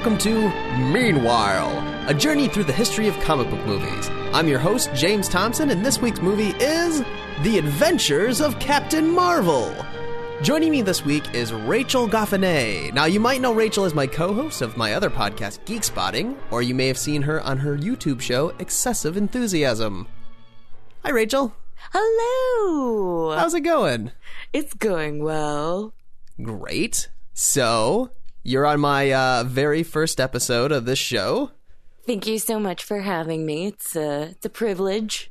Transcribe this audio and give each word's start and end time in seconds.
welcome 0.00 0.16
to 0.16 0.48
Meanwhile, 0.78 2.08
a 2.08 2.14
journey 2.14 2.48
through 2.48 2.64
the 2.64 2.72
history 2.72 3.06
of 3.06 3.20
comic 3.20 3.50
book 3.50 3.62
movies. 3.66 4.08
I'm 4.32 4.48
your 4.48 4.58
host, 4.58 4.88
James 4.94 5.28
Thompson, 5.28 5.68
and 5.68 5.84
this 5.84 6.00
week's 6.00 6.22
movie 6.22 6.54
is 6.58 7.04
The 7.42 7.58
Adventures 7.58 8.40
of 8.40 8.58
Captain 8.58 9.10
Marvel. 9.10 9.74
Joining 10.40 10.70
me 10.70 10.80
this 10.80 11.04
week 11.04 11.34
is 11.34 11.52
Rachel 11.52 12.08
Goffinet. 12.08 12.94
Now, 12.94 13.04
you 13.04 13.20
might 13.20 13.42
know 13.42 13.52
Rachel 13.52 13.84
as 13.84 13.92
my 13.92 14.06
co 14.06 14.32
host 14.32 14.62
of 14.62 14.74
my 14.74 14.94
other 14.94 15.10
podcast, 15.10 15.62
Geek 15.66 15.84
Spotting, 15.84 16.34
or 16.50 16.62
you 16.62 16.74
may 16.74 16.86
have 16.86 16.96
seen 16.96 17.20
her 17.20 17.42
on 17.42 17.58
her 17.58 17.76
YouTube 17.76 18.22
show, 18.22 18.54
Excessive 18.58 19.18
Enthusiasm. 19.18 20.08
Hi, 21.04 21.10
Rachel. 21.10 21.54
Hello. 21.92 23.36
How's 23.36 23.52
it 23.52 23.60
going? 23.60 24.12
It's 24.54 24.72
going 24.72 25.22
well. 25.22 25.92
Great. 26.42 27.10
So, 27.34 28.12
you're 28.42 28.66
on 28.66 28.80
my 28.80 29.12
uh, 29.12 29.44
very 29.44 29.82
first 29.82 30.20
episode 30.20 30.72
of 30.72 30.84
this 30.84 30.98
show. 30.98 31.50
Thank 32.06 32.26
you 32.26 32.38
so 32.38 32.58
much 32.58 32.82
for 32.82 33.00
having 33.00 33.44
me. 33.44 33.66
It's 33.66 33.94
a, 33.94 34.30
it's 34.30 34.46
a 34.46 34.50
privilege. 34.50 35.30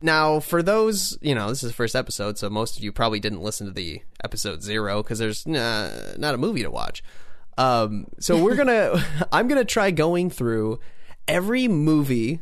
Now, 0.00 0.38
for 0.38 0.62
those, 0.62 1.18
you 1.20 1.34
know, 1.34 1.48
this 1.48 1.62
is 1.62 1.70
the 1.70 1.74
first 1.74 1.96
episode, 1.96 2.38
so 2.38 2.48
most 2.48 2.76
of 2.76 2.84
you 2.84 2.92
probably 2.92 3.18
didn't 3.18 3.42
listen 3.42 3.66
to 3.66 3.72
the 3.72 4.02
episode 4.22 4.62
zero 4.62 5.02
because 5.02 5.18
there's 5.18 5.46
uh, 5.46 6.14
not 6.18 6.34
a 6.34 6.38
movie 6.38 6.62
to 6.62 6.70
watch. 6.70 7.02
Um, 7.56 8.06
so 8.20 8.40
we're 8.40 8.54
gonna, 8.54 9.04
I'm 9.32 9.48
gonna 9.48 9.64
try 9.64 9.90
going 9.90 10.30
through 10.30 10.78
every 11.26 11.66
movie 11.66 12.40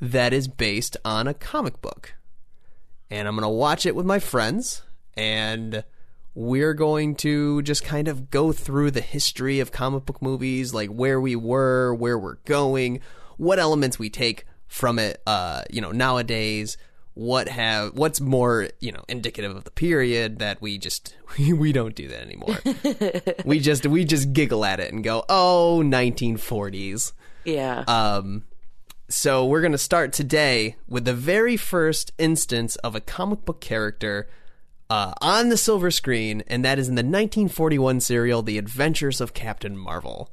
that 0.00 0.32
is 0.32 0.48
based 0.48 0.96
on 1.04 1.28
a 1.28 1.34
comic 1.34 1.80
book, 1.80 2.14
and 3.08 3.28
I'm 3.28 3.36
gonna 3.36 3.48
watch 3.48 3.86
it 3.86 3.94
with 3.94 4.06
my 4.06 4.18
friends, 4.18 4.82
and 5.16 5.84
we're 6.36 6.74
going 6.74 7.14
to 7.14 7.62
just 7.62 7.82
kind 7.82 8.08
of 8.08 8.30
go 8.30 8.52
through 8.52 8.90
the 8.90 9.00
history 9.00 9.58
of 9.58 9.72
comic 9.72 10.04
book 10.04 10.20
movies, 10.20 10.74
like 10.74 10.90
where 10.90 11.18
we 11.18 11.34
were, 11.34 11.94
where 11.94 12.18
we're 12.18 12.36
going, 12.44 13.00
what 13.38 13.58
elements 13.58 13.98
we 13.98 14.10
take 14.10 14.44
from 14.66 14.98
it, 14.98 15.22
uh, 15.26 15.62
you 15.70 15.80
know, 15.80 15.92
nowadays, 15.92 16.76
what 17.14 17.48
have 17.48 17.94
what's 17.94 18.20
more, 18.20 18.68
you 18.80 18.92
know, 18.92 19.02
indicative 19.08 19.56
of 19.56 19.64
the 19.64 19.70
period 19.70 20.38
that 20.38 20.60
we 20.60 20.76
just 20.76 21.16
we 21.38 21.72
don't 21.72 21.94
do 21.94 22.06
that 22.08 22.20
anymore. 22.20 22.58
we 23.46 23.58
just 23.58 23.86
we 23.86 24.04
just 24.04 24.34
giggle 24.34 24.66
at 24.66 24.78
it 24.78 24.92
and 24.92 25.02
go, 25.02 25.24
"Oh, 25.30 25.80
1940s." 25.82 27.14
Yeah. 27.46 27.82
Um, 27.88 28.44
so 29.08 29.46
we're 29.46 29.62
going 29.62 29.72
to 29.72 29.78
start 29.78 30.12
today 30.12 30.76
with 30.86 31.06
the 31.06 31.14
very 31.14 31.56
first 31.56 32.12
instance 32.18 32.76
of 32.76 32.94
a 32.94 33.00
comic 33.00 33.46
book 33.46 33.62
character 33.62 34.28
uh, 34.88 35.12
on 35.20 35.48
the 35.48 35.56
silver 35.56 35.90
screen, 35.90 36.42
and 36.46 36.64
that 36.64 36.78
is 36.78 36.88
in 36.88 36.94
the 36.94 37.00
1941 37.00 38.00
serial 38.00 38.42
The 38.42 38.58
Adventures 38.58 39.20
of 39.20 39.34
Captain 39.34 39.76
Marvel. 39.76 40.30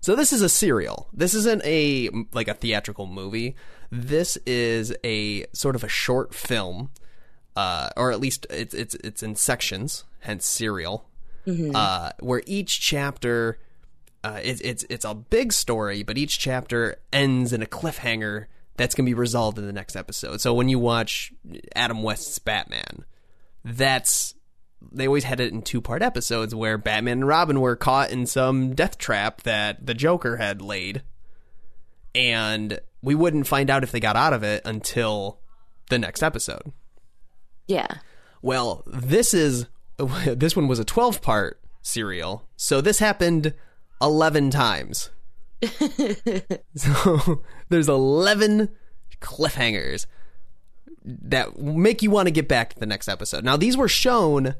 So 0.00 0.14
this 0.14 0.32
is 0.32 0.42
a 0.42 0.48
serial. 0.48 1.08
This 1.12 1.32
isn't 1.34 1.62
a 1.64 2.10
like 2.32 2.48
a 2.48 2.54
theatrical 2.54 3.06
movie. 3.06 3.56
This 3.90 4.36
is 4.44 4.94
a 5.02 5.46
sort 5.52 5.76
of 5.76 5.84
a 5.84 5.88
short 5.88 6.34
film, 6.34 6.90
uh, 7.56 7.88
or 7.96 8.12
at 8.12 8.20
least 8.20 8.46
it's 8.50 8.74
it's 8.74 8.94
it's 8.96 9.22
in 9.22 9.34
sections, 9.36 10.04
hence 10.20 10.44
serial, 10.44 11.08
uh, 11.74 12.10
where 12.20 12.42
each 12.46 12.80
chapter 12.80 13.58
uh, 14.22 14.40
it's 14.42 14.60
it's 14.62 14.84
it's 14.90 15.04
a 15.04 15.14
big 15.14 15.52
story, 15.52 16.02
but 16.02 16.18
each 16.18 16.38
chapter 16.38 16.96
ends 17.12 17.52
in 17.52 17.62
a 17.62 17.66
cliffhanger 17.66 18.46
that's 18.76 18.94
going 18.94 19.04
to 19.06 19.10
be 19.10 19.14
resolved 19.14 19.58
in 19.58 19.66
the 19.66 19.72
next 19.72 19.96
episode. 19.96 20.40
So 20.40 20.52
when 20.52 20.68
you 20.68 20.78
watch 20.78 21.32
Adam 21.76 22.02
West's 22.02 22.38
Batman, 22.38 23.04
that's 23.64 24.34
they 24.92 25.06
always 25.06 25.24
had 25.24 25.40
it 25.40 25.52
in 25.52 25.62
two 25.62 25.80
part 25.80 26.02
episodes 26.02 26.54
where 26.54 26.76
Batman 26.76 27.18
and 27.18 27.26
Robin 27.28 27.60
were 27.60 27.76
caught 27.76 28.10
in 28.10 28.26
some 28.26 28.74
death 28.74 28.98
trap 28.98 29.42
that 29.42 29.86
the 29.86 29.94
Joker 29.94 30.36
had 30.36 30.60
laid, 30.60 31.02
and 32.14 32.78
we 33.02 33.14
wouldn't 33.14 33.46
find 33.46 33.70
out 33.70 33.82
if 33.82 33.92
they 33.92 34.00
got 34.00 34.16
out 34.16 34.32
of 34.32 34.42
it 34.42 34.62
until 34.64 35.40
the 35.90 35.98
next 35.98 36.22
episode. 36.22 36.72
yeah. 37.66 37.98
Well, 38.42 38.82
this 38.86 39.32
is 39.32 39.66
this 40.26 40.54
one 40.54 40.68
was 40.68 40.78
a 40.78 40.84
12 40.84 41.22
part 41.22 41.60
serial. 41.82 42.46
So 42.56 42.80
this 42.80 42.98
happened 42.98 43.54
11 44.02 44.50
times. 44.50 45.10
so 46.74 47.42
there's 47.70 47.88
11 47.88 48.68
cliffhangers 49.20 50.06
that 51.04 51.58
make 51.58 52.02
you 52.02 52.10
want 52.10 52.26
to 52.26 52.32
get 52.32 52.48
back 52.48 52.74
to 52.74 52.80
the 52.80 52.86
next 52.86 53.08
episode. 53.08 53.44
Now 53.44 53.56
these 53.56 53.76
were 53.76 53.88
shown 53.88 54.54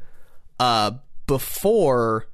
uh 0.60 0.92
before 1.26 2.26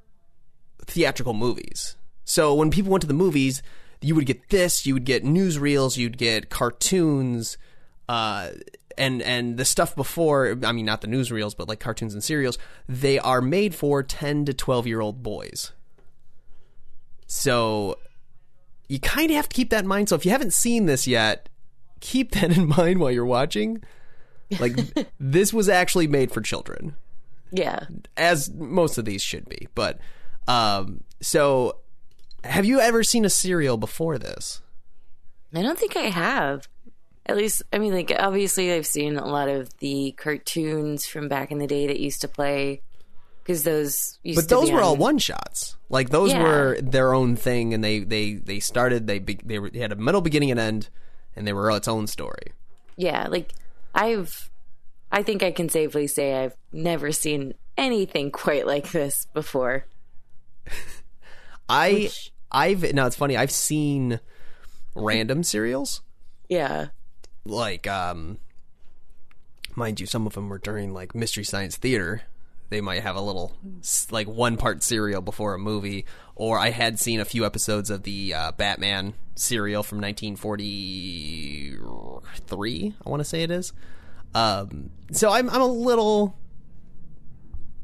theatrical 0.85 1.33
movies. 1.33 1.95
So 2.25 2.53
when 2.53 2.71
people 2.71 2.91
went 2.91 3.01
to 3.01 3.07
the 3.07 3.13
movies, 3.13 3.61
you 4.01 4.15
would 4.15 4.25
get 4.25 4.49
this, 4.49 4.85
you 4.85 4.93
would 4.93 5.05
get 5.05 5.23
newsreels, 5.23 5.97
you'd 5.97 6.17
get 6.17 6.49
cartoons, 6.49 7.57
uh, 8.09 8.51
and 8.97 9.21
and 9.21 9.57
the 9.57 9.65
stuff 9.65 9.95
before. 9.95 10.57
I 10.63 10.71
mean, 10.71 10.85
not 10.85 11.01
the 11.01 11.07
newsreels, 11.07 11.55
but 11.55 11.67
like 11.67 11.79
cartoons 11.79 12.13
and 12.13 12.23
serials. 12.23 12.57
They 12.89 13.19
are 13.19 13.41
made 13.41 13.75
for 13.75 14.03
ten 14.03 14.45
to 14.45 14.53
twelve 14.53 14.87
year 14.87 15.01
old 15.01 15.23
boys. 15.23 15.71
So 17.27 17.97
you 18.87 18.99
kind 18.99 19.31
of 19.31 19.37
have 19.37 19.47
to 19.47 19.55
keep 19.55 19.69
that 19.69 19.83
in 19.83 19.87
mind. 19.87 20.09
So 20.09 20.15
if 20.15 20.25
you 20.25 20.31
haven't 20.31 20.53
seen 20.53 20.85
this 20.85 21.07
yet, 21.07 21.47
keep 22.01 22.31
that 22.31 22.55
in 22.55 22.67
mind 22.77 22.99
while 22.99 23.11
you're 23.11 23.25
watching. 23.25 23.81
Like 24.59 24.75
this 25.19 25.53
was 25.53 25.69
actually 25.69 26.07
made 26.07 26.31
for 26.31 26.41
children 26.41 26.95
Yeah. 27.51 27.85
as 28.17 28.51
most 28.51 28.97
of 28.97 29.05
these 29.05 29.21
should 29.21 29.47
be. 29.47 29.67
But 29.75 29.99
um, 30.47 31.03
so, 31.21 31.77
have 32.43 32.65
you 32.65 32.79
ever 32.79 33.03
seen 33.03 33.25
a 33.25 33.29
serial 33.29 33.77
before 33.77 34.17
this? 34.17 34.61
I 35.53 35.61
don't 35.61 35.77
think 35.77 35.95
I 35.95 36.03
have. 36.09 36.67
At 37.27 37.37
least, 37.37 37.61
I 37.71 37.77
mean, 37.77 37.93
like, 37.93 38.11
obviously, 38.17 38.71
I've 38.73 38.87
seen 38.87 39.15
a 39.17 39.25
lot 39.27 39.47
of 39.47 39.69
the 39.77 40.13
cartoons 40.17 41.05
from 41.05 41.27
back 41.27 41.51
in 41.51 41.59
the 41.59 41.67
day 41.67 41.87
that 41.87 41.99
used 41.99 42.21
to 42.21 42.27
play. 42.27 42.81
Because 43.43 43.63
those 43.63 44.19
used 44.23 44.37
But 44.37 44.49
those 44.49 44.71
were 44.71 44.77
on- 44.79 44.83
all 44.83 44.95
one 44.95 45.17
shots. 45.17 45.75
Like 45.89 46.09
those 46.09 46.31
Yeah. 46.31 46.43
were 46.43 46.77
their 46.81 47.13
own 47.13 47.35
thing, 47.35 47.73
and 47.73 47.83
they 47.83 47.99
they 47.99 48.33
they 48.35 48.59
started. 48.59 49.07
They 49.07 49.17
be, 49.19 49.39
they, 49.43 49.57
were, 49.59 49.69
they 49.69 49.79
had 49.79 49.91
a 49.91 49.95
middle, 49.95 50.21
beginning, 50.21 50.51
and 50.51 50.59
end, 50.59 50.89
and 51.35 51.45
they 51.47 51.51
were 51.53 51.69
its 51.71 51.87
own 51.87 52.05
story. 52.07 52.53
Yeah. 52.97 53.27
Like, 53.29 53.53
I've. 53.93 54.49
I 55.11 55.23
think 55.23 55.43
I 55.43 55.51
can 55.51 55.67
safely 55.69 56.07
say 56.07 56.33
I've 56.35 56.55
never 56.71 57.11
seen 57.11 57.53
anything 57.77 58.31
quite 58.31 58.65
like 58.65 58.91
this 58.91 59.27
before. 59.33 59.85
I 61.67 61.93
Which- 61.93 62.33
I've 62.51 62.93
now 62.93 63.07
it's 63.07 63.15
funny. 63.15 63.37
I've 63.37 63.51
seen 63.51 64.19
random 64.95 65.43
serials 65.43 66.01
Yeah. 66.49 66.87
like 67.45 67.87
um 67.87 68.39
mind 69.75 69.99
you 70.01 70.05
some 70.05 70.27
of 70.27 70.33
them 70.33 70.49
were 70.49 70.57
during 70.57 70.93
like 70.93 71.15
mystery 71.15 71.45
science 71.45 71.77
theater 71.77 72.23
they 72.71 72.81
might 72.81 73.03
have 73.03 73.15
a 73.15 73.21
little 73.21 73.53
like 74.09 74.27
one 74.27 74.57
part 74.57 74.81
serial 74.81 75.21
before 75.21 75.53
a 75.53 75.59
movie. 75.59 76.05
Or 76.35 76.57
i 76.57 76.71
had 76.71 76.99
seen 76.99 77.19
a 77.19 77.25
few 77.25 77.45
episodes 77.45 77.91
of 77.91 78.01
the 78.01 78.33
uh, 78.33 78.51
batman 78.53 79.13
serial 79.35 79.83
from 79.83 80.01
1943 80.01 82.95
i 83.05 83.09
want 83.09 83.19
to 83.19 83.25
say 83.25 83.43
it 83.43 83.51
is. 83.51 83.71
Um 84.33 84.89
so 85.11 85.29
i'm 85.29 85.51
i'm 85.51 85.61
a 85.61 85.67
little 85.67 86.35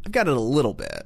i've 0.06 0.12
got 0.12 0.27
it 0.27 0.35
a 0.35 0.39
little 0.39 0.73
bit. 0.73 1.06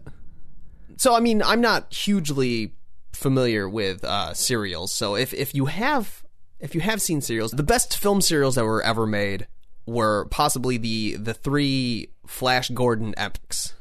So 0.96 1.14
i 1.14 1.20
mean 1.20 1.44
i'm 1.44 1.60
not 1.60 1.94
hugely 1.94 2.76
familiar 3.12 3.68
with 3.68 4.06
uh 4.06 4.34
serials. 4.34 4.94
So 4.94 5.16
if 5.16 5.34
if 5.34 5.54
you 5.54 5.66
have 5.66 6.24
if 6.60 6.74
you 6.76 6.82
have 6.82 7.02
seen 7.02 7.20
serials 7.20 7.52
the 7.52 7.64
best 7.64 7.98
film 7.98 8.22
serials 8.22 8.56
that 8.56 8.64
were 8.64 8.82
ever 8.84 9.06
made 9.08 9.48
were 9.88 10.26
possibly 10.26 10.78
the 10.78 11.16
the 11.16 11.34
three 11.34 12.12
flash 12.32 12.70
gordon 12.70 13.14
epics 13.18 13.74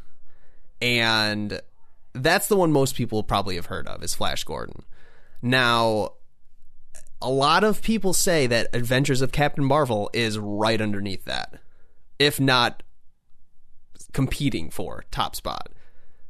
and 0.82 1.60
that's 2.12 2.48
the 2.48 2.56
one 2.56 2.72
most 2.72 2.94
people 2.94 3.22
probably 3.22 3.56
have 3.56 3.66
heard 3.66 3.86
of 3.86 4.02
is 4.02 4.14
flash 4.14 4.44
gordon. 4.44 4.82
Now 5.40 6.14
a 7.22 7.30
lot 7.30 7.64
of 7.64 7.82
people 7.82 8.12
say 8.12 8.46
that 8.46 8.68
adventures 8.74 9.20
of 9.20 9.30
captain 9.30 9.64
marvel 9.64 10.10
is 10.12 10.38
right 10.38 10.80
underneath 10.80 11.24
that 11.24 11.60
if 12.18 12.40
not 12.40 12.82
competing 14.12 14.70
for 14.70 15.04
top 15.10 15.36
spot. 15.36 15.70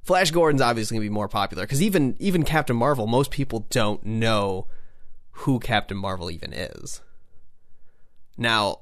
Flash 0.03 0.31
Gordon's 0.31 0.63
obviously 0.63 0.97
gonna 0.97 1.05
be 1.05 1.11
more 1.11 1.29
popular 1.29 1.65
because 1.65 1.83
even 1.83 2.17
even 2.19 2.43
Captain 2.43 2.77
Marvel, 2.77 3.07
most 3.07 3.31
people 3.31 3.67
don't 3.71 4.05
know 4.05 4.67
who 5.33 5.59
Captain 5.59 5.97
Marvel 5.97 6.31
even 6.31 6.53
is. 6.53 7.01
Now, 8.37 8.81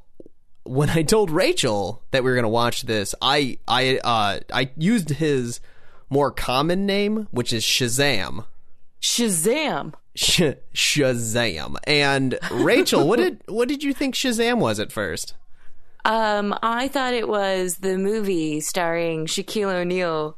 when 0.68 0.90
I 0.90 1.02
told 1.02 1.30
Rachel 1.30 2.02
that 2.10 2.22
we 2.22 2.30
were 2.30 2.36
gonna 2.36 2.48
watch 2.48 2.82
this, 2.82 3.14
I 3.22 3.58
I 3.66 3.98
uh, 4.04 4.40
I 4.52 4.70
used 4.76 5.08
his 5.10 5.60
more 6.10 6.30
common 6.30 6.86
name, 6.86 7.26
which 7.30 7.52
is 7.52 7.64
Shazam. 7.64 8.44
Shazam! 9.00 9.94
Sh- 10.14 10.58
Shazam. 10.74 11.76
And 11.84 12.38
Rachel, 12.50 13.06
what 13.06 13.18
did 13.18 13.42
what 13.46 13.68
did 13.68 13.82
you 13.82 13.94
think 13.94 14.14
Shazam 14.14 14.58
was 14.58 14.78
at 14.78 14.92
first? 14.92 15.34
Um, 16.04 16.56
I 16.62 16.88
thought 16.88 17.14
it 17.14 17.28
was 17.28 17.76
the 17.78 17.98
movie 17.98 18.60
starring 18.60 19.26
Shaquille 19.26 19.72
O'Neal 19.72 20.36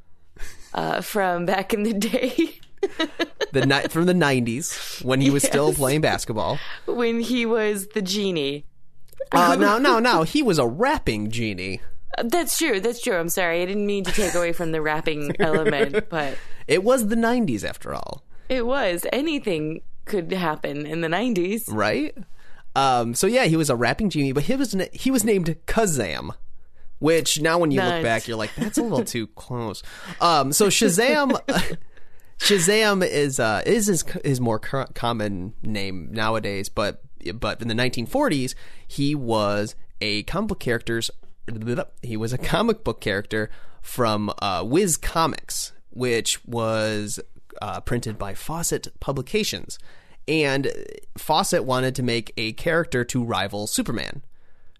uh, 0.74 1.00
from 1.00 1.46
back 1.46 1.74
in 1.74 1.82
the 1.82 1.92
day. 1.92 2.58
the 3.52 3.66
ni- 3.66 3.88
from 3.88 4.06
the 4.06 4.14
'90s 4.14 5.04
when 5.04 5.20
he 5.20 5.30
was 5.30 5.42
still 5.42 5.72
playing 5.72 6.00
basketball. 6.00 6.58
when 6.86 7.20
he 7.20 7.46
was 7.46 7.88
the 7.88 8.02
genie. 8.02 8.64
Uh, 9.32 9.56
no, 9.58 9.78
no, 9.78 9.99
no. 9.99 10.22
He 10.22 10.43
was 10.43 10.58
a 10.58 10.67
rapping 10.67 11.31
genie. 11.31 11.81
That's 12.25 12.58
true. 12.58 12.81
That's 12.81 13.00
true. 13.00 13.17
I'm 13.17 13.28
sorry. 13.28 13.62
I 13.62 13.67
didn't 13.67 13.87
mean 13.87 14.05
to 14.05 14.12
take 14.12 14.34
away 14.34 14.52
from 14.52 14.72
the 14.72 14.82
rapping 14.82 15.34
element, 15.40 16.08
but 16.11 16.37
It 16.67 16.82
was 16.84 17.06
the 17.08 17.17
'90s 17.17 17.64
after 17.64 17.94
all, 17.94 18.25
it 18.49 18.67
was. 18.67 19.06
Anything 19.12 19.82
could 20.06 20.32
happen 20.32 20.87
in 20.87 21.02
the 21.02 21.08
90s. 21.08 21.64
right? 21.69 22.17
Um, 22.75 23.14
so 23.14 23.26
yeah, 23.28 23.44
he 23.44 23.56
was 23.56 23.70
a 23.70 23.76
rapping 23.76 24.11
genie, 24.11 24.32
but 24.32 24.44
he 24.44 24.56
was 24.56 24.75
na- 24.75 24.84
he 24.93 25.11
was 25.11 25.25
named 25.25 25.55
Kazam. 25.66 26.31
Which 26.99 27.40
now, 27.40 27.58
when 27.58 27.70
you 27.70 27.81
look 27.81 28.02
back, 28.02 28.28
you're 28.28 28.37
like, 28.37 28.55
that's 28.56 28.76
a 28.76 28.82
little 28.82 29.05
too 29.05 29.26
close. 29.28 29.82
Um, 30.20 30.52
so 30.52 30.66
Shazam, 30.66 31.31
Shazam 32.38 33.06
is 33.06 33.40
uh, 33.40 33.62
is 33.64 33.87
his, 33.87 34.05
his 34.25 34.40
more 34.40 34.58
common 34.58 35.55
name 35.62 36.08
nowadays, 36.12 36.69
but 36.69 37.02
but 37.34 37.61
in 37.61 37.69
the 37.69 37.75
1940s 37.75 38.55
he 38.87 39.14
was 39.14 39.75
a 40.00 40.22
comic 40.25 40.49
book 40.49 40.61
characters 40.61 41.11
he 42.02 42.17
was 42.17 42.32
a 42.32 42.38
comic 42.38 42.84
book 42.84 43.00
character 43.00 43.50
from 43.82 44.32
uh, 44.40 44.62
Whiz 44.62 44.96
Comics, 44.96 45.72
which 45.90 46.44
was 46.44 47.20
uh, 47.61 47.81
printed 47.81 48.19
by 48.19 48.34
Fawcett 48.34 48.88
Publications, 49.00 49.78
and 50.28 50.70
Fawcett 51.17 51.64
wanted 51.64 51.94
to 51.96 52.02
make 52.02 52.32
a 52.37 52.52
character 52.52 53.05
to 53.05 53.25
rival 53.25 53.66
Superman. 53.66 54.23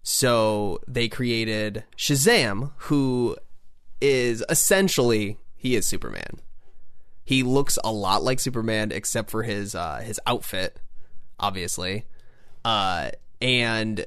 So 0.03 0.79
they 0.87 1.07
created 1.07 1.83
Shazam, 1.97 2.71
who 2.77 3.35
is 3.99 4.43
essentially 4.49 5.37
he 5.55 5.75
is 5.75 5.85
Superman. 5.85 6.39
He 7.23 7.43
looks 7.43 7.77
a 7.83 7.91
lot 7.91 8.23
like 8.23 8.39
Superman, 8.39 8.91
except 8.91 9.29
for 9.29 9.43
his 9.43 9.75
uh, 9.75 10.01
his 10.03 10.19
outfit, 10.25 10.79
obviously, 11.39 12.05
uh, 12.65 13.11
and 13.41 14.05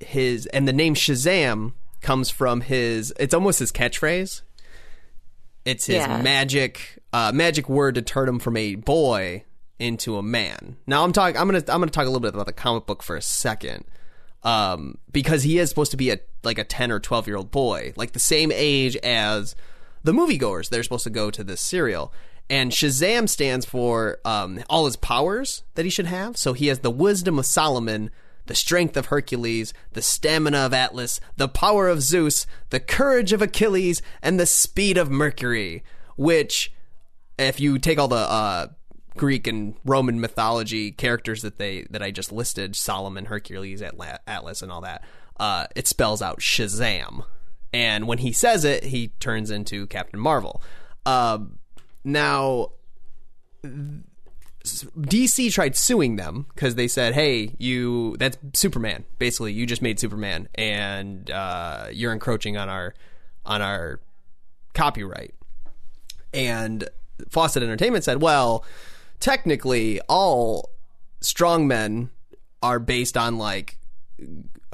his 0.00 0.46
and 0.46 0.66
the 0.66 0.72
name 0.72 0.94
Shazam 0.94 1.72
comes 2.00 2.30
from 2.30 2.60
his. 2.62 3.12
It's 3.18 3.34
almost 3.34 3.58
his 3.58 3.70
catchphrase. 3.72 4.42
It's 5.64 5.86
his 5.86 5.96
Yeah. 5.96 6.20
magic 6.22 6.98
uh, 7.12 7.30
magic 7.32 7.68
word 7.68 7.94
to 7.96 8.02
turn 8.02 8.28
him 8.28 8.38
from 8.38 8.56
a 8.56 8.74
boy 8.74 9.44
into 9.78 10.16
a 10.16 10.22
man. 10.22 10.76
Now 10.86 11.04
I'm 11.04 11.12
talking. 11.12 11.36
I'm 11.36 11.46
gonna 11.46 11.58
I'm 11.68 11.80
gonna 11.80 11.90
talk 11.90 12.04
a 12.04 12.08
little 12.08 12.20
bit 12.20 12.34
about 12.34 12.46
the 12.46 12.52
comic 12.52 12.86
book 12.86 13.02
for 13.02 13.16
a 13.16 13.22
second, 13.22 13.84
um, 14.42 14.98
because 15.12 15.42
he 15.44 15.58
is 15.58 15.68
supposed 15.68 15.90
to 15.92 15.96
be 15.96 16.10
a 16.10 16.18
like 16.42 16.58
a 16.58 16.64
ten 16.64 16.90
or 16.90 16.98
twelve 16.98 17.26
year 17.26 17.36
old 17.36 17.50
boy, 17.50 17.92
like 17.96 18.12
the 18.12 18.18
same 18.20 18.50
age 18.52 18.96
as 18.96 19.54
the 20.02 20.12
moviegoers. 20.12 20.68
They're 20.68 20.82
supposed 20.82 21.04
to 21.04 21.10
go 21.10 21.30
to 21.30 21.44
this 21.44 21.60
serial. 21.60 22.12
And 22.50 22.70
Shazam 22.70 23.28
stands 23.28 23.64
for 23.64 24.18
um, 24.24 24.62
all 24.68 24.84
his 24.84 24.96
powers 24.96 25.62
that 25.74 25.84
he 25.84 25.90
should 25.90 26.06
have. 26.06 26.36
So 26.36 26.52
he 26.52 26.66
has 26.66 26.80
the 26.80 26.90
wisdom 26.90 27.38
of 27.38 27.46
Solomon, 27.46 28.10
the 28.46 28.54
strength 28.54 28.96
of 28.96 29.06
Hercules, 29.06 29.72
the 29.92 30.02
stamina 30.02 30.58
of 30.58 30.74
Atlas, 30.74 31.20
the 31.36 31.48
power 31.48 31.88
of 31.88 32.02
Zeus, 32.02 32.46
the 32.70 32.80
courage 32.80 33.32
of 33.32 33.40
Achilles, 33.40 34.02
and 34.20 34.38
the 34.38 34.46
speed 34.46 34.98
of 34.98 35.10
Mercury. 35.10 35.82
Which, 36.16 36.72
if 37.38 37.58
you 37.58 37.78
take 37.78 37.98
all 37.98 38.08
the 38.08 38.16
uh, 38.16 38.66
Greek 39.16 39.46
and 39.46 39.74
Roman 39.84 40.20
mythology 40.20 40.90
characters 40.90 41.42
that 41.42 41.56
they 41.56 41.86
that 41.90 42.02
I 42.02 42.10
just 42.10 42.32
listed, 42.32 42.76
Solomon, 42.76 43.26
Hercules, 43.26 43.80
Atla- 43.80 44.20
Atlas, 44.26 44.60
and 44.60 44.70
all 44.70 44.82
that, 44.82 45.04
uh, 45.40 45.66
it 45.74 45.86
spells 45.86 46.20
out 46.20 46.40
Shazam. 46.40 47.24
And 47.72 48.06
when 48.06 48.18
he 48.18 48.32
says 48.32 48.64
it, 48.64 48.84
he 48.84 49.08
turns 49.20 49.50
into 49.50 49.86
Captain 49.86 50.20
Marvel. 50.20 50.62
Um, 51.06 51.58
now, 52.04 52.72
DC 53.64 55.52
tried 55.52 55.76
suing 55.76 56.16
them 56.16 56.46
because 56.54 56.74
they 56.74 56.88
said, 56.88 57.14
"Hey, 57.14 57.54
you 57.58 58.16
that's 58.18 58.38
Superman. 58.54 59.04
Basically, 59.18 59.52
you 59.52 59.66
just 59.66 59.82
made 59.82 59.98
Superman, 59.98 60.48
and 60.54 61.30
uh, 61.30 61.86
you're 61.92 62.12
encroaching 62.12 62.56
on 62.56 62.68
our 62.68 62.94
on 63.44 63.62
our 63.62 64.00
copyright." 64.74 65.34
And 66.32 66.88
Fawcett 67.28 67.62
Entertainment 67.62 68.04
said, 68.04 68.22
"Well, 68.22 68.64
technically, 69.20 70.00
all 70.08 70.70
strongmen 71.20 72.10
are 72.62 72.78
based 72.78 73.16
on 73.16 73.38
like 73.38 73.78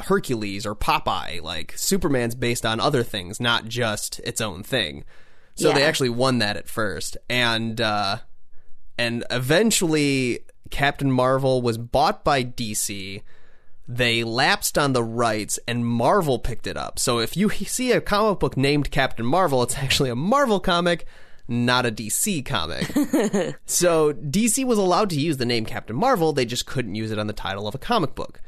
Hercules 0.00 0.66
or 0.66 0.74
Popeye. 0.74 1.42
Like 1.42 1.74
Superman's 1.76 2.34
based 2.34 2.64
on 2.66 2.80
other 2.80 3.02
things, 3.02 3.40
not 3.40 3.66
just 3.66 4.18
its 4.20 4.40
own 4.40 4.62
thing." 4.62 5.04
So 5.58 5.72
they 5.72 5.82
actually 5.82 6.10
won 6.10 6.38
that 6.38 6.56
at 6.56 6.68
first, 6.68 7.16
and 7.28 7.80
uh, 7.80 8.18
and 8.96 9.24
eventually 9.30 10.40
Captain 10.70 11.10
Marvel 11.10 11.62
was 11.62 11.78
bought 11.78 12.24
by 12.24 12.44
DC. 12.44 13.22
They 13.90 14.22
lapsed 14.22 14.76
on 14.76 14.92
the 14.92 15.02
rights, 15.02 15.58
and 15.66 15.86
Marvel 15.86 16.38
picked 16.38 16.66
it 16.66 16.76
up. 16.76 16.98
So 16.98 17.20
if 17.20 17.36
you 17.36 17.48
see 17.50 17.92
a 17.92 18.00
comic 18.00 18.38
book 18.38 18.56
named 18.56 18.90
Captain 18.90 19.24
Marvel, 19.24 19.62
it's 19.62 19.78
actually 19.78 20.10
a 20.10 20.16
Marvel 20.16 20.60
comic, 20.60 21.06
not 21.48 21.86
a 21.86 21.90
DC 21.90 22.44
comic. 22.44 22.86
so 23.66 24.12
DC 24.12 24.64
was 24.64 24.78
allowed 24.78 25.10
to 25.10 25.20
use 25.20 25.38
the 25.38 25.46
name 25.46 25.64
Captain 25.64 25.96
Marvel, 25.96 26.32
they 26.32 26.44
just 26.44 26.66
couldn't 26.66 26.94
use 26.94 27.10
it 27.10 27.18
on 27.18 27.26
the 27.26 27.32
title 27.32 27.66
of 27.66 27.74
a 27.74 27.78
comic 27.78 28.14
book. 28.14 28.40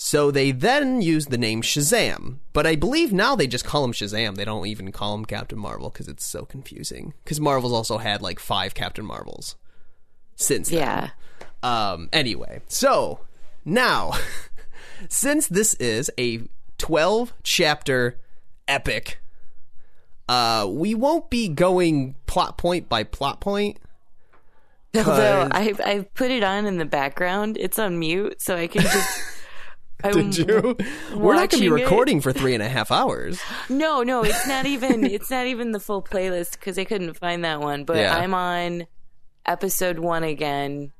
So 0.00 0.30
they 0.30 0.52
then 0.52 1.02
used 1.02 1.28
the 1.28 1.36
name 1.36 1.60
Shazam, 1.60 2.36
but 2.52 2.68
I 2.68 2.76
believe 2.76 3.12
now 3.12 3.34
they 3.34 3.48
just 3.48 3.64
call 3.64 3.82
him 3.82 3.90
Shazam. 3.90 4.36
They 4.36 4.44
don't 4.44 4.68
even 4.68 4.92
call 4.92 5.12
him 5.12 5.24
Captain 5.24 5.58
Marvel 5.58 5.90
because 5.90 6.06
it's 6.06 6.24
so 6.24 6.44
confusing. 6.44 7.14
Because 7.24 7.40
Marvel's 7.40 7.72
also 7.72 7.98
had 7.98 8.22
like 8.22 8.38
five 8.38 8.74
Captain 8.74 9.04
Marvels 9.04 9.56
since 10.36 10.68
then. 10.68 10.78
Yeah. 10.78 11.10
Um, 11.64 12.08
anyway, 12.12 12.60
so 12.68 13.18
now, 13.64 14.12
since 15.08 15.48
this 15.48 15.74
is 15.74 16.12
a 16.16 16.42
12 16.78 17.34
chapter 17.42 18.20
epic, 18.68 19.20
uh, 20.28 20.68
we 20.70 20.94
won't 20.94 21.28
be 21.28 21.48
going 21.48 22.14
plot 22.26 22.56
point 22.56 22.88
by 22.88 23.02
plot 23.02 23.40
point. 23.40 23.78
Although 24.96 25.48
I've, 25.50 25.80
I've 25.80 26.14
put 26.14 26.30
it 26.30 26.44
on 26.44 26.66
in 26.66 26.78
the 26.78 26.84
background, 26.84 27.56
it's 27.58 27.80
on 27.80 27.98
mute, 27.98 28.40
so 28.40 28.54
I 28.56 28.68
can 28.68 28.82
just. 28.82 29.22
Did 30.02 30.38
you? 30.38 30.76
We're 31.14 31.34
not 31.34 31.50
going 31.50 31.50
to 31.50 31.58
be 31.60 31.60
watching 31.60 31.64
it. 31.64 31.70
recording 31.70 32.20
for 32.20 32.32
three 32.32 32.54
and 32.54 32.62
a 32.62 32.68
half 32.68 32.90
hours. 32.92 33.40
No, 33.68 34.02
no, 34.02 34.22
it's 34.24 34.46
not 34.46 34.64
even. 34.66 35.04
It's 35.04 35.30
not 35.30 35.46
even 35.46 35.72
the 35.72 35.80
full 35.80 36.02
playlist 36.02 36.52
because 36.52 36.78
I 36.78 36.84
couldn't 36.84 37.14
find 37.14 37.44
that 37.44 37.60
one. 37.60 37.84
But 37.84 37.96
Yeah. 37.98 38.16
I'm 38.16 38.32
on 38.34 38.86
episode 39.46 39.98
one 39.98 40.22
again. 40.24 40.92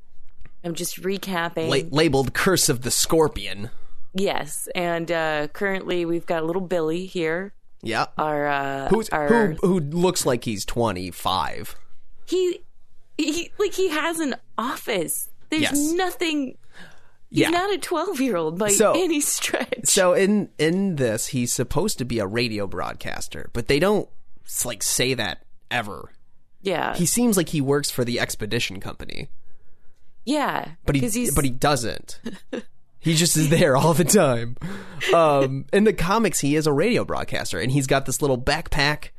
I'm 0.64 0.74
just 0.74 1.00
recapping. 1.02 1.68
La- 1.68 1.96
labeled 1.96 2.34
Curse 2.34 2.68
of 2.68 2.82
the 2.82 2.90
Scorpion. 2.90 3.70
Yes, 4.14 4.68
and 4.74 5.10
uh, 5.12 5.48
currently 5.48 6.04
we've 6.04 6.26
got 6.26 6.44
little 6.44 6.62
Billy 6.62 7.06
here. 7.06 7.52
Yeah. 7.82 8.06
Our 8.18 8.48
uh, 8.48 8.90
our 9.12 9.28
who 9.28 9.54
who 9.62 9.80
looks 9.80 10.26
like 10.26 10.44
he's 10.44 10.64
25. 10.64 11.76
he 12.26 12.60
he 13.16 13.52
like 13.58 13.74
he 13.74 13.88
has 13.90 14.18
an 14.18 14.34
office. 14.56 15.28
There's 15.50 15.62
Yes. 15.62 15.92
nothing. 15.92 16.56
He's 17.30 17.40
Yeah. 17.40 17.50
not 17.50 17.72
a 17.72 17.78
12 17.78 18.20
year 18.20 18.36
old 18.36 18.58
by 18.58 18.68
So- 18.70 18.92
any 18.92 19.20
stretch. 19.20 19.84
So 19.84 20.14
in 20.14 20.48
in 20.58 20.96
this, 20.96 21.28
he's 21.28 21.52
supposed 21.52 21.98
to 21.98 22.04
be 22.04 22.18
a 22.18 22.26
radio 22.26 22.66
broadcaster, 22.66 23.50
but 23.52 23.68
they 23.68 23.78
don't 23.78 24.08
like 24.64 24.82
say 24.82 25.14
that 25.14 25.44
ever. 25.70 26.10
yeah, 26.62 26.96
He 26.96 27.04
seems 27.06 27.36
like 27.36 27.50
he 27.50 27.60
works 27.60 27.90
for 27.90 28.04
the 28.04 28.18
expedition 28.18 28.80
company, 28.80 29.28
yeah, 30.24 30.72
but 30.84 30.94
he 30.94 31.30
but 31.34 31.44
he 31.44 31.50
doesn't. 31.50 32.20
he 33.00 33.14
just 33.14 33.36
is 33.36 33.48
there 33.50 33.76
all 33.76 33.94
the 33.94 34.04
time. 34.04 34.56
Um, 35.14 35.66
in 35.72 35.84
the 35.84 35.92
comics, 35.92 36.40
he 36.40 36.56
is 36.56 36.66
a 36.66 36.72
radio 36.72 37.04
broadcaster, 37.04 37.60
and 37.60 37.70
he's 37.72 37.86
got 37.86 38.06
this 38.06 38.20
little 38.20 38.38
backpack 38.38 39.10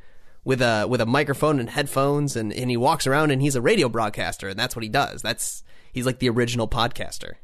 with 0.44 0.60
a 0.62 0.86
with 0.88 1.00
a 1.00 1.06
microphone 1.06 1.58
and 1.60 1.70
headphones, 1.70 2.36
and, 2.36 2.52
and 2.52 2.70
he 2.70 2.76
walks 2.76 3.06
around, 3.06 3.30
and 3.30 3.40
he's 3.42 3.56
a 3.56 3.60
radio 3.62 3.88
broadcaster, 3.88 4.48
and 4.48 4.58
that's 4.58 4.76
what 4.76 4.82
he 4.82 4.88
does. 4.88 5.22
That's 5.22 5.62
he's 5.92 6.06
like 6.06 6.18
the 6.18 6.28
original 6.28 6.68
podcaster. 6.68 7.34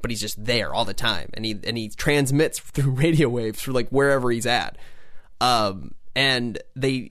But 0.00 0.10
he's 0.10 0.20
just 0.20 0.44
there 0.44 0.72
all 0.72 0.84
the 0.84 0.94
time, 0.94 1.30
and 1.34 1.44
he 1.44 1.58
and 1.64 1.76
he 1.76 1.88
transmits 1.88 2.58
through 2.60 2.92
radio 2.92 3.28
waves 3.28 3.60
through 3.60 3.74
like 3.74 3.88
wherever 3.88 4.30
he's 4.30 4.46
at. 4.46 4.76
Um, 5.40 5.94
and 6.14 6.58
they 6.76 7.10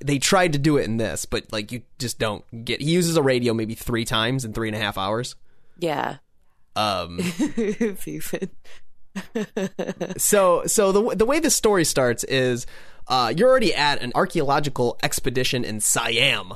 they 0.00 0.18
tried 0.18 0.52
to 0.52 0.58
do 0.58 0.76
it 0.76 0.84
in 0.84 0.96
this, 0.96 1.24
but 1.24 1.52
like 1.52 1.72
you 1.72 1.82
just 1.98 2.18
don't 2.18 2.44
get. 2.64 2.80
He 2.80 2.90
uses 2.90 3.16
a 3.16 3.22
radio 3.22 3.54
maybe 3.54 3.74
three 3.74 4.04
times 4.04 4.44
in 4.44 4.52
three 4.52 4.68
and 4.68 4.76
a 4.76 4.80
half 4.80 4.96
hours. 4.98 5.34
yeah. 5.78 6.16
Um, 6.76 7.18
Even- 8.06 8.50
so 10.16 10.62
so 10.66 10.92
the 10.92 11.16
the 11.16 11.26
way 11.26 11.40
the 11.40 11.50
story 11.50 11.84
starts 11.84 12.22
is 12.24 12.66
uh, 13.08 13.32
you're 13.36 13.48
already 13.48 13.74
at 13.74 14.00
an 14.00 14.12
archaeological 14.14 14.96
expedition 15.02 15.64
in 15.64 15.80
Siam, 15.80 16.54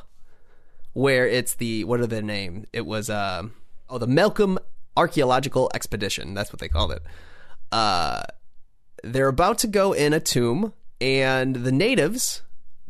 where 0.92 1.26
it's 1.26 1.54
the 1.54 1.82
what 1.84 1.98
are 2.00 2.06
the 2.06 2.22
name? 2.22 2.66
It 2.72 2.86
was 2.86 3.10
uh, 3.10 3.44
oh 3.90 3.98
the 3.98 4.06
Malcolm 4.06 4.60
Archaeological 4.96 5.70
Expedition. 5.74 6.34
That's 6.34 6.52
what 6.52 6.60
they 6.60 6.68
called 6.68 6.92
it. 6.92 7.02
Uh, 7.70 8.22
they're 9.02 9.28
about 9.28 9.58
to 9.58 9.66
go 9.66 9.92
in 9.92 10.12
a 10.12 10.20
tomb, 10.20 10.72
and 11.00 11.56
the 11.56 11.72
natives 11.72 12.42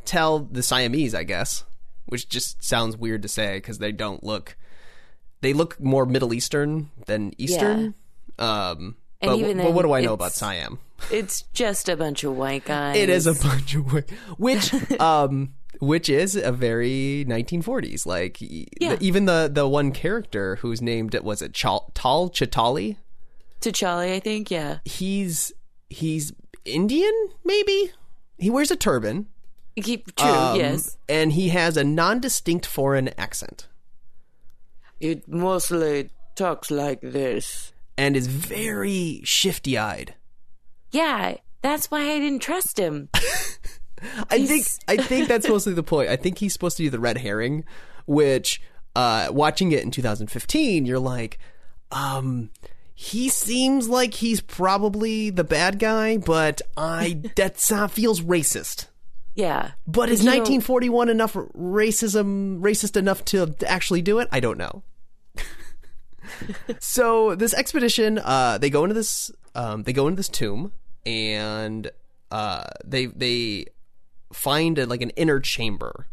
tell 0.05 0.41
the 0.41 0.63
Siamese, 0.63 1.15
I 1.15 1.23
guess, 1.23 1.65
which 2.07 2.29
just 2.29 2.63
sounds 2.65 2.97
weird 2.97 3.23
to 3.23 3.29
say 3.29 3.57
because 3.57 3.79
they 3.79 3.93
don't 3.93 4.23
look. 4.25 4.57
They 5.41 5.53
look 5.53 5.81
more 5.81 6.07
Middle 6.07 6.35
Eastern 6.35 6.91
than 7.07 7.33
Eastern. 7.39 7.95
Um, 8.39 8.97
And 9.21 9.31
but, 9.31 9.39
even 9.39 9.57
but 9.59 9.73
what 9.73 9.83
do 9.83 9.93
I 9.93 10.01
know 10.01 10.13
about 10.15 10.33
Siam? 10.33 10.79
It's 11.11 11.43
just 11.53 11.89
a 11.89 11.97
bunch 11.97 12.23
of 12.25 12.37
white 12.37 12.65
guys. 12.65 12.97
It 13.03 13.09
is 13.09 13.27
a 13.27 13.35
bunch 13.35 13.75
of 13.75 13.93
which, 13.93 14.11
which 14.37 14.73
um, 15.01 15.55
which 15.81 16.09
is 16.09 16.37
a 16.37 16.53
very 16.53 17.25
1940s. 17.29 18.07
Like 18.07 18.39
Yeah. 18.41 18.97
the, 18.97 19.05
even 19.05 19.25
the 19.27 19.51
the 19.53 19.67
one 19.69 19.93
character 19.93 20.57
who's 20.57 20.81
named 20.83 21.15
was 21.23 21.43
it 21.43 21.53
Chal- 21.55 21.91
Tal 21.95 22.31
Chitali. 22.31 22.97
T'Challa, 23.61 24.11
I 24.13 24.21
think. 24.21 24.51
Yeah, 24.51 24.79
He's 24.85 25.53
he's 25.89 26.33
Indian, 26.65 27.13
maybe. 27.45 27.93
He 28.39 28.51
wears 28.51 28.71
a 28.71 28.77
turban. 28.77 29.27
keep 29.81 30.15
true. 30.17 30.29
um, 30.29 30.57
yes, 30.59 30.97
and 31.09 31.33
he 31.33 31.49
has 31.51 31.77
a 31.77 31.85
non-distinct 31.85 32.67
foreign 32.67 33.09
accent 33.19 33.69
it 35.01 35.27
mostly 35.29 36.11
talks 36.37 36.71
like 36.71 37.01
this. 37.01 37.73
and 37.99 38.17
is 38.17 38.27
very 38.29 39.21
shifty-eyed. 39.25 40.15
Yeah, 40.93 41.37
that's 41.63 41.91
why 41.91 42.03
I 42.13 42.19
didn't 42.21 42.41
trust 42.43 42.79
him. 42.79 43.09
I 44.31 44.47
think 44.47 44.67
I 44.89 44.97
think 44.97 45.29
that's 45.29 45.49
mostly 45.49 45.73
the 45.75 45.83
point. 45.83 46.09
I 46.09 46.17
think 46.17 46.39
he's 46.39 46.53
supposed 46.53 46.77
to 46.79 46.83
be 46.83 46.89
the 46.89 46.99
red 47.01 47.19
herring, 47.19 47.65
which 48.07 48.61
uh 48.97 49.29
watching 49.31 49.73
it 49.73 49.83
in 49.83 49.91
2015, 49.91 50.87
you're 50.87 50.99
like, 50.99 51.39
um 51.91 52.51
he 52.95 53.29
seems 53.29 53.89
like 53.89 54.15
he's 54.15 54.41
probably 54.41 55.31
the 55.31 55.45
bad 55.45 55.79
guy, 55.79 56.19
but 56.19 56.63
I 56.77 57.21
that 57.37 57.73
uh, 57.73 57.89
feels 57.89 58.21
racist. 58.21 58.87
Yeah, 59.35 59.73
But 59.87 60.11
is 60.11 60.21
You 60.21 60.27
know- 60.27 60.33
1941 60.33 61.09
enough 61.09 61.33
racism 61.35 62.61
racist 62.61 62.97
enough 62.99 63.25
to 63.27 63.55
actually 63.67 64.03
do 64.03 64.19
it? 64.19 64.29
I 64.31 64.41
don't 64.41 64.59
know. 64.59 64.83
so 66.79 67.35
this 67.35 67.55
expedition, 67.55 68.19
uh, 68.19 68.59
they 68.59 68.71
go 68.71 68.85
into 68.85 68.95
this, 68.95 69.31
um, 69.55 69.85
they 69.85 69.93
go 69.93 70.07
into 70.07 70.17
this 70.17 70.29
tomb, 70.29 70.73
and 71.07 71.91
uh, 72.31 72.65
they 72.85 73.07
they 73.07 73.67
find 74.33 74.79
a, 74.79 74.87
like 74.87 75.03
an 75.03 75.11
inner 75.11 75.41
chamber, 75.41 76.07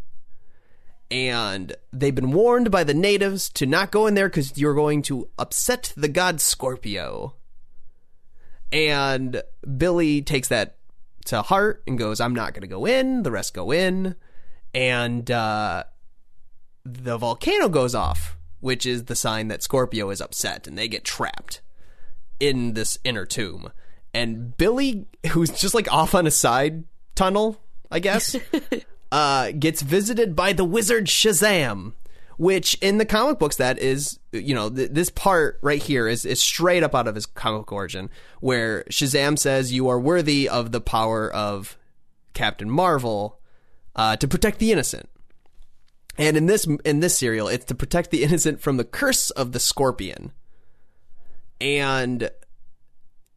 and 1.12 1.76
they've 1.92 2.14
been 2.14 2.32
warned 2.32 2.72
by 2.72 2.84
the 2.84 2.94
natives 2.94 3.50
to 3.50 3.66
not 3.66 3.92
go 3.92 4.08
in 4.08 4.14
there 4.14 4.30
because 4.30 4.58
you're 4.58 4.76
going 4.76 5.02
to 5.04 5.30
upset 5.38 5.94
the 5.98 6.08
god 6.08 6.40
Scorpio. 6.40 7.36
And 8.72 9.42
Billy 9.78 10.22
takes 10.22 10.48
that 10.50 10.78
to 11.26 11.42
heart 11.42 11.84
and 11.88 11.98
goes, 11.98 12.20
I'm 12.20 12.36
not 12.36 12.54
going 12.54 12.62
to 12.62 12.68
go 12.68 12.86
in. 12.86 13.24
The 13.24 13.32
rest 13.32 13.54
go 13.54 13.72
in. 13.72 14.16
And 14.74 15.30
uh, 15.32 15.86
the 16.86 17.18
volcano 17.18 17.70
goes 17.70 17.96
off, 17.96 18.38
which 18.60 18.86
is 18.86 19.06
the 19.06 19.16
sign 19.16 19.48
that 19.48 19.64
Scorpio 19.64 20.12
is 20.12 20.22
upset 20.22 20.68
and 20.68 20.78
they 20.78 20.88
get 20.88 21.04
trapped 21.04 21.62
in 22.40 22.74
this 22.74 23.00
inner 23.04 23.26
tomb. 23.26 23.72
And 24.14 24.56
Billy, 24.58 25.08
who's 25.32 25.50
just 25.52 25.74
like 25.74 25.92
off 25.92 26.16
on 26.16 26.28
a 26.28 26.32
side 26.32 26.84
tunnel, 27.16 27.62
I 27.92 28.00
guess, 28.00 28.36
uh, 29.12 29.52
gets 29.52 29.82
visited 29.82 30.36
by 30.36 30.54
the 30.54 30.66
wizard 30.66 31.06
Shazam, 31.06 31.94
which 32.38 32.76
in 32.76 32.98
the 32.98 33.06
comic 33.06 33.40
books 33.40 33.58
that 33.58 33.80
is, 33.80 34.20
you 34.32 34.54
know, 34.54 34.70
th- 34.70 34.92
this 34.92 35.10
part 35.10 35.60
right 35.62 35.82
here 35.82 36.08
is 36.08 36.26
is 36.26 36.40
straight 36.42 36.84
up 36.84 36.96
out 36.96 37.08
of 37.08 37.16
his 37.16 37.26
comic 37.26 37.62
book 37.62 37.72
origin, 37.72 38.10
where 38.40 38.84
Shazam 38.86 39.38
says 39.38 39.74
you 39.74 39.90
are 39.90 40.00
worthy 40.00 40.48
of 40.48 40.72
the 40.72 40.82
power 40.82 41.32
of 41.32 41.78
Captain 42.34 42.70
Marvel 42.70 43.40
uh, 43.96 44.16
to 44.18 44.28
protect 44.28 44.60
the 44.60 44.72
innocent. 44.72 45.10
And 46.18 46.36
in 46.36 46.46
this 46.46 46.68
in 46.86 47.00
this 47.00 47.18
serial, 47.18 47.48
it's 47.48 47.66
to 47.66 47.76
protect 47.76 48.12
the 48.12 48.24
innocent 48.24 48.62
from 48.62 48.78
the 48.78 48.84
curse 48.84 49.30
of 49.32 49.52
the 49.52 49.60
scorpion. 49.60 50.32
And 51.62 52.30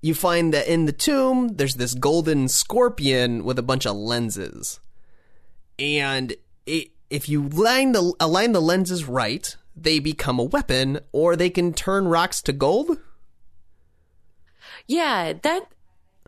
you 0.02 0.14
find 0.14 0.52
that 0.52 0.66
in 0.66 0.84
the 0.84 0.92
tomb, 0.92 1.56
there's 1.56 1.76
this 1.76 1.94
golden 1.94 2.48
scorpion 2.48 3.44
with 3.44 3.58
a 3.58 3.62
bunch 3.62 3.86
of 3.86 3.96
lenses. 3.96 4.80
And 5.78 6.34
it, 6.66 6.88
if 7.08 7.28
you 7.28 7.48
line 7.48 7.92
the 7.92 8.12
align 8.20 8.52
the 8.52 8.60
lenses 8.60 9.04
right, 9.04 9.56
they 9.76 10.00
become 10.00 10.38
a 10.38 10.44
weapon, 10.44 11.00
or 11.12 11.36
they 11.36 11.48
can 11.48 11.72
turn 11.72 12.08
rocks 12.08 12.42
to 12.42 12.52
gold. 12.52 12.98
yeah. 14.86 15.32
That 15.42 15.68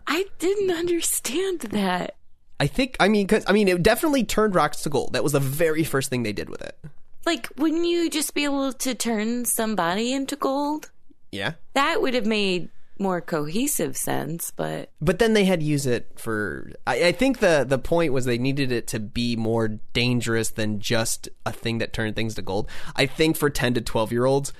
I 0.06 0.26
didn't 0.38 0.70
understand 0.70 1.60
that. 1.60 2.16
I 2.60 2.68
think. 2.68 2.96
I 3.00 3.08
mean, 3.08 3.26
cause, 3.26 3.44
I 3.46 3.52
mean, 3.52 3.68
it 3.68 3.82
definitely 3.82 4.24
turned 4.24 4.54
rocks 4.54 4.82
to 4.82 4.88
gold. 4.88 5.12
That 5.12 5.24
was 5.24 5.32
the 5.32 5.40
very 5.40 5.82
first 5.84 6.10
thing 6.10 6.22
they 6.22 6.32
did 6.32 6.48
with 6.48 6.62
it. 6.62 6.78
Like, 7.26 7.48
wouldn't 7.56 7.86
you 7.86 8.08
just 8.10 8.34
be 8.34 8.44
able 8.44 8.72
to 8.72 8.94
turn 8.94 9.46
somebody 9.46 10.12
into 10.12 10.36
gold? 10.36 10.90
Yeah. 11.32 11.54
That 11.72 12.00
would 12.02 12.14
have 12.14 12.26
made 12.26 12.68
more 12.98 13.20
cohesive 13.20 13.96
sense, 13.96 14.50
but 14.50 14.90
But 15.00 15.18
then 15.18 15.34
they 15.34 15.44
had 15.44 15.60
to 15.60 15.66
use 15.66 15.86
it 15.86 16.10
for. 16.16 16.72
I, 16.86 17.06
I 17.06 17.12
think 17.12 17.38
the 17.38 17.64
the 17.66 17.78
point 17.78 18.12
was 18.12 18.24
they 18.24 18.38
needed 18.38 18.72
it 18.72 18.86
to 18.88 19.00
be 19.00 19.36
more 19.36 19.68
dangerous 19.92 20.50
than 20.50 20.80
just 20.80 21.28
a 21.44 21.52
thing 21.52 21.78
that 21.78 21.92
turned 21.92 22.16
things 22.16 22.34
to 22.36 22.42
gold. 22.42 22.68
I 22.96 23.06
think 23.06 23.36
for 23.36 23.50
ten 23.50 23.74
to 23.74 23.80
twelve 23.80 24.12
year 24.12 24.24
olds, 24.24 24.52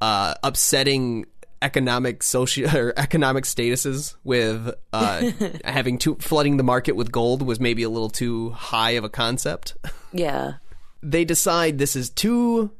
uh, 0.00 0.34
upsetting 0.42 1.26
economic 1.60 2.22
social 2.22 2.76
or 2.76 2.92
economic 2.96 3.44
statuses 3.44 4.16
with 4.24 4.74
uh, 4.92 5.30
having 5.64 5.98
to 5.98 6.16
flooding 6.16 6.56
the 6.56 6.64
market 6.64 6.96
with 6.96 7.12
gold 7.12 7.42
was 7.42 7.60
maybe 7.60 7.82
a 7.82 7.88
little 7.88 8.10
too 8.10 8.50
high 8.50 8.90
of 8.90 9.04
a 9.04 9.08
concept. 9.08 9.76
yeah. 10.12 10.54
they 11.02 11.24
decide 11.24 11.78
this 11.78 11.96
is 11.96 12.10
too. 12.10 12.70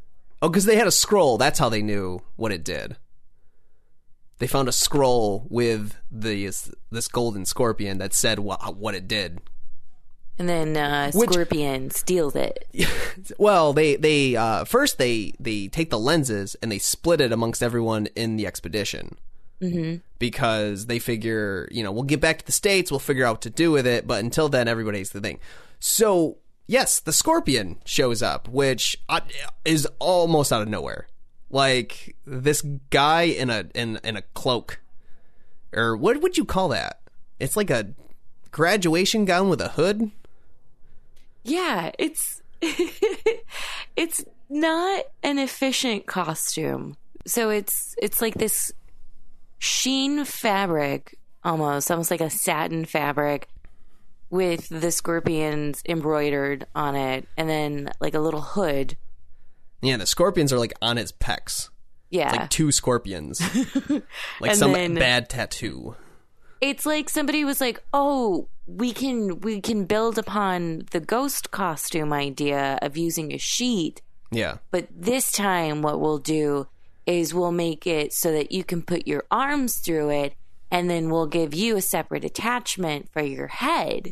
Oh, 0.40 0.49
because 0.49 0.64
they 0.64 0.75
had 0.76 0.88
a 0.88 0.92
scroll. 0.92 1.38
That's 1.38 1.61
how 1.61 1.69
they 1.69 1.83
knew 1.83 2.21
what 2.35 2.50
it 2.50 2.64
did. 2.64 2.97
They 4.42 4.49
found 4.49 4.68
a 4.68 4.72
scroll 4.72 5.46
with 5.50 5.94
this 6.11 6.68
this 6.90 7.06
golden 7.06 7.44
scorpion 7.44 7.99
that 7.99 8.12
said 8.12 8.40
what 8.40 8.76
what 8.76 8.96
it 8.96 9.06
did. 9.06 9.40
And 10.37 10.49
then 10.49 10.76
uh, 10.76 11.12
Which- 11.12 11.30
Scorpion 11.30 11.90
steals 11.90 12.34
it. 12.34 12.66
Well, 13.38 13.72
they 13.72 13.94
they 13.94 14.34
uh, 14.34 14.64
first 14.64 14.99
they 14.99 15.34
they 15.38 15.68
take 15.68 15.90
the 15.90 15.99
lenses 15.99 16.56
and 16.61 16.72
they 16.72 16.80
split 16.80 17.20
it 17.20 17.30
amongst 17.30 17.62
everyone 17.62 18.08
in 18.16 18.34
the 18.34 18.49
expedition. 18.49 19.16
Mm-hmm. 19.61 19.99
Because 20.18 20.87
they 20.87 20.99
figure, 20.99 21.68
you 21.70 21.84
know, 21.84 21.92
we'll 21.92 22.02
get 22.02 22.20
back 22.20 22.38
to 22.38 22.44
the 22.44 22.50
states, 22.50 22.90
we'll 22.90 22.99
figure 22.99 23.25
out 23.25 23.34
what 23.34 23.42
to 23.42 23.50
do 23.50 23.70
with 23.70 23.87
it, 23.87 24.08
but 24.08 24.25
until 24.25 24.49
then, 24.49 24.66
everybody's 24.66 25.11
the 25.11 25.20
thing. 25.20 25.38
So 25.78 26.38
yes, 26.66 26.99
the 26.99 27.12
scorpion 27.12 27.80
shows 27.84 28.25
up, 28.25 28.49
which 28.49 28.96
uh, 29.08 29.20
is 29.64 29.87
almost 30.00 30.52
out 30.52 30.62
of 30.62 30.68
nowhere. 30.68 31.06
Like 31.52 32.16
this 32.26 32.62
guy 32.90 33.23
in 33.23 33.50
a 33.50 33.66
in 33.75 34.00
in 34.02 34.16
a 34.16 34.23
cloak, 34.35 34.80
or 35.73 35.97
what 35.97 36.21
would 36.21 36.37
you 36.37 36.44
call 36.44 36.68
that? 36.71 37.00
It's 37.38 37.56
like 37.56 37.71
a 37.71 37.92
graduation 38.50 39.25
gown 39.25 39.49
with 39.49 39.61
a 39.61 39.68
hood. 39.68 40.11
Yeah, 41.44 41.92
it's 41.99 42.42
it's 43.97 44.25
not 44.49 45.04
an 45.23 45.38
efficient 45.38 46.06
costume. 46.06 46.97
So 47.26 47.50
it's 47.50 47.94
it's 48.00 48.21
like 48.21 48.35
this 48.35 48.73
sheen 49.59 50.25
fabric 50.25 51.18
almost, 51.44 51.90
almost 51.90 52.11
like 52.11 52.21
a 52.21 52.30
satin 52.30 52.85
fabric 52.85 53.49
with 54.30 54.68
the 54.68 54.90
scorpions 54.90 55.82
embroidered 55.87 56.66
on 56.75 56.97
it 56.97 57.28
and 57.37 57.49
then 57.49 57.90
like 58.00 58.14
a 58.14 58.21
little 58.21 58.40
hood. 58.40 58.97
Yeah, 59.82 59.96
the 59.96 60.06
scorpions 60.06 60.52
are 60.52 60.58
like 60.58 60.72
on 60.80 60.96
his 60.96 61.12
pecs. 61.12 61.68
Yeah. 62.10 62.28
It's 62.28 62.36
like 62.36 62.50
two 62.50 62.70
scorpions, 62.72 63.40
like 64.40 64.54
some 64.54 64.72
then- 64.72 64.94
bad 64.94 65.28
tattoo. 65.28 65.96
it's 66.60 66.84
like 66.86 67.08
somebody 67.08 67.44
was 67.44 67.60
like, 67.60 67.82
"Oh, 67.92 68.48
we 68.66 68.92
can 68.92 69.40
we 69.40 69.60
can 69.60 69.84
build 69.86 70.18
upon 70.18 70.82
the 70.90 71.00
ghost 71.00 71.50
costume 71.50 72.12
idea 72.12 72.78
of 72.82 72.96
using 72.96 73.32
a 73.32 73.38
sheet, 73.38 74.02
Yeah, 74.30 74.58
but 74.70 74.86
this 74.94 75.32
time 75.32 75.82
what 75.82 76.00
we'll 76.00 76.18
do 76.18 76.68
is 77.06 77.34
we'll 77.34 77.50
make 77.50 77.86
it 77.86 78.12
so 78.12 78.30
that 78.30 78.52
you 78.52 78.62
can 78.62 78.82
put 78.82 79.08
your 79.08 79.24
arms 79.30 79.76
through 79.78 80.10
it 80.10 80.34
and 80.70 80.88
then 80.88 81.10
we'll 81.10 81.26
give 81.26 81.52
you 81.52 81.76
a 81.76 81.82
separate 81.82 82.24
attachment 82.24 83.08
for 83.10 83.22
your 83.22 83.46
head." 83.48 84.10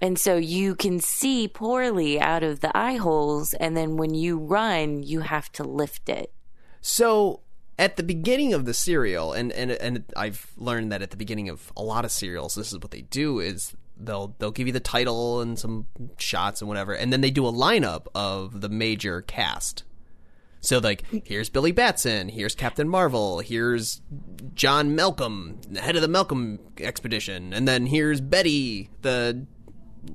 And 0.00 0.18
so 0.18 0.36
you 0.36 0.74
can 0.74 1.00
see 1.00 1.48
poorly 1.48 2.20
out 2.20 2.42
of 2.42 2.60
the 2.60 2.76
eye 2.76 2.96
holes, 2.96 3.54
and 3.54 3.76
then 3.76 3.96
when 3.96 4.14
you 4.14 4.38
run, 4.38 5.02
you 5.02 5.20
have 5.20 5.50
to 5.52 5.64
lift 5.64 6.08
it. 6.08 6.32
So 6.80 7.40
at 7.78 7.96
the 7.96 8.02
beginning 8.02 8.54
of 8.54 8.64
the 8.64 8.74
serial, 8.74 9.32
and 9.32 9.52
and 9.52 9.70
and 9.70 10.04
I've 10.16 10.52
learned 10.56 10.92
that 10.92 11.02
at 11.02 11.10
the 11.10 11.16
beginning 11.16 11.48
of 11.48 11.72
a 11.76 11.82
lot 11.82 12.04
of 12.04 12.10
serials, 12.10 12.54
this 12.54 12.72
is 12.72 12.78
what 12.78 12.90
they 12.90 13.02
do 13.02 13.38
is 13.40 13.74
they'll 13.96 14.34
they'll 14.38 14.50
give 14.50 14.66
you 14.66 14.72
the 14.72 14.80
title 14.80 15.40
and 15.40 15.58
some 15.58 15.86
shots 16.18 16.60
and 16.60 16.68
whatever, 16.68 16.92
and 16.92 17.12
then 17.12 17.20
they 17.20 17.30
do 17.30 17.46
a 17.46 17.52
lineup 17.52 18.06
of 18.14 18.60
the 18.60 18.68
major 18.68 19.22
cast. 19.22 19.84
So 20.60 20.78
like 20.78 21.04
here's 21.24 21.48
Billy 21.48 21.70
Batson, 21.70 22.28
here's 22.28 22.54
Captain 22.54 22.88
Marvel, 22.88 23.38
here's 23.38 24.00
John 24.54 24.96
Malcolm, 24.96 25.60
the 25.70 25.80
head 25.80 25.94
of 25.94 26.02
the 26.02 26.08
Malcolm 26.08 26.58
expedition, 26.78 27.52
and 27.52 27.68
then 27.68 27.86
here's 27.86 28.20
Betty, 28.20 28.90
the 29.02 29.46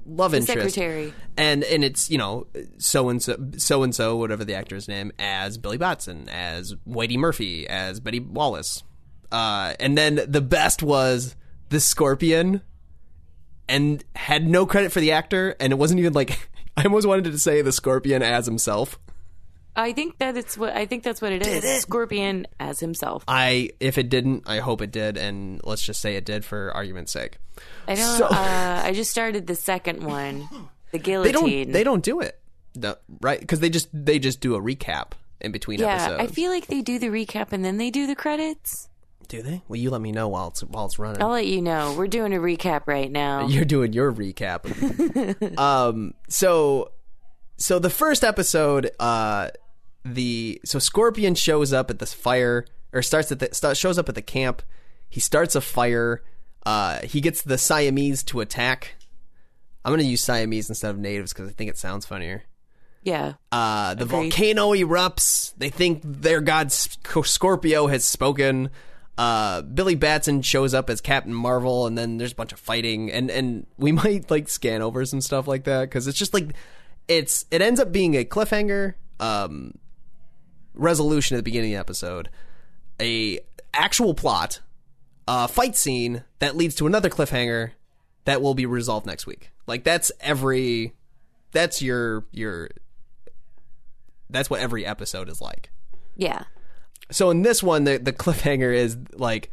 love 0.05 0.33
interest, 0.33 0.75
secretary. 0.75 1.13
and 1.38 1.63
and 1.63 1.83
it's 1.83 2.09
you 2.09 2.17
know 2.17 2.47
so 2.77 3.09
and 3.09 3.21
so 3.21 3.38
so 3.57 3.83
and 3.83 3.93
so 3.93 4.15
whatever 4.15 4.43
the 4.43 4.55
actor's 4.55 4.88
name 4.88 5.12
as 5.19 5.57
Billy 5.57 5.77
Batson, 5.77 6.27
as 6.29 6.73
Whitey 6.88 7.17
Murphy, 7.17 7.67
as 7.67 8.00
Betty 8.00 8.19
Wallace, 8.19 8.83
uh, 9.31 9.73
and 9.79 9.97
then 9.97 10.21
the 10.27 10.41
best 10.41 10.83
was 10.83 11.35
the 11.69 11.79
Scorpion, 11.79 12.62
and 13.67 14.03
had 14.15 14.47
no 14.47 14.65
credit 14.65 14.91
for 14.91 15.00
the 15.00 15.12
actor, 15.12 15.55
and 15.59 15.73
it 15.73 15.77
wasn't 15.77 16.00
even 16.00 16.13
like 16.13 16.50
I 16.77 16.83
almost 16.83 17.07
wanted 17.07 17.25
to 17.25 17.38
say 17.38 17.62
the 17.62 17.71
Scorpion 17.71 18.21
as 18.21 18.45
himself. 18.45 19.00
I 19.75 19.92
think 19.94 20.18
that 20.20 20.38
it's 20.38 20.58
what 20.58 20.74
I 20.75 20.86
think 20.86 21.03
that's 21.03 21.22
what 21.22 21.32
it 21.32 21.46
is. 21.48 21.82
Scorpion 21.82 22.46
as 22.60 22.80
himself. 22.80 23.24
I 23.27 23.72
if 23.80 23.98
it 23.98 24.10
didn't, 24.10 24.44
I 24.48 24.60
hope 24.60 24.82
it 24.82 24.92
did, 24.92 25.18
and 25.18 25.60
let's 25.63 25.82
just 25.82 26.00
say 26.01 26.15
it 26.15 26.25
did 26.25 26.46
for 26.46 26.72
argument's 26.75 27.12
sake. 27.12 27.38
I 27.88 27.96
don't. 27.96 28.18
So- 28.18 28.25
uh, 28.27 28.82
I 28.86 28.94
just 28.94 29.10
started 29.12 29.48
the 29.48 29.56
second 29.56 30.03
one, 30.03 30.48
the 30.51 30.60
They 30.92 31.00
guillotine. 31.00 31.34
don't. 31.68 31.72
They 31.74 31.84
don't 31.84 32.03
do 32.03 32.20
it, 32.22 32.39
No, 32.75 32.96
right? 33.22 33.39
Because 33.39 33.60
they 33.62 33.70
just 33.70 33.89
they 33.94 34.20
just 34.20 34.39
do 34.42 34.56
a 34.56 34.62
recap 34.62 35.13
in 35.42 35.51
between 35.51 35.80
yeah, 35.80 35.96
episodes. 35.96 36.22
I 36.22 36.27
feel 36.34 36.51
like 36.51 36.68
they 36.68 36.82
do 36.82 37.00
the 37.00 37.08
recap 37.08 37.51
and 37.51 37.65
then 37.65 37.77
they 37.77 37.89
do 37.89 38.06
the 38.08 38.15
credits. 38.15 38.89
do 39.27 39.42
they? 39.42 39.62
Well, 39.68 39.77
you 39.80 39.89
let 39.89 40.01
me 40.01 40.12
know 40.12 40.27
while 40.27 40.50
it's 40.50 40.62
while 40.63 40.86
it's 40.86 41.00
running. 41.00 41.22
I'll 41.22 41.30
let 41.30 41.48
you 41.48 41.62
know. 41.63 41.96
We're 41.98 42.08
doing 42.08 42.34
a 42.34 42.38
recap 42.39 42.84
right 42.86 43.12
now. 43.12 43.48
You're 43.48 43.65
doing 43.65 43.92
your 43.94 44.13
recap. 44.13 44.62
um. 45.60 46.13
So, 46.30 46.92
so 47.58 47.80
the 47.80 47.89
first 47.89 48.24
episode, 48.24 48.92
uh, 49.00 49.50
the 50.05 50.60
so 50.65 50.79
Scorpion 50.79 51.36
shows 51.36 51.74
up 51.74 51.89
at 51.89 52.00
this 52.00 52.13
fire 52.13 52.65
or 52.91 53.01
starts 53.01 53.31
at 53.31 53.39
the 53.39 53.50
start, 53.53 53.77
shows 53.77 53.98
up 53.98 54.10
at 54.10 54.15
the 54.15 54.22
camp. 54.22 54.62
He 55.10 55.19
starts 55.19 55.55
a 55.55 55.62
fire. 55.62 56.24
Uh, 56.65 57.00
he 57.00 57.22
gets 57.22 57.41
the 57.41 57.57
Siamese 57.57 58.24
to 58.24 58.41
attack. 58.41 58.95
I'm 59.86 59.91
gonna 59.91 60.03
use 60.03 60.22
Siamese 60.22 60.69
instead 60.69 60.91
of 60.91 60.98
natives 60.98 61.33
because 61.33 61.50
I 61.50 61.51
think 61.51 61.69
it 61.69 61.77
sounds 61.77 62.05
funnier. 62.05 62.43
Yeah. 63.03 63.33
Uh, 63.51 63.95
the 63.95 64.05
Agreed. 64.05 64.31
volcano 64.31 64.74
erupts. 64.74 65.53
They 65.57 65.69
think 65.69 66.01
their 66.03 66.39
god 66.41 66.72
Scorpio 66.72 67.88
has 67.88 68.05
spoken. 68.05 68.69
Uh, 69.17 69.62
Billy 69.62 69.95
Batson 69.95 70.41
shows 70.41 70.74
up 70.74 70.89
as 70.89 71.00
Captain 71.01 71.33
Marvel, 71.33 71.86
and 71.86 71.98
then 71.98 72.17
there's 72.17 72.31
a 72.31 72.36
bunch 72.36 72.53
of 72.53 72.60
fighting, 72.60 73.12
and 73.12 73.29
and 73.29 73.67
we 73.77 73.91
might 73.93 74.31
like 74.31 74.50
scan 74.50 74.81
over 74.81 75.05
some 75.05 75.22
stuff 75.22 75.48
like 75.48 75.65
that 75.65 75.81
because 75.81 76.07
it's 76.07 76.17
just 76.17 76.33
like 76.33 76.53
it's 77.07 77.45
it 77.51 77.62
ends 77.62 77.79
up 77.79 77.91
being 77.91 78.15
a 78.15 78.24
cliffhanger 78.24 78.95
um, 79.19 79.74
resolution 80.74 81.36
at 81.36 81.39
the 81.39 81.44
beginning 81.44 81.72
of 81.72 81.75
the 81.75 81.80
episode, 81.80 82.30
a 83.00 83.39
actual 83.74 84.13
plot, 84.13 84.62
a 85.27 85.48
fight 85.48 85.75
scene 85.75 86.24
that 86.39 86.56
leads 86.56 86.75
to 86.75 86.88
another 86.88 87.10
cliffhanger 87.10 87.72
that 88.25 88.42
will 88.42 88.53
be 88.53 88.65
resolved 88.65 89.06
next 89.06 89.25
week. 89.25 89.51
Like 89.68 89.84
that's 89.84 90.12
every 90.20 90.94
that's 91.51 91.82
your 91.82 92.25
your 92.32 92.70
that's 94.30 94.50
what 94.50 94.60
every 94.60 94.86
episode 94.86 95.30
is 95.30 95.42
like. 95.42 95.72
Yeah. 96.15 96.44
So 97.12 97.30
in 97.30 97.42
this 97.42 97.62
one, 97.62 97.84
the 97.84 97.98
the 97.98 98.13
cliffhanger 98.13 98.74
is 98.74 98.98
like 99.13 99.51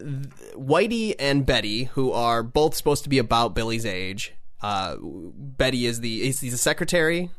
Whitey 0.00 1.14
and 1.18 1.44
Betty, 1.44 1.84
who 1.84 2.12
are 2.12 2.42
both 2.42 2.74
supposed 2.74 3.02
to 3.04 3.08
be 3.08 3.18
about 3.18 3.54
Billy's 3.54 3.86
age. 3.86 4.34
Uh, 4.60 4.96
Betty 5.00 5.86
is 5.86 6.00
the 6.00 6.28
is 6.28 6.40
the 6.40 6.50
secretary. 6.50 7.30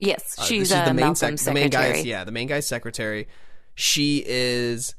Yes, 0.00 0.36
Uh, 0.38 0.42
she's, 0.44 0.68
she's 0.68 0.72
uh, 0.72 0.84
the 0.86 0.94
main 0.94 1.06
Malcolm's 1.06 1.44
the 1.44 1.52
main 1.52 1.70
secretary. 1.70 1.92
guy's 1.98 2.04
yeah 2.06 2.24
the 2.24 2.32
main 2.32 2.48
guy's 2.48 2.66
secretary. 2.66 3.28
She 3.74 4.24
is 4.26 4.94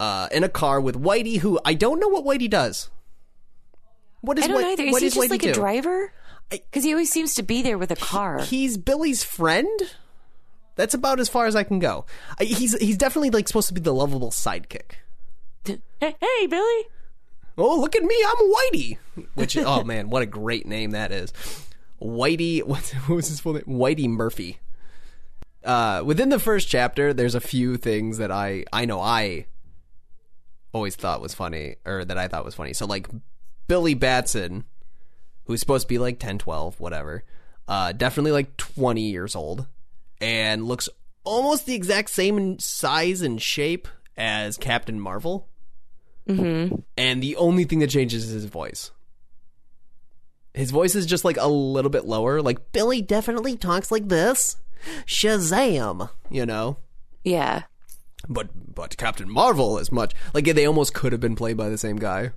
uh, 0.00 0.28
in 0.32 0.42
a 0.44 0.48
car 0.48 0.80
with 0.80 1.00
Whitey, 1.00 1.38
who 1.38 1.60
I 1.64 1.74
don't 1.74 2.00
know 2.00 2.08
what 2.08 2.24
Whitey 2.24 2.48
does. 2.50 2.90
What 4.22 4.38
is 4.38 4.44
I 4.44 4.48
don't 4.48 4.64
either. 4.64 4.82
Is 4.84 4.92
what 4.92 5.02
he 5.02 5.08
does 5.08 5.14
just 5.14 5.26
Whitey 5.26 5.30
like 5.30 5.42
do? 5.42 5.50
a 5.50 5.54
driver? 5.54 6.12
Because 6.50 6.84
he 6.84 6.92
always 6.92 7.10
seems 7.12 7.34
to 7.36 7.42
be 7.42 7.62
there 7.62 7.78
with 7.78 7.90
a 7.90 7.96
car. 7.96 8.40
He's 8.40 8.76
Billy's 8.76 9.22
friend. 9.22 9.68
That's 10.76 10.94
about 10.94 11.20
as 11.20 11.28
far 11.28 11.46
as 11.46 11.54
I 11.54 11.62
can 11.62 11.78
go. 11.78 12.06
He's 12.40 12.76
he's 12.78 12.96
definitely 12.96 13.30
like 13.30 13.46
supposed 13.46 13.68
to 13.68 13.74
be 13.74 13.80
the 13.80 13.92
lovable 13.94 14.30
sidekick. 14.30 14.92
hey, 15.64 15.78
hey, 16.00 16.46
Billy. 16.48 16.86
Oh, 17.58 17.78
look 17.78 17.94
at 17.94 18.02
me, 18.02 18.16
I'm 18.26 18.52
Whitey. 18.52 18.98
Which 19.34 19.56
oh 19.58 19.84
man, 19.84 20.08
what 20.08 20.22
a 20.22 20.26
great 20.26 20.66
name 20.66 20.92
that 20.92 21.12
is. 21.12 21.32
Whitey 22.00 22.62
what's 22.66 22.92
what 22.92 23.16
was 23.16 23.28
his 23.28 23.40
full 23.40 23.54
name? 23.54 23.64
Whitey 23.64 24.08
Murphy. 24.08 24.58
Uh 25.64 26.02
within 26.04 26.28
the 26.30 26.38
first 26.38 26.68
chapter, 26.68 27.12
there's 27.12 27.34
a 27.34 27.40
few 27.40 27.76
things 27.76 28.18
that 28.18 28.30
I 28.30 28.64
I 28.72 28.84
know 28.84 29.00
I 29.00 29.46
always 30.72 30.96
thought 30.96 31.20
was 31.20 31.34
funny 31.34 31.76
or 31.84 32.04
that 32.04 32.16
I 32.18 32.28
thought 32.28 32.44
was 32.44 32.54
funny. 32.54 32.72
So 32.72 32.86
like 32.86 33.08
Billy 33.66 33.94
Batson, 33.94 34.64
who's 35.44 35.60
supposed 35.60 35.82
to 35.84 35.88
be 35.88 35.98
like 35.98 36.18
10, 36.18 36.38
12, 36.38 36.80
whatever. 36.80 37.24
Uh 37.68 37.92
definitely 37.92 38.32
like 38.32 38.56
20 38.56 39.02
years 39.02 39.34
old 39.36 39.66
and 40.20 40.64
looks 40.66 40.88
almost 41.24 41.66
the 41.66 41.74
exact 41.74 42.10
same 42.10 42.38
in 42.38 42.58
size 42.58 43.20
and 43.22 43.40
shape 43.42 43.86
as 44.16 44.56
Captain 44.56 45.00
Marvel 45.00 45.46
Mm-hmm. 46.28 46.76
and 46.96 47.22
the 47.22 47.34
only 47.36 47.64
thing 47.64 47.80
that 47.80 47.90
changes 47.90 48.26
is 48.26 48.30
his 48.30 48.44
voice. 48.44 48.92
His 50.54 50.70
voice 50.70 50.94
is 50.94 51.06
just 51.06 51.24
like 51.24 51.36
a 51.36 51.46
little 51.48 51.90
bit 51.90 52.04
lower. 52.06 52.42
Like 52.42 52.72
Billy 52.72 53.00
definitely 53.02 53.56
talks 53.56 53.90
like 53.90 54.08
this. 54.08 54.56
Shazam, 55.06 56.10
you 56.30 56.46
know. 56.46 56.78
Yeah. 57.24 57.62
But 58.28 58.50
but 58.74 58.96
Captain 58.96 59.30
Marvel 59.30 59.78
is 59.78 59.90
much 59.92 60.14
like 60.34 60.44
they 60.44 60.66
almost 60.66 60.94
could 60.94 61.12
have 61.12 61.20
been 61.20 61.36
played 61.36 61.56
by 61.56 61.68
the 61.68 61.78
same 61.78 61.96
guy. 61.96 62.32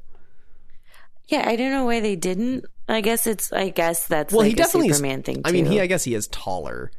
Yeah, 1.28 1.47
I 1.47 1.56
don't 1.56 1.71
know 1.71 1.86
why 1.86 1.99
they 2.02 2.15
didn't. 2.15 2.65
I 2.88 3.02
guess 3.02 3.28
it's. 3.28 3.52
I 3.54 3.69
guess 3.69 4.08
that's 4.08 4.34
Well, 4.34 4.41
like 4.41 4.49
he 4.49 4.56
definitely 4.56 4.89
a 4.89 4.91
is. 4.91 4.97
Superman 4.97 5.23
thing. 5.23 5.36
Too. 5.38 5.41
I 5.45 5.52
mean, 5.52 5.65
he 5.65 5.80
I 5.80 5.88
guess 5.88 6.04
he 6.04 6.13
is 6.15 6.28
taller. 6.28 6.91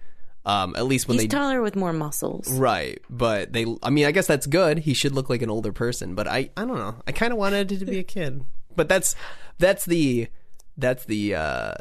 Um, 0.47 0.75
at 0.77 0.85
least 0.85 1.09
when 1.09 1.15
he's 1.15 1.25
they 1.25 1.29
taller 1.29 1.63
with 1.63 1.75
more 1.77 1.93
muscles. 1.93 2.51
right, 2.53 3.01
but 3.09 3.53
they. 3.53 3.65
I 3.83 3.91
mean, 3.91 4.05
I 4.07 4.13
guess 4.13 4.27
that's 4.27 4.47
good. 4.47 4.81
He 4.81 4.93
should 4.93 5.13
look 5.15 5.31
like 5.31 5.41
an 5.43 5.51
older 5.51 5.73
person. 5.73 6.15
But 6.15 6.27
I 6.29 6.51
I 6.57 6.65
don't 6.65 6.77
know. 6.77 6.97
I 7.07 7.13
kind 7.13 7.33
of 7.33 7.39
wanted 7.39 7.73
it 7.73 7.79
to 7.79 7.85
be 7.87 7.99
a 7.99 8.03
kid. 8.03 8.45
But 8.77 8.89
that's 8.89 9.15
that's 9.59 9.85
the 9.85 10.29
that's 10.77 11.05
the 11.05 11.35
uh, 11.35 11.75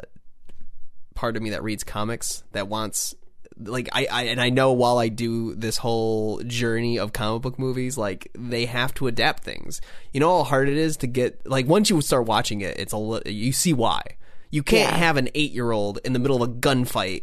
part 1.14 1.36
of 1.36 1.42
me 1.42 1.50
that 1.50 1.62
reads 1.62 1.84
comics 1.84 2.42
that 2.52 2.68
wants 2.68 3.14
like 3.56 3.88
I, 3.92 4.06
I 4.10 4.22
and 4.24 4.40
I 4.40 4.50
know 4.50 4.72
while 4.72 4.98
I 4.98 5.08
do 5.08 5.54
this 5.54 5.76
whole 5.76 6.42
journey 6.42 6.98
of 6.98 7.12
comic 7.12 7.42
book 7.42 7.58
movies, 7.58 7.96
like 7.96 8.28
they 8.36 8.66
have 8.66 8.92
to 8.94 9.06
adapt 9.06 9.44
things. 9.44 9.80
You 10.12 10.20
know 10.20 10.38
how 10.38 10.44
hard 10.44 10.68
it 10.68 10.76
is 10.76 10.96
to 10.98 11.06
get 11.06 11.46
like 11.48 11.66
once 11.66 11.88
you 11.90 12.00
start 12.00 12.26
watching 12.26 12.60
it, 12.62 12.78
it's 12.78 12.92
a 12.92 13.22
you 13.26 13.52
see 13.52 13.72
why 13.72 14.02
you 14.50 14.62
can't 14.62 14.90
Yeah. 14.92 14.96
have 14.98 15.16
an 15.16 15.28
eight 15.34 15.52
year 15.52 15.70
old 15.70 15.98
in 16.04 16.12
the 16.14 16.18
middle 16.18 16.42
of 16.42 16.48
a 16.48 16.52
gunfight 16.52 17.22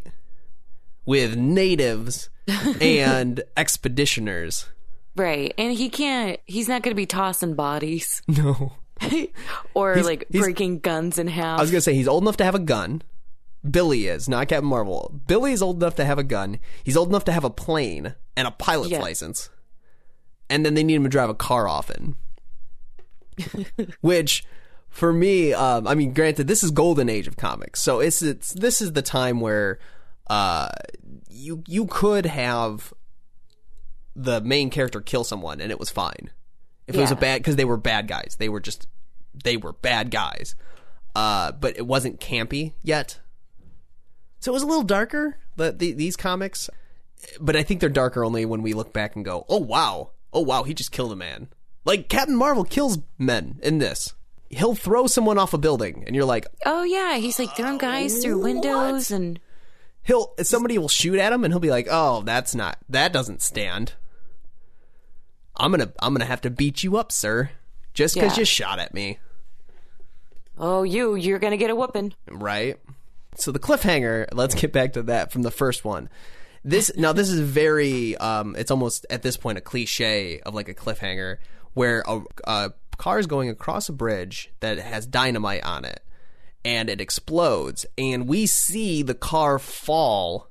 with 1.04 1.36
natives 1.36 2.30
and 2.80 3.42
expeditioners. 3.56 4.66
Right, 5.14 5.52
and 5.58 5.74
he 5.76 5.90
can't. 5.90 6.40
He's 6.46 6.68
not 6.68 6.82
going 6.82 6.92
to 6.92 6.96
be 6.96 7.04
tossing 7.06 7.54
bodies 7.54 8.22
No, 8.26 8.72
or 9.74 9.96
like 10.02 10.26
he's- 10.30 10.42
breaking 10.44 10.80
guns 10.80 11.18
in 11.18 11.26
half. 11.28 11.58
I 11.58 11.62
was 11.62 11.70
gonna 11.70 11.80
say 11.80 11.94
he's 11.94 12.08
old 12.08 12.22
enough 12.24 12.36
to 12.38 12.44
have 12.44 12.54
a 12.54 12.58
gun. 12.60 13.02
Billy 13.68 14.08
is 14.08 14.28
not 14.28 14.48
Captain 14.48 14.68
Marvel. 14.68 15.20
Billy 15.28 15.52
is 15.52 15.62
old 15.62 15.76
enough 15.82 15.94
to 15.96 16.04
have 16.04 16.18
a 16.18 16.24
gun. 16.24 16.58
He's 16.82 16.96
old 16.96 17.08
enough 17.08 17.24
to 17.26 17.32
have 17.32 17.44
a 17.44 17.50
plane 17.50 18.14
and 18.36 18.48
a 18.48 18.50
pilot's 18.50 18.90
Yeah. 18.90 18.98
license. 19.00 19.50
And 20.50 20.66
then 20.66 20.74
they 20.74 20.82
need 20.82 20.94
him 20.96 21.04
to 21.04 21.08
drive 21.08 21.30
a 21.30 21.34
car 21.34 21.68
often. 21.68 22.16
Which, 24.00 24.44
for 24.88 25.12
me, 25.12 25.52
um, 25.52 25.86
I 25.86 25.94
mean, 25.94 26.12
granted, 26.12 26.48
this 26.48 26.62
is 26.62 26.70
golden 26.70 27.08
age 27.08 27.26
of 27.28 27.36
comics, 27.36 27.80
so 27.80 28.00
it's 28.00 28.20
it's 28.20 28.52
this 28.52 28.82
is 28.82 28.92
the 28.92 29.00
time 29.02 29.40
where 29.40 29.78
uh, 30.28 30.68
you 31.30 31.62
you 31.66 31.86
could 31.86 32.26
have 32.26 32.92
the 34.14 34.40
main 34.42 34.68
character 34.70 35.00
kill 35.00 35.24
someone 35.24 35.60
and 35.60 35.70
it 35.70 35.78
was 35.78 35.88
fine 35.88 36.30
if 36.86 36.94
it 36.94 37.00
was 37.00 37.10
a 37.10 37.16
bad 37.16 37.40
because 37.40 37.56
they 37.56 37.64
were 37.64 37.76
bad 37.76 38.08
guys. 38.08 38.36
They 38.38 38.48
were 38.48 38.60
just 38.60 38.86
they 39.44 39.56
were 39.56 39.72
bad 39.72 40.10
guys. 40.10 40.54
Uh, 41.14 41.52
but 41.52 41.76
it 41.76 41.86
wasn't 41.86 42.20
campy 42.20 42.72
yet. 42.82 43.20
So 44.40 44.50
it 44.50 44.54
was 44.54 44.62
a 44.62 44.66
little 44.66 44.82
darker, 44.82 45.36
the, 45.56 45.72
the 45.72 45.92
these 45.92 46.16
comics. 46.16 46.68
But 47.40 47.54
I 47.54 47.62
think 47.62 47.80
they're 47.80 47.88
darker 47.88 48.24
only 48.24 48.44
when 48.44 48.62
we 48.62 48.72
look 48.72 48.92
back 48.92 49.14
and 49.14 49.24
go, 49.24 49.44
"Oh 49.48 49.58
wow. 49.58 50.10
Oh 50.32 50.40
wow, 50.40 50.64
he 50.64 50.74
just 50.74 50.90
killed 50.92 51.12
a 51.12 51.16
man." 51.16 51.48
Like 51.84 52.08
Captain 52.08 52.36
Marvel 52.36 52.64
kills 52.64 52.98
men 53.18 53.58
in 53.62 53.78
this. 53.78 54.14
He'll 54.50 54.74
throw 54.74 55.06
someone 55.06 55.38
off 55.38 55.54
a 55.54 55.58
building 55.58 56.04
and 56.06 56.14
you're 56.14 56.26
like, 56.26 56.46
oh 56.66 56.82
yeah, 56.82 57.16
he's 57.16 57.38
like 57.38 57.56
throwing 57.56 57.78
guys 57.78 58.22
through 58.22 58.42
windows 58.42 59.10
and 59.10 59.40
he'll 60.02 60.34
somebody 60.42 60.76
will 60.76 60.88
shoot 60.88 61.18
at 61.18 61.32
him 61.32 61.42
and 61.44 61.52
he'll 61.52 61.60
be 61.60 61.70
like, 61.70 61.88
"Oh, 61.90 62.22
that's 62.22 62.54
not 62.54 62.78
that 62.88 63.12
doesn't 63.12 63.42
stand." 63.42 63.94
I'm 65.56 65.70
going 65.72 65.86
to 65.86 65.92
I'm 66.00 66.14
to 66.16 66.24
have 66.24 66.40
to 66.42 66.50
beat 66.50 66.82
you 66.82 66.96
up, 66.96 67.12
sir, 67.12 67.50
just 67.94 68.14
cuz 68.14 68.22
Yeah. 68.32 68.38
you 68.40 68.44
shot 68.44 68.78
at 68.78 68.94
me. 68.94 69.18
oh 70.58 70.82
you, 70.82 71.14
you're 71.14 71.38
going 71.38 71.52
to 71.52 71.56
get 71.56 71.70
a 71.70 71.74
whooping. 71.76 72.14
right? 72.30 72.78
So 73.36 73.50
the 73.52 73.58
cliffhanger, 73.58 74.26
let's 74.32 74.54
get 74.54 74.72
back 74.72 74.92
to 74.94 75.02
that 75.04 75.32
from 75.32 75.42
the 75.42 75.50
first 75.50 75.84
one. 75.84 76.08
This 76.64 76.92
now 76.96 77.12
this 77.12 77.28
is 77.28 77.40
very 77.40 78.16
um 78.18 78.54
it's 78.56 78.70
almost 78.70 79.04
at 79.10 79.22
this 79.22 79.36
point 79.36 79.58
a 79.58 79.60
cliche 79.60 80.40
of 80.40 80.54
like 80.54 80.68
a 80.68 80.74
cliffhanger 80.74 81.38
where 81.74 82.04
a, 82.06 82.20
a 82.44 82.72
car 82.98 83.18
is 83.18 83.26
going 83.26 83.48
across 83.48 83.88
a 83.88 83.92
bridge 83.92 84.50
that 84.60 84.78
has 84.78 85.06
dynamite 85.06 85.64
on 85.64 85.84
it 85.84 86.04
and 86.64 86.88
it 86.88 87.00
explodes 87.00 87.84
and 87.98 88.28
we 88.28 88.46
see 88.46 89.02
the 89.02 89.14
car 89.14 89.58
fall 89.58 90.46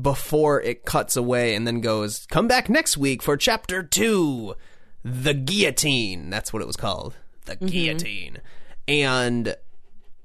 before 0.00 0.60
it 0.60 0.84
cuts 0.84 1.16
away 1.16 1.54
and 1.54 1.66
then 1.66 1.80
goes 1.80 2.26
come 2.26 2.46
back 2.46 2.68
next 2.68 2.96
week 2.96 3.22
for 3.22 3.36
chapter 3.36 3.82
2 3.82 4.54
the 5.02 5.34
guillotine. 5.34 6.30
That's 6.30 6.52
what 6.52 6.62
it 6.62 6.66
was 6.66 6.76
called 6.76 7.16
the 7.46 7.56
guillotine. 7.56 8.38
And 8.86 9.56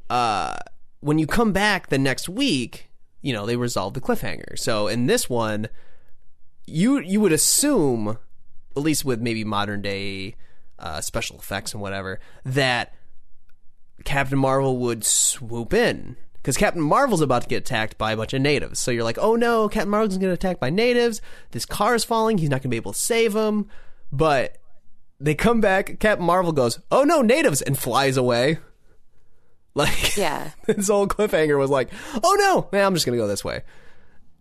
uh 0.10 0.58
when 1.00 1.18
you 1.20 1.28
come 1.28 1.52
back 1.52 1.88
the 1.88 1.98
next 1.98 2.30
week 2.30 2.90
you 3.22 3.34
know 3.34 3.46
they 3.46 3.56
resolve 3.56 3.94
the 3.96 4.02
cliffhanger. 4.02 4.58
So 4.58 4.88
in 4.88 5.08
this 5.08 5.30
one 5.30 5.70
you 6.68 7.00
you 7.00 7.20
would 7.22 7.34
assume 7.34 8.18
at 8.76 8.84
least 8.84 9.06
with 9.06 9.22
maybe 9.22 9.44
modern 9.44 9.82
day 9.82 10.36
uh, 10.78 11.02
special 11.02 11.38
effects 11.38 11.74
and 11.74 11.82
whatever 11.82 12.20
that 12.44 12.94
Captain 14.04 14.38
Marvel 14.38 14.78
would 14.78 15.06
swoop 15.06 15.74
in 15.74 16.18
because 16.46 16.58
Captain 16.58 16.82
Marvel's 16.84 17.22
about 17.22 17.42
to 17.42 17.48
get 17.48 17.64
attacked 17.64 17.98
by 17.98 18.12
a 18.12 18.18
bunch 18.18 18.32
of 18.32 18.40
natives. 18.40 18.80
So 18.80 18.92
you're 18.92 19.04
like, 19.04 19.18
oh 19.18 19.36
no, 19.36 19.68
Captain 19.68 19.90
Marvel's 19.90 20.10
going 20.10 20.20
to 20.20 20.28
get 20.28 20.34
attacked 20.34 20.60
by 20.60 20.70
natives. 20.70 21.20
This 21.50 21.66
car 21.66 21.96
is 21.96 22.06
falling. 22.06 22.38
He's 22.38 22.52
not 22.52 22.58
going 22.58 22.70
to 22.70 22.70
be 22.70 22.76
able 22.76 22.94
to 22.94 23.00
save 23.00 23.36
him. 23.36 23.68
But 24.12 24.60
they 25.20 25.34
come 25.34 25.60
back. 25.60 26.00
Captain 26.00 26.24
Marvel 26.24 26.52
goes, 26.52 26.80
oh 26.92 27.04
no, 27.04 27.24
natives, 27.24 27.64
and 27.64 27.76
flies 27.78 28.16
away. 28.16 28.60
Like, 29.78 30.16
Yeah. 30.16 30.52
this 30.68 30.88
whole 30.88 31.06
cliffhanger 31.06 31.60
was 31.60 31.70
like, 31.70 31.90
oh 32.24 32.38
no, 32.40 32.70
man, 32.72 32.86
I'm 32.86 32.94
just 32.94 33.06
going 33.06 33.18
to 33.18 33.22
go 33.22 33.28
this 33.28 33.44
way. 33.44 33.64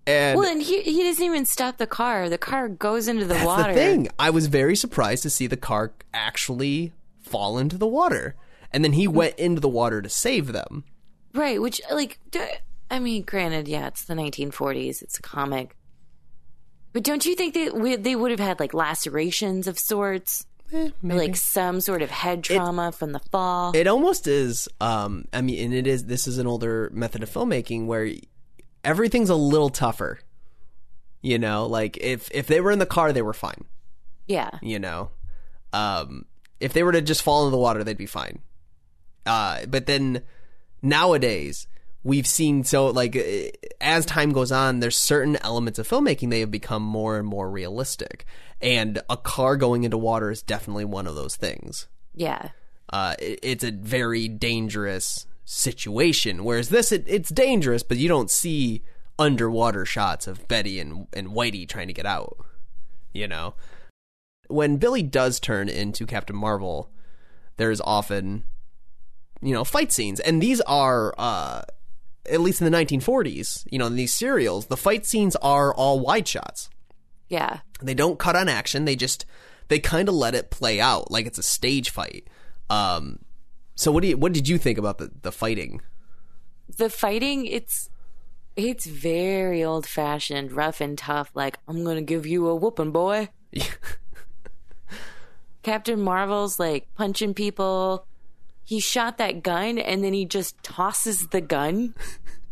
And 0.07 0.39
Well, 0.39 0.49
and 0.49 0.63
he 0.63 0.83
he 0.83 1.03
doesn't 1.03 1.25
even 1.25 1.45
stop 1.45 1.79
the 1.79 1.89
car. 1.89 2.29
The 2.29 2.39
car 2.39 2.69
goes 2.69 3.09
into 3.09 3.25
the 3.25 3.35
that's 3.35 3.45
water. 3.45 3.73
the 3.73 3.81
thing. 3.81 4.09
I 4.17 4.31
was 4.31 4.47
very 4.47 4.77
surprised 4.77 5.25
to 5.25 5.31
see 5.31 5.49
the 5.49 5.57
car 5.57 5.93
actually 6.13 6.93
fall 7.21 7.59
into 7.59 7.77
the 7.77 7.89
water. 7.89 8.37
And 8.71 8.85
then 8.85 8.93
he 8.93 9.09
mm. 9.09 9.13
went 9.13 9.37
into 9.37 9.61
the 9.61 9.69
water 9.69 10.01
to 10.01 10.09
save 10.09 10.53
them. 10.53 10.85
Right, 11.35 11.61
which 11.61 11.81
like 11.91 12.19
I 12.91 12.99
mean, 13.01 13.25
granted, 13.25 13.67
yeah, 13.69 13.89
it's 13.89 14.05
the 14.05 14.15
1940s. 14.15 15.03
It's 15.03 15.19
a 15.19 15.23
comic. 15.23 15.77
But 16.93 17.03
don't 17.03 17.27
you 17.27 17.35
think 17.35 17.55
that 17.55 17.75
we, 17.75 17.97
they 17.97 18.15
would 18.15 18.31
have 18.31 18.39
had 18.41 18.61
like 18.61 18.73
lacerations 18.73 19.67
of 19.67 19.79
sorts, 19.79 20.47
Eh, 20.73 20.91
like 21.03 21.35
some 21.37 21.81
sort 21.81 22.03
of 22.03 22.11
head 22.11 22.45
trauma 22.45 22.93
from 22.93 23.11
the 23.13 23.19
fall? 23.33 23.73
It 23.75 23.89
almost 23.89 24.27
is. 24.29 24.69
Um, 24.81 25.25
I 25.33 25.41
mean, 25.41 25.65
and 25.65 25.75
it 25.75 25.87
is. 25.89 26.05
This 26.05 26.29
is 26.29 26.39
an 26.39 26.47
older 26.47 26.91
method 26.95 27.23
of 27.25 27.31
filmmaking 27.31 27.87
where 27.87 28.11
everything's 28.85 29.31
a 29.31 29.35
little 29.35 29.71
tougher. 29.71 30.21
You 31.21 31.39
know, 31.39 31.67
like 31.67 31.97
if 31.97 32.31
if 32.33 32.47
they 32.47 32.61
were 32.61 32.71
in 32.71 32.79
the 32.79 32.87
car, 32.87 33.13
they 33.13 33.23
were 33.23 33.33
fine. 33.35 33.65
yeah, 34.29 34.51
You 34.63 34.79
know, 34.79 35.11
um, 35.73 36.27
if 36.61 36.73
they 36.75 36.83
were 36.85 36.93
to 36.93 37.03
just 37.03 37.23
fall 37.23 37.43
into 37.45 37.51
the 37.51 37.59
water, 37.59 37.83
they'd 37.83 37.97
be 37.97 38.07
fine. 38.07 38.41
Uh, 39.27 39.67
but 39.67 39.87
then 39.87 40.23
nowadays 40.85 41.67
we've 42.05 42.27
seen 42.27 42.63
so 42.63 42.89
like 42.89 43.17
eh, 43.17 43.51
as 43.81 44.05
time 44.07 44.31
goes 44.33 44.53
on 44.53 44.81
there's 44.81 44.97
certain 44.99 45.37
elements 45.43 45.79
of 45.79 45.89
filmmaking 45.89 46.31
they 46.31 46.41
have 46.41 46.51
become 46.51 46.83
more 46.83 47.17
and 47.19 47.27
more 47.27 47.51
realistic 47.51 48.25
and 48.61 49.01
a 49.11 49.17
car 49.17 49.57
going 49.57 49.85
into 49.85 49.97
water 49.99 50.31
is 50.31 50.43
definitely 50.43 50.85
one 50.85 51.07
of 51.07 51.15
those 51.15 51.35
things 51.37 51.89
yeah, 52.15 52.51
uh, 52.91 53.15
it- 53.19 53.41
it's 53.43 53.65
a 53.65 53.73
very 53.73 54.29
dangerous 54.29 55.27
situation. 55.45 56.45
Whereas 56.45 56.69
this, 56.69 56.93
it, 56.93 57.03
it's 57.09 57.29
dangerous, 57.29 57.83
but 57.83 57.97
you 57.99 58.09
don't 58.09 58.31
see 58.31 58.83
underwater 59.19 59.85
shots 59.85 60.27
of 60.29 60.47
Betty 60.47 60.79
and, 60.79 61.09
and 61.13 61.29
Whitey 61.29 61.69
trying 61.69 61.89
to 61.89 61.93
get 61.93 62.07
out. 62.07 62.37
You 63.13 63.27
know, 63.27 63.55
when 64.47 64.77
Billy 64.77 65.03
does 65.03 65.41
turn 65.41 65.69
into 65.69 66.07
Captain 66.07 66.37
Marvel, 66.37 66.89
there's 67.57 67.81
often, 67.81 68.45
you 69.45 69.53
know, 69.55 69.63
fight 69.65 69.93
scenes, 69.93 70.19
and 70.21 70.41
these 70.43 70.61
are, 70.63 71.15
uh, 71.19 71.63
at 72.29 72.41
least 72.41 72.61
in 72.61 72.71
the 72.71 72.77
1940s, 72.77 73.65
you 73.71 73.79
know, 73.79 73.87
in 73.87 73.97
these 73.97 74.13
serials, 74.15 74.67
the 74.67 74.77
fight 74.77 75.05
scenes 75.07 75.37
are 75.37 75.75
all 75.75 76.01
wide 76.01 76.27
shots. 76.27 76.71
yeah. 77.29 77.59
They 77.83 77.95
don't 77.95 78.19
cut 78.19 78.35
on 78.35 78.49
action. 78.49 78.87
They 78.87 78.97
just 78.97 79.27
they 79.69 79.79
kind 79.79 80.09
of 80.09 80.15
let 80.15 80.35
it 80.35 80.51
play 80.51 80.81
out 80.81 81.11
like 81.11 81.27
it's 81.27 81.39
a 81.39 81.43
stage 81.43 81.91
fight. 81.91 82.27
Um, 82.71 83.19
so 83.75 83.93
what 83.93 84.03
do 84.03 84.09
you 84.09 84.17
what 84.17 84.33
did 84.33 84.49
you 84.49 84.57
think 84.57 84.79
about 84.79 84.97
the 84.97 85.11
the 85.21 85.33
fighting? 85.33 85.83
The 86.79 86.89
fighting, 86.89 87.45
it's 87.45 87.91
it's 88.57 88.87
very 88.87 89.63
old 89.63 89.87
fashioned, 89.87 90.53
rough 90.53 90.81
and 90.81 90.97
tough. 90.97 91.31
Like 91.35 91.59
I'm 91.69 91.85
gonna 91.85 92.01
give 92.01 92.25
you 92.25 92.47
a 92.49 92.55
whooping, 92.55 92.93
boy. 92.93 93.29
Captain 95.63 96.01
Marvel's 96.01 96.59
like 96.59 96.87
punching 96.95 97.35
people. 97.35 98.07
He 98.65 98.81
shot 98.81 99.19
that 99.19 99.43
gun 99.43 99.79
and 99.79 100.03
then 100.03 100.13
he 100.13 100.25
just 100.25 100.63
tosses 100.63 101.29
the 101.29 101.41
gun. 101.41 101.95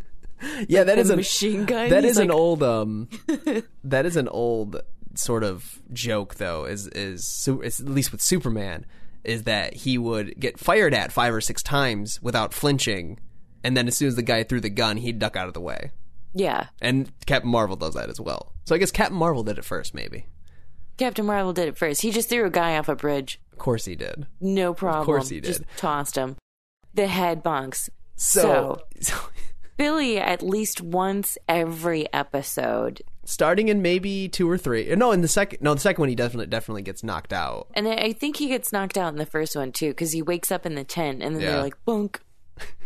yeah, 0.68 0.85
that 0.85 0.96
the 0.96 1.01
is 1.01 1.11
a 1.11 1.16
machine 1.16 1.64
gun. 1.64 1.90
That 1.90 2.05
is 2.05 2.18
an 2.18 2.31
old 2.31 2.62
um 2.62 3.09
that 3.85 4.07
is 4.07 4.16
an 4.16 4.29
old 4.29 4.83
sort 5.14 5.44
of 5.44 5.81
joke 5.92 6.37
though. 6.37 6.64
Is 6.64 6.87
is 6.88 7.48
at 7.48 7.81
least 7.81 8.12
with 8.12 8.20
Superman 8.20 8.87
is 9.25 9.44
that 9.44 9.75
he 9.75 9.98
would 9.98 10.38
get 10.38 10.59
fired 10.59 10.92
at 10.94 11.12
five 11.12 11.33
or 11.33 11.40
six 11.40 11.62
times 11.62 12.20
without 12.22 12.53
flinching, 12.53 13.20
and 13.62 13.77
then 13.77 13.87
as 13.87 13.96
soon 13.96 14.09
as 14.09 14.16
the 14.16 14.22
guy 14.22 14.42
threw 14.42 14.61
the 14.61 14.70
gun, 14.70 14.96
he'd 14.96 15.18
duck 15.18 15.37
out 15.37 15.48
of 15.48 15.55
the 15.55 15.61
way. 15.61 15.92
Yeah. 16.35 16.66
And 16.81 17.12
Captain 17.27 17.51
Marvel 17.51 17.77
does 17.77 17.94
that 17.94 18.09
as 18.09 18.20
well. 18.20 18.53
So 18.64 18.75
I 18.75 18.79
guess 18.79 18.90
Captain 18.90 19.16
Marvel 19.16 19.42
did 19.42 19.59
it 19.59 19.64
first, 19.64 19.94
maybe. 19.94 20.27
Captain 20.98 21.24
Marvel 21.26 21.52
did 21.52 21.68
it 21.68 21.76
first. 21.78 22.02
He 22.02 22.11
just 22.11 22.28
threw 22.28 22.44
a 22.44 22.50
guy 22.50 22.76
off 22.78 22.88
a 22.88 22.94
bridge. 22.96 23.40
Of 23.52 23.59
course 23.59 23.85
he 23.85 23.94
did. 23.96 24.26
No 24.40 24.74
problem. 24.74 25.00
Of 25.00 25.07
course 25.07 25.28
he 25.28 25.40
Just 25.40 25.61
did. 25.61 25.68
tossed 25.76 26.16
him. 26.16 26.37
The 26.94 27.07
head 27.07 27.42
bunks. 27.42 27.88
So, 28.16 28.83
so 29.00 29.16
Billy, 29.76 30.18
at 30.18 30.42
least 30.42 30.81
once 30.81 31.38
every 31.48 32.12
episode, 32.12 33.02
starting 33.24 33.68
in 33.68 33.83
maybe 33.83 34.28
two 34.28 34.48
or 34.48 34.59
three. 34.59 34.94
No, 34.94 35.12
in 35.12 35.22
the 35.22 35.28
second. 35.28 35.61
No, 35.62 35.74
the 35.74 35.81
second 35.81 36.02
one 36.02 36.09
he 36.09 36.14
definitely 36.14 36.46
definitely 36.46 36.83
gets 36.83 37.02
knocked 37.02 37.33
out. 37.33 37.68
and 37.74 37.88
I 37.88 38.12
think 38.12 38.37
he 38.37 38.48
gets 38.48 38.72
knocked 38.72 38.98
out 38.98 39.09
in 39.12 39.16
the 39.18 39.26
first 39.26 39.57
one 39.57 39.72
too, 39.72 39.88
because 39.88 40.12
he 40.12 40.22
wakes 40.22 40.52
up 40.52 40.66
in 40.66 40.74
the 40.74 40.85
tent, 40.85 41.22
and 41.22 41.35
then 41.37 41.42
Yeah. 41.42 41.52
they're 41.52 41.62
like 41.62 41.83
bunk, 41.85 42.20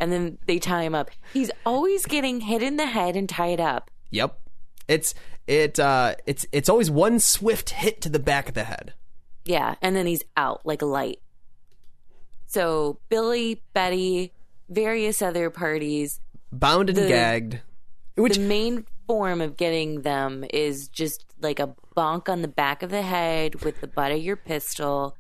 and 0.01 0.12
then 0.12 0.38
they 0.47 0.59
tie 0.59 0.83
him 0.85 0.95
up. 0.95 1.11
He's 1.33 1.51
always 1.66 2.07
getting 2.07 2.40
hit 2.42 2.62
in 2.62 2.77
the 2.77 2.87
head 2.87 3.16
and 3.16 3.29
tied 3.29 3.61
up. 3.61 3.90
Yep. 4.11 4.38
It's 4.88 5.14
it 5.47 5.79
uh 5.79 6.15
it's 6.27 6.47
it's 6.53 6.69
always 6.69 6.91
one 6.91 7.19
swift 7.21 7.71
hit 7.71 8.01
to 8.03 8.09
the 8.09 8.19
back 8.19 8.49
of 8.49 8.55
the 8.55 8.65
head. 8.65 8.95
Yeah, 9.45 9.77
and 9.81 9.95
then 9.95 10.07
he's 10.07 10.23
out 10.37 10.67
like 10.67 10.83
a 10.83 10.87
light. 10.87 11.21
So 12.47 12.99
Billy, 13.09 13.63
Betty, 13.73 14.33
various 14.69 15.23
other 15.23 15.51
parties. 15.51 16.21
Bound 16.53 16.89
and 16.89 16.99
The- 16.99 17.09
gagged. 17.09 17.61
Which 18.17 18.37
the 18.37 18.41
main 18.43 18.87
form 19.07 19.41
of 19.43 19.57
getting 19.59 20.01
them 20.01 20.45
is 20.51 20.89
just 20.89 21.27
like 21.43 21.61
a 21.61 21.75
bonk 21.97 22.31
on 22.31 22.41
the 22.41 22.49
back 22.49 22.83
of 22.83 22.91
the 22.91 23.03
head 23.03 23.63
with 23.63 23.81
the 23.83 23.87
butt 23.87 24.11
of 24.11 24.19
your 24.19 24.37
pistol. 24.37 25.17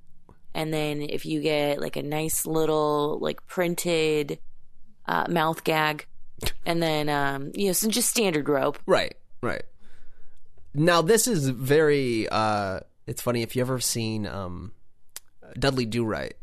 And 0.54 0.72
then 0.72 1.02
if 1.02 1.26
you 1.26 1.42
get 1.42 1.78
like 1.78 1.96
a 1.96 2.02
nice 2.02 2.46
little 2.46 3.18
like 3.20 3.46
printed 3.46 4.38
uh, 5.06 5.26
mouth 5.28 5.62
gag, 5.62 6.06
and 6.66 6.82
then 6.82 7.10
um, 7.10 7.52
you 7.54 7.66
know 7.66 7.72
some 7.74 7.90
just 7.90 8.08
standard 8.08 8.48
rope. 8.48 8.78
right, 8.86 9.14
right. 9.42 9.62
Now 10.76 11.02
this 11.02 11.26
is 11.26 11.48
very 11.48 12.28
uh 12.28 12.80
it's 13.06 13.22
funny 13.22 13.42
if 13.42 13.56
you 13.56 13.62
ever 13.62 13.80
seen 13.80 14.26
um 14.26 14.72
Dudley 15.58 15.86
Do 15.86 16.04
Right. 16.04 16.34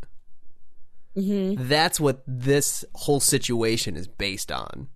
Mm-hmm. 1.15 1.67
That's 1.67 1.99
what 1.99 2.23
this 2.25 2.83
whole 2.95 3.19
situation 3.19 3.95
is 3.95 4.07
based 4.07 4.51
on. 4.51 4.87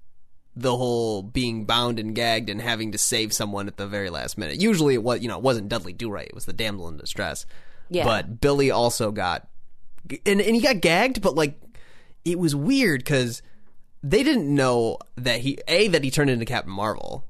The 0.56 0.76
whole 0.76 1.21
being 1.21 1.65
bound 1.65 2.00
and 2.00 2.15
gagged 2.15 2.50
and 2.50 2.60
having 2.60 2.91
to 2.91 2.97
save 2.97 3.32
someone 3.32 3.67
at 3.67 3.78
the 3.78 3.86
very 3.86 4.10
last 4.10 4.39
minute. 4.39 4.60
Usually, 4.60 4.95
it 4.95 5.04
was 5.04 5.21
you 5.21 5.28
know 5.28 5.38
it 5.38 5.43
wasn't 5.43 5.69
Dudley 5.69 5.93
Do 5.93 6.10
Right; 6.10 6.28
it 6.28 6.34
was 6.34 6.45
the 6.45 6.54
damsel 6.54 6.88
in 6.88 6.97
distress. 6.97 7.45
Yeah. 7.89 8.04
But 8.04 8.41
Billy 8.41 8.71
also 8.71 9.12
got, 9.12 9.47
and 10.26 10.41
and 10.41 10.56
he 10.56 10.62
got 10.62 10.82
gagged, 10.82 11.21
but 11.21 11.36
like 11.36 11.62
it 12.26 12.39
was 12.39 12.56
weird 12.56 13.02
because 13.02 13.43
they 14.02 14.23
didn't 14.23 14.54
know 14.54 14.97
that 15.15 15.41
he 15.41 15.60
a 15.67 15.89
that 15.89 16.04
he 16.04 16.10
turned 16.10 16.32
into 16.32 16.45
Captain 16.45 16.73
Marvel, 16.73 17.23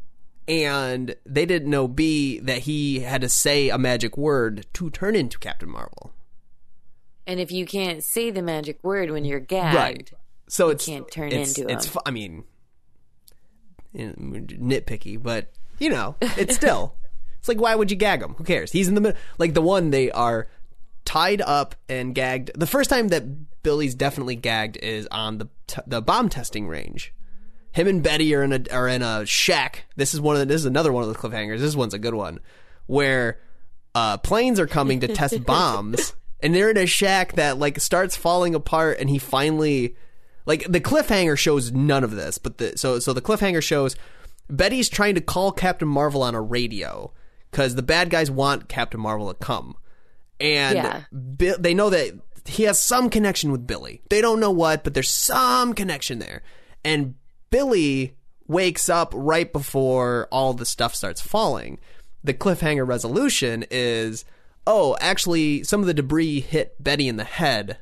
and 0.47 1.15
they 1.25 1.45
didn't 1.45 1.69
know 1.69 1.88
b 1.88 2.39
that 2.39 2.60
he 2.60 3.01
had 3.01 3.21
to 3.21 3.29
say 3.29 3.69
a 3.69 3.77
magic 3.77 4.17
word 4.17 4.65
to 4.73 4.89
turn 4.89 5.15
into 5.15 5.38
Captain 5.38 5.69
Marvel. 5.69 6.13
And 7.25 7.39
if 7.39 7.51
you 7.51 7.65
can't 7.65 8.03
say 8.03 8.31
the 8.31 8.41
magic 8.41 8.81
word 8.83 9.12
when 9.12 9.25
you're 9.25 9.39
gagged, 9.39 9.75
right? 9.75 10.12
So 10.47 10.69
it's 10.69 10.86
can't 10.86 11.10
turn 11.12 11.31
it's, 11.31 11.57
into 11.57 11.71
it's. 11.71 11.88
him. 11.88 12.01
I 12.05 12.12
mean, 12.12 12.45
eh, 13.97 14.13
nitpicky, 14.15 15.21
but 15.21 15.51
you 15.79 15.89
know, 15.89 16.15
it's 16.21 16.55
still. 16.55 16.95
it's 17.39 17.49
like 17.49 17.60
why 17.60 17.75
would 17.75 17.91
you 17.91 17.97
gag 17.97 18.21
him? 18.21 18.36
Who 18.36 18.45
cares? 18.45 18.71
He's 18.71 18.88
in 18.88 18.95
the 18.95 19.01
middle. 19.01 19.19
Like 19.38 19.53
the 19.53 19.62
one 19.62 19.89
they 19.89 20.10
are 20.12 20.47
tied 21.03 21.41
up 21.41 21.75
and 21.89 22.15
gagged. 22.15 22.51
The 22.55 22.67
first 22.67 22.89
time 22.89 23.10
that 23.10 23.63
Billy's 23.63 23.95
definitely 23.95 24.36
gagged 24.38 24.77
is 24.77 25.07
on 25.12 25.38
the 25.39 25.49
t- 25.67 25.81
the 25.86 26.01
bomb 26.01 26.29
testing 26.29 26.67
range. 26.67 27.13
Him 27.71 27.88
and 27.88 28.01
Betty 28.03 28.34
are 28.34 28.43
in 28.43 28.53
a 28.53 28.62
are 28.71 28.88
in 28.88 29.01
a 29.01 29.25
shack. 29.25 29.86
This 29.95 30.13
is 30.13 30.21
one 30.21 30.36
of 30.36 30.39
the, 30.39 30.45
this 30.45 30.62
is 30.62 30.65
another 30.65 30.91
one 30.91 31.03
of 31.03 31.10
the 31.10 31.15
cliffhangers. 31.15 31.60
This 31.60 31.75
one's 31.75 31.93
a 31.93 31.99
good 31.99 32.13
one 32.15 32.39
where 32.88 33.39
uh, 33.93 34.17
planes 34.17 34.60
are 34.60 34.67
coming 34.67 34.99
to 35.01 35.08
test 35.08 35.43
bombs, 35.45 36.13
and 36.39 36.56
they're 36.56 36.69
in 36.71 36.77
a 36.77 36.86
shack 36.86 37.34
that 37.34 37.58
like 37.60 37.80
starts 37.80 38.15
falling 38.15 38.56
apart, 38.56 38.97
and 38.99 39.10
he 39.10 39.19
finally 39.19 39.95
Like 40.45 40.65
the 40.69 40.80
cliffhanger 40.82 41.38
shows 41.38 41.71
none 41.71 42.03
of 42.03 42.12
this, 42.12 42.38
but 42.38 42.58
the 42.58 42.77
so 42.77 42.99
so 42.99 43.13
the 43.13 43.21
cliffhanger 43.21 43.62
shows 43.62 43.95
Betty's 44.49 44.88
trying 44.89 45.15
to 45.15 45.21
call 45.21 45.51
Captain 45.51 45.88
Marvel 45.88 46.23
on 46.23 46.34
a 46.34 46.41
radio 46.41 47.12
because 47.51 47.75
the 47.75 47.82
bad 47.84 48.10
guys 48.10 48.32
want 48.32 48.69
Captain 48.69 48.99
Marvel 48.99 49.27
to 49.27 49.34
come, 49.34 49.75
and 50.39 50.75
Yeah. 50.75 51.01
Bi- 51.12 51.56
they 51.60 51.73
know 51.73 51.89
that 51.89 52.13
he 52.45 52.63
has 52.63 52.80
some 52.80 53.10
connection 53.10 53.51
with 53.51 53.67
Billy. 53.67 54.01
They 54.10 54.21
don't 54.21 54.39
know 54.39 54.51
what, 54.51 54.84
but 54.86 54.93
there's 54.93 55.10
some 55.10 55.73
connection 55.73 56.19
there, 56.19 56.43
and 56.86 57.15
Billy 57.49 58.15
wakes 58.47 58.89
up 58.89 59.12
right 59.15 59.51
before 59.51 60.27
all 60.31 60.53
the 60.53 60.65
stuff 60.65 60.95
starts 60.95 61.21
falling. 61.21 61.79
The 62.23 62.33
cliffhanger 62.33 62.88
resolution 62.88 63.65
is, 63.69 64.25
oh, 64.65 64.97
actually, 64.99 65.63
some 65.63 65.81
of 65.81 65.88
the 65.88 65.93
debris 65.93 66.39
hit 66.41 66.81
Betty 66.81 67.07
in 67.07 67.17
the 67.17 67.23
head, 67.23 67.77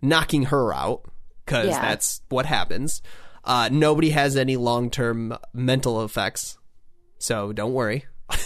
knocking 0.00 0.44
her 0.44 0.74
out 0.74 1.02
because 1.44 1.68
Yeah. 1.68 1.80
that's 1.80 2.22
what 2.28 2.46
happens. 2.46 3.02
Uh, 3.44 3.68
nobody 3.72 4.10
has 4.10 4.36
any 4.36 4.56
long 4.56 4.88
term 4.90 5.36
mental 5.52 6.04
effects, 6.04 6.58
so 7.18 7.52
don't 7.52 7.72
worry. 7.72 8.04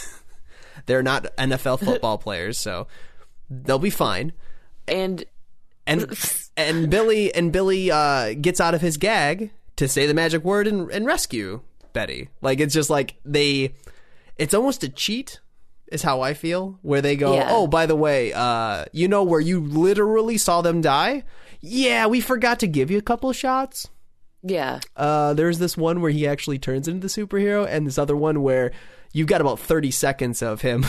They're 0.87 1.03
not 1.03 1.35
NFL 1.37 1.79
football 1.83 2.17
players, 2.19 2.57
so 2.57 2.87
they'll 3.49 3.77
be 3.79 3.89
fine. 3.91 4.33
And 4.87 5.23
And 5.85 6.07
and 6.57 6.89
Billy 6.89 7.33
and 7.33 7.51
Billy 7.51 7.91
uh, 7.91 8.33
gets 8.33 8.59
out 8.59 8.73
of 8.73 8.81
his 8.81 8.97
gag 8.97 9.51
to 9.77 9.87
say 9.87 10.05
the 10.05 10.13
magic 10.13 10.43
word 10.43 10.67
and, 10.67 10.91
and 10.91 11.05
rescue 11.05 11.61
Betty. 11.93 12.29
Like 12.41 12.59
it's 12.59 12.73
just 12.73 12.89
like 12.89 13.15
they, 13.25 13.73
it's 14.37 14.53
almost 14.53 14.83
a 14.83 14.89
cheat. 14.89 15.39
Is 15.89 16.03
how 16.03 16.19
I 16.19 16.33
feel. 16.33 16.77
Where 16.81 17.01
they 17.01 17.15
go, 17.15 17.33
Yeah. 17.33 17.47
oh, 17.49 17.65
by 17.65 17.85
the 17.85 17.95
way, 17.95 18.33
uh, 18.33 18.83
you 18.91 19.07
know 19.07 19.23
where 19.23 19.39
you 19.39 19.61
literally 19.61 20.37
saw 20.37 20.61
them 20.61 20.81
die? 20.81 21.23
Yeah, 21.61 22.07
we 22.07 22.19
forgot 22.19 22.59
to 22.59 22.67
give 22.67 22.91
you 22.91 22.97
a 22.97 23.01
couple 23.01 23.29
of 23.29 23.37
shots. 23.37 23.87
yeah, 24.43 24.81
Uh, 24.97 25.33
there's 25.33 25.59
this 25.59 25.77
one 25.77 26.01
where 26.01 26.11
he 26.11 26.27
actually 26.27 26.59
turns 26.59 26.89
into 26.89 27.07
the 27.07 27.07
superhero, 27.07 27.65
and 27.65 27.87
this 27.87 27.97
other 27.97 28.17
one 28.17 28.41
where 28.43 28.73
you've 29.13 29.27
got 29.29 29.39
about 29.39 29.59
30 29.59 29.89
seconds 29.91 30.41
of 30.41 30.59
him. 30.61 30.85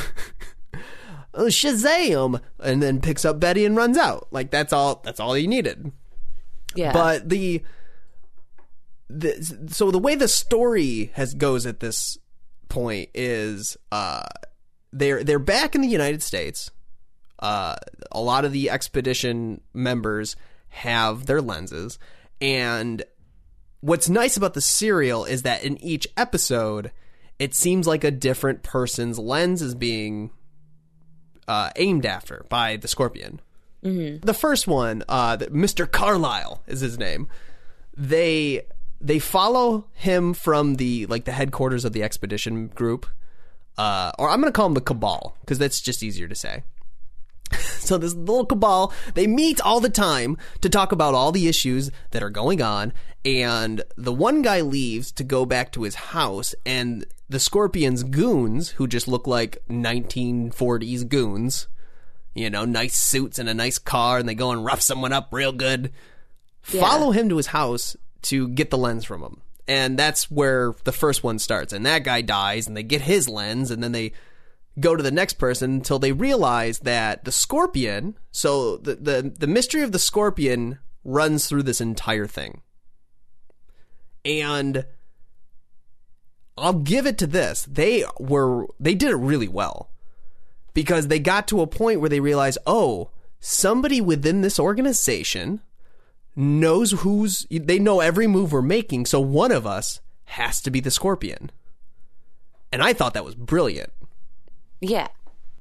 "Oh, 1.34 1.46
Shazam! 1.46 2.40
And 2.58 2.82
then 2.82 3.00
picks 3.00 3.24
up 3.24 3.38
Betty 3.38 3.64
and 3.64 3.76
runs 3.76 3.96
out. 3.96 4.26
Like 4.32 4.50
that's 4.50 4.72
all. 4.72 5.00
That's 5.04 5.20
all 5.20 5.38
you 5.38 5.46
needed. 5.46 5.92
yeah. 6.74 6.92
But 6.92 7.28
the, 7.28 7.62
the 9.10 9.68
so 9.70 9.90
the 9.90 9.98
way 9.98 10.14
the 10.14 10.28
story 10.28 11.10
has 11.14 11.34
goes 11.34 11.66
at 11.66 11.80
this 11.80 12.18
point 12.68 13.08
is 13.14 13.76
uh 13.90 14.26
they're 14.92 15.24
they're 15.24 15.38
back 15.38 15.74
in 15.74 15.80
the 15.80 15.88
United 15.88 16.22
States. 16.22 16.70
Uh, 17.38 17.76
a 18.10 18.20
lot 18.20 18.44
of 18.44 18.52
the 18.52 18.68
expedition 18.68 19.60
members 19.72 20.34
have 20.70 21.26
their 21.26 21.40
lenses, 21.40 21.98
and 22.40 23.02
what's 23.80 24.08
nice 24.08 24.36
about 24.36 24.54
the 24.54 24.60
serial 24.60 25.24
is 25.24 25.42
that 25.42 25.62
in 25.62 25.80
each 25.82 26.06
episode, 26.16 26.90
it 27.38 27.54
seems 27.54 27.86
like 27.86 28.02
a 28.02 28.10
different 28.10 28.62
person's 28.62 29.18
lens 29.18 29.62
is 29.62 29.74
being 29.76 30.30
uh, 31.46 31.70
aimed 31.76 32.04
after 32.04 32.44
by 32.48 32.76
the 32.76 32.88
Scorpion. 32.88 33.40
The 34.18 34.34
first 34.34 34.66
one, 34.66 35.04
uh, 35.08 35.36
Mr. 35.36 35.90
Carlisle 35.90 36.62
is 36.66 36.80
his 36.80 36.98
name. 36.98 37.28
They 37.96 38.62
they 39.00 39.18
follow 39.18 39.86
him 39.92 40.34
from 40.34 40.76
the 40.76 41.06
like 41.06 41.24
the 41.24 41.32
headquarters 41.32 41.84
of 41.84 41.92
the 41.92 42.02
expedition 42.02 42.68
group, 42.68 43.06
uh, 43.76 44.12
or 44.18 44.28
I'm 44.28 44.40
gonna 44.40 44.52
call 44.52 44.66
him 44.66 44.74
the 44.74 44.80
Cabal 44.80 45.36
because 45.40 45.58
that's 45.58 45.80
just 45.80 46.02
easier 46.02 46.28
to 46.28 46.34
say. 46.34 46.62
So 47.78 47.96
this 47.96 48.14
little 48.14 48.44
cabal, 48.44 48.92
they 49.14 49.26
meet 49.26 49.62
all 49.62 49.80
the 49.80 49.88
time 49.88 50.36
to 50.60 50.68
talk 50.68 50.92
about 50.92 51.14
all 51.14 51.32
the 51.32 51.48
issues 51.48 51.90
that 52.10 52.22
are 52.22 52.28
going 52.28 52.60
on, 52.60 52.92
and 53.24 53.82
the 53.96 54.12
one 54.12 54.42
guy 54.42 54.60
leaves 54.60 55.10
to 55.12 55.24
go 55.24 55.46
back 55.46 55.72
to 55.72 55.84
his 55.84 55.94
house, 55.94 56.54
and 56.66 57.06
the 57.30 57.40
Scorpion's 57.40 58.02
goons, 58.02 58.70
who 58.70 58.86
just 58.86 59.08
look 59.08 59.26
like 59.26 59.62
1940s 59.70 61.08
goons, 61.08 61.68
you 62.34 62.50
know, 62.50 62.66
nice 62.66 62.96
suits 62.98 63.38
and 63.38 63.48
a 63.48 63.54
nice 63.54 63.78
car, 63.78 64.18
and 64.18 64.28
they 64.28 64.34
go 64.34 64.50
and 64.50 64.66
rough 64.66 64.82
someone 64.82 65.14
up 65.14 65.28
real 65.32 65.52
good, 65.52 65.90
follow 66.60 67.10
him 67.12 67.30
to 67.30 67.38
his 67.38 67.48
house 67.48 67.96
to 68.22 68.48
get 68.48 68.70
the 68.70 68.78
lens 68.78 69.04
from 69.04 69.22
him. 69.22 69.40
And 69.66 69.98
that's 69.98 70.30
where 70.30 70.74
the 70.84 70.92
first 70.92 71.22
one 71.22 71.38
starts. 71.38 71.72
And 71.72 71.84
that 71.84 72.04
guy 72.04 72.22
dies, 72.22 72.66
and 72.66 72.76
they 72.76 72.82
get 72.82 73.02
his 73.02 73.28
lens, 73.28 73.70
and 73.70 73.82
then 73.82 73.92
they 73.92 74.12
go 74.80 74.96
to 74.96 75.02
the 75.02 75.10
next 75.10 75.34
person 75.34 75.74
until 75.74 75.98
they 75.98 76.12
realize 76.12 76.80
that 76.80 77.24
the 77.24 77.32
scorpion 77.32 78.16
so 78.30 78.76
the, 78.76 78.94
the 78.94 79.34
the 79.38 79.46
mystery 79.46 79.82
of 79.82 79.92
the 79.92 79.98
scorpion 79.98 80.78
runs 81.04 81.46
through 81.46 81.62
this 81.62 81.80
entire 81.80 82.26
thing 82.26 82.62
and 84.24 84.86
i'll 86.56 86.74
give 86.74 87.06
it 87.06 87.18
to 87.18 87.26
this 87.26 87.66
they 87.68 88.04
were 88.20 88.66
they 88.78 88.94
did 88.94 89.10
it 89.10 89.16
really 89.16 89.48
well 89.48 89.90
because 90.74 91.08
they 91.08 91.18
got 91.18 91.48
to 91.48 91.60
a 91.60 91.66
point 91.66 92.00
where 92.00 92.10
they 92.10 92.20
realized 92.20 92.58
oh 92.66 93.10
somebody 93.40 94.00
within 94.00 94.42
this 94.42 94.58
organization 94.58 95.60
knows 96.38 96.92
who's 96.92 97.46
they 97.50 97.80
know 97.80 97.98
every 97.98 98.28
move 98.28 98.52
we're 98.52 98.62
making 98.62 99.04
so 99.04 99.18
one 99.18 99.50
of 99.50 99.66
us 99.66 100.00
has 100.24 100.60
to 100.62 100.70
be 100.70 100.78
the 100.80 100.90
scorpion. 100.90 101.50
And 102.70 102.82
i 102.82 102.92
thought 102.92 103.14
that 103.14 103.24
was 103.24 103.34
brilliant. 103.34 103.92
Yeah, 104.80 105.08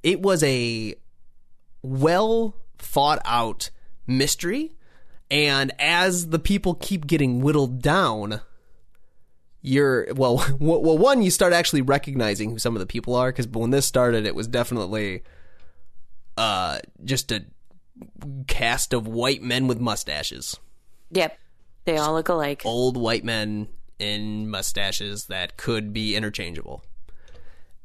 it 0.03 0.21
was 0.21 0.43
a 0.43 0.93
well 1.81 2.55
thought 2.77 3.19
out 3.25 3.71
mystery 4.05 4.75
and 5.29 5.71
as 5.79 6.29
the 6.29 6.39
people 6.39 6.75
keep 6.75 7.07
getting 7.07 7.41
whittled 7.41 7.81
down 7.81 8.41
you're 9.61 10.13
well 10.13 10.45
well 10.59 10.97
one 10.97 11.21
you 11.21 11.31
start 11.31 11.53
actually 11.53 11.81
recognizing 11.81 12.51
who 12.51 12.59
some 12.59 12.75
of 12.75 12.79
the 12.79 12.85
people 12.85 13.15
are 13.15 13.29
because 13.31 13.47
when 13.47 13.71
this 13.71 13.85
started 13.85 14.25
it 14.25 14.35
was 14.35 14.47
definitely 14.47 15.23
uh 16.37 16.77
just 17.03 17.31
a 17.31 17.43
cast 18.47 18.93
of 18.93 19.07
white 19.07 19.41
men 19.41 19.67
with 19.67 19.79
mustaches 19.79 20.59
yep. 21.11 21.37
They 21.85 21.97
all 21.97 22.13
look 22.13 22.29
alike. 22.29 22.63
old 22.65 22.97
white 22.97 23.23
men 23.23 23.67
in 23.99 24.49
mustaches 24.49 25.25
that 25.25 25.57
could 25.57 25.93
be 25.93 26.15
interchangeable. 26.15 26.83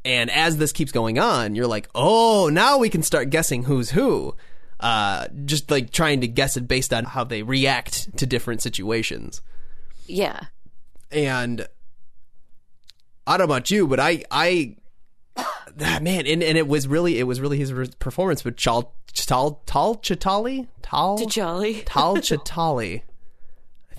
And 0.05 0.31
as 0.31 0.57
this 0.57 0.73
keeps 0.73 0.91
going 0.91 1.19
on, 1.19 1.55
you're 1.55 1.69
like, 1.69 1.89
oh, 1.95 2.51
now 2.53 2.79
we 2.79 2.89
can 2.89 3.03
start 3.03 3.31
guessing 3.31 3.63
who's 3.65 3.91
who. 3.91 4.35
Uh, 4.81 5.29
just 5.45 5.71
like 5.71 5.93
trying 5.93 6.21
to 6.23 6.29
guess 6.29 6.57
it 6.57 6.67
based 6.67 6.93
on 6.93 7.05
how 7.05 7.23
they 7.23 7.45
react 7.45 8.17
to 8.19 8.27
different 8.27 8.61
situations. 8.63 9.41
Yeah, 10.09 10.41
And 11.13 11.67
I 13.27 13.37
don't 13.37 13.47
know 13.47 13.55
about 13.55 13.71
you, 13.71 13.87
but 13.87 14.01
I, 14.01 14.25
I, 14.33 14.77
ah, 15.37 15.67
man, 16.01 16.27
and, 16.27 16.43
and 16.43 16.59
it 16.59 16.67
was 16.67 16.89
really, 16.89 17.21
it 17.21 17.23
was 17.23 17.41
really 17.41 17.59
his 17.59 17.73
performance 18.01 18.45
with 18.45 18.57
Chal, 18.57 18.93
Tal, 19.15 19.63
Tal 19.67 19.97
Chitali? 19.97 20.67
Tal? 20.83 21.25
Jolly. 21.27 21.83
Tal 21.87 22.17
Chitali. 22.17 23.03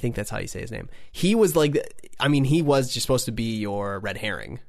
I 0.04 0.06
think 0.06 0.16
that's 0.16 0.30
how 0.30 0.40
you 0.40 0.48
say 0.48 0.60
his 0.60 0.72
name. 0.72 0.90
He 1.14 1.34
was 1.34 1.56
like, 1.56 1.78
I 2.20 2.28
mean, 2.28 2.44
he 2.44 2.62
was 2.62 2.92
just 2.92 3.06
supposed 3.06 3.24
to 3.26 3.32
be 3.32 3.56
your 3.56 4.00
red 4.00 4.18
herring. 4.18 4.60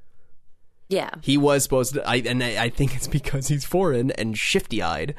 Yeah, 0.89 1.11
He 1.23 1.37
was 1.37 1.65
supposed 1.65 1.95
to, 1.95 2.09
I, 2.09 2.17
and 2.17 2.41
I, 2.45 2.65
I 2.65 2.69
think 2.69 2.95
it's 2.95 3.09
because 3.09 3.49
he's 3.49 3.65
foreign 3.65 4.13
and 4.13 4.39
shifty 4.39 4.81
eyed. 4.81 5.17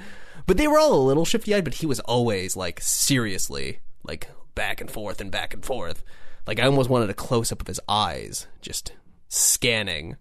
But 0.48 0.56
they 0.56 0.70
were 0.70 0.80
all 0.80 0.94
a 0.94 1.04
little 1.04 1.26
shifty 1.26 1.54
eyed, 1.54 1.66
but 1.66 1.74
he 1.74 1.86
was 1.86 2.00
always 2.02 2.56
like 2.56 2.80
seriously, 2.80 3.80
like 4.04 4.30
back 4.54 4.80
and 4.80 4.90
forth 4.90 5.20
and 5.20 5.32
back 5.32 5.54
and 5.54 5.66
forth. 5.66 6.02
Like 6.48 6.62
I 6.62 6.66
almost 6.66 6.90
wanted 6.90 7.10
a 7.10 7.14
close 7.14 7.52
up 7.52 7.60
of 7.60 7.68
his 7.68 7.82
eyes, 7.90 8.48
just 8.62 8.94
scanning. 9.28 10.16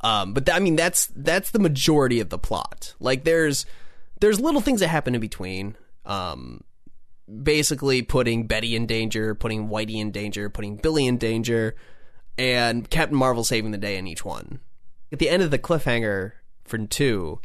Um, 0.00 0.32
but 0.32 0.46
th- 0.46 0.56
I 0.56 0.60
mean, 0.60 0.76
that's 0.76 1.08
that's 1.14 1.50
the 1.50 1.58
majority 1.58 2.20
of 2.20 2.30
the 2.30 2.38
plot. 2.38 2.94
Like 3.00 3.24
there's 3.24 3.66
there's 4.20 4.40
little 4.40 4.62
things 4.62 4.80
that 4.80 4.88
happen 4.88 5.14
in 5.14 5.20
between. 5.20 5.76
Um, 6.06 6.62
basically 7.42 8.02
putting 8.02 8.46
Betty 8.46 8.76
in 8.76 8.86
danger, 8.86 9.34
putting 9.34 9.68
Whitey 9.68 9.96
in 9.96 10.10
danger, 10.10 10.50
putting 10.50 10.76
Billy 10.76 11.06
in 11.06 11.18
danger, 11.18 11.74
and 12.36 12.88
Captain 12.88 13.16
Marvel 13.16 13.44
saving 13.44 13.70
the 13.70 13.78
day 13.78 13.96
in 13.96 14.06
each 14.06 14.24
one. 14.24 14.60
At 15.12 15.18
the 15.18 15.28
end 15.28 15.42
of 15.42 15.50
the 15.50 15.58
cliffhanger 15.58 16.32
for 16.64 16.78
two, 16.78 17.40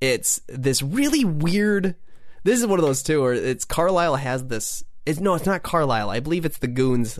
it's 0.00 0.40
this 0.48 0.82
really 0.82 1.24
weird. 1.24 1.96
This 2.44 2.60
is 2.60 2.66
one 2.66 2.78
of 2.78 2.84
those 2.84 3.02
two 3.02 3.22
where 3.22 3.34
it's 3.34 3.64
Carlisle 3.64 4.16
has 4.16 4.44
this. 4.46 4.84
It's 5.04 5.20
no, 5.20 5.34
it's 5.34 5.46
not 5.46 5.62
Carlisle. 5.62 6.10
I 6.10 6.20
believe 6.20 6.44
it's 6.44 6.58
the 6.58 6.66
goons 6.68 7.18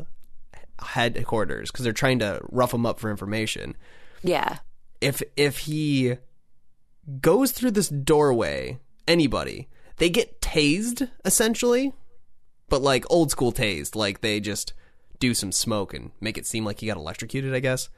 headquarters 0.81 1.71
because 1.71 1.85
they're 1.85 1.93
trying 1.93 2.19
to 2.19 2.41
rough 2.51 2.75
him 2.75 2.85
up 2.85 3.01
for 3.01 3.11
information. 3.11 3.77
yeah, 4.23 4.59
If 5.01 5.23
if 5.37 5.59
he 5.61 6.19
goes 7.21 7.53
through 7.53 7.71
this 7.71 7.89
doorway, 7.89 8.79
anybody 9.09 9.69
they 9.99 10.11
get 10.11 10.41
tased 10.41 11.09
essentially, 11.25 11.93
but 12.69 12.83
like 12.83 13.05
old 13.11 13.31
school 13.31 13.53
tased, 13.53 13.95
like 13.97 14.21
they 14.21 14.41
just 14.41 14.73
do 15.19 15.33
some 15.35 15.53
smoke 15.53 15.95
and 15.95 16.11
make 16.21 16.37
it 16.37 16.47
seem 16.47 16.65
like 16.65 16.81
he 16.81 16.87
got 16.87 16.97
electrocuted. 16.97 17.55
I 17.55 17.61
guess 17.61 17.89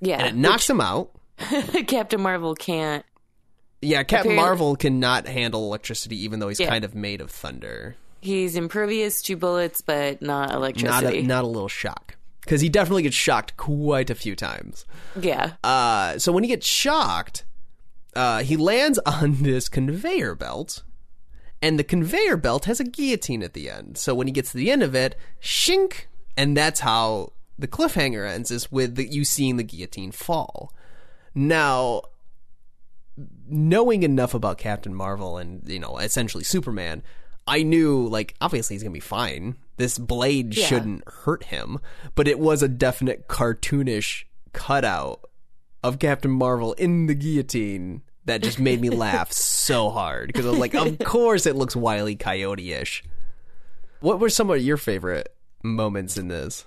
yeah. 0.00 0.18
and 0.18 0.26
it 0.28 0.34
knocks 0.34 0.68
him 0.68 0.80
out. 0.80 1.10
Captain 1.86 2.20
Marvel 2.20 2.54
can't. 2.54 3.04
Yeah, 3.82 4.02
Captain 4.02 4.32
Apparently- 4.32 4.36
Marvel 4.36 4.76
cannot 4.76 5.26
handle 5.28 5.64
electricity, 5.64 6.16
even 6.24 6.40
though 6.40 6.48
he's 6.48 6.60
Yeah. 6.60 6.68
kind 6.70 6.84
of 6.84 6.94
made 6.94 7.20
of 7.20 7.30
thunder. 7.30 7.96
He's 8.20 8.56
impervious 8.56 9.20
to 9.22 9.36
bullets, 9.36 9.82
but 9.82 10.22
not 10.22 10.48
Not 10.48 10.54
electricity. 10.56 11.18
a, 11.18 11.22
not 11.22 11.44
a 11.44 11.46
little 11.46 11.68
shock. 11.68 12.16
Because 12.40 12.60
he 12.62 12.68
definitely 12.70 13.02
gets 13.02 13.14
shocked 13.16 13.56
quite 13.58 14.08
a 14.10 14.14
few 14.14 14.34
times. 14.36 14.86
yeah. 15.20 15.52
Uh, 15.62 16.18
so 16.18 16.32
when 16.32 16.42
he 16.44 16.48
gets 16.48 16.66
shocked, 16.66 17.44
uh, 18.16 18.42
he 18.42 18.56
lands 18.56 18.98
on 19.06 19.42
this 19.42 19.68
conveyor 19.68 20.34
belt, 20.34 20.82
and 21.64 21.78
the 21.78 21.84
conveyor 21.84 22.36
belt 22.36 22.66
has 22.66 22.78
a 22.78 22.84
guillotine 22.84 23.42
at 23.42 23.54
the 23.54 23.70
end. 23.70 23.96
So 23.96 24.14
when 24.14 24.26
he 24.26 24.32
gets 24.32 24.50
to 24.52 24.58
the 24.58 24.70
end 24.70 24.82
of 24.82 24.94
it, 24.94 25.16
shink, 25.40 26.04
and 26.36 26.54
that's 26.54 26.80
how 26.80 27.32
the 27.58 27.66
cliffhanger 27.66 28.28
ends 28.30 28.50
is 28.50 28.70
with 28.70 28.96
the, 28.96 29.06
you 29.06 29.24
seeing 29.24 29.56
the 29.56 29.64
guillotine 29.64 30.12
fall. 30.12 30.74
Now, 31.34 32.02
knowing 33.48 34.02
enough 34.02 34.34
about 34.34 34.58
Captain 34.58 34.94
Marvel 34.94 35.38
and 35.38 35.62
you 35.68 35.78
know 35.80 35.98
essentially 35.98 36.44
Superman, 36.44 37.02
I 37.46 37.62
knew 37.62 38.06
like 38.08 38.34
obviously 38.40 38.74
he's 38.74 38.82
gonna 38.82 38.92
be 38.92 39.00
fine. 39.00 39.56
This 39.76 39.98
blade 39.98 40.54
Yeah. 40.56 40.66
shouldn't 40.66 41.02
hurt 41.08 41.44
him, 41.44 41.78
but 42.14 42.28
it 42.28 42.38
was 42.38 42.62
a 42.62 42.68
definite 42.68 43.26
cartoonish 43.26 44.24
cutout 44.52 45.28
of 45.82 45.98
Captain 45.98 46.30
Marvel 46.30 46.74
in 46.74 47.06
the 47.06 47.14
guillotine 47.14 48.02
that 48.26 48.42
just 48.42 48.58
made 48.58 48.80
me 48.80 48.90
laugh 48.90 49.32
so 49.32 49.90
hard 49.90 50.28
because 50.28 50.46
I 50.46 50.50
was 50.50 50.58
like, 50.58 50.74
of 50.74 50.98
course 51.00 51.46
it 51.46 51.56
looks 51.56 51.76
Wily 51.76 52.16
Coyote 52.16 52.72
ish. 52.72 53.02
What 54.00 54.20
were 54.20 54.30
some 54.30 54.50
of 54.50 54.60
your 54.60 54.76
favorite 54.76 55.34
moments 55.62 56.16
in 56.16 56.28
this? 56.28 56.64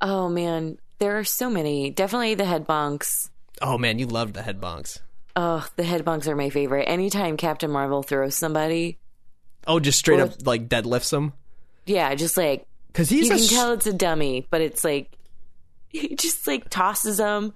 Oh 0.00 0.28
man, 0.28 0.78
there 0.98 1.18
are 1.18 1.24
so 1.24 1.50
many. 1.50 1.90
Definitely 1.90 2.34
the 2.34 2.44
head 2.44 2.66
bonks. 2.66 3.30
Oh 3.62 3.78
man, 3.78 3.98
you 3.98 4.06
loved 4.06 4.34
the 4.34 4.42
head 4.42 4.60
bonks. 4.60 4.98
Oh, 5.36 5.66
the 5.76 5.84
head 5.84 6.04
bonks 6.04 6.26
are 6.26 6.36
my 6.36 6.50
favorite. 6.50 6.84
Anytime 6.84 7.36
Captain 7.36 7.70
Marvel 7.70 8.02
throws 8.02 8.34
somebody, 8.34 8.98
Oh, 9.66 9.80
just 9.80 9.98
straight 9.98 10.16
Well, 10.18 10.26
up 10.28 10.46
like 10.46 10.68
deadlifts 10.68 11.10
them. 11.10 11.32
yeah, 11.86 12.14
just 12.14 12.36
like 12.36 12.66
because 12.88 13.08
he's 13.08 13.24
you 13.24 13.30
can 13.34 13.38
s- 13.38 13.50
tell 13.50 13.72
it's 13.72 13.86
a 13.86 13.92
dummy, 13.92 14.46
but 14.50 14.60
it's 14.60 14.82
like 14.84 15.12
he 15.88 16.14
just 16.16 16.46
like 16.46 16.68
tosses 16.70 17.16
them, 17.18 17.54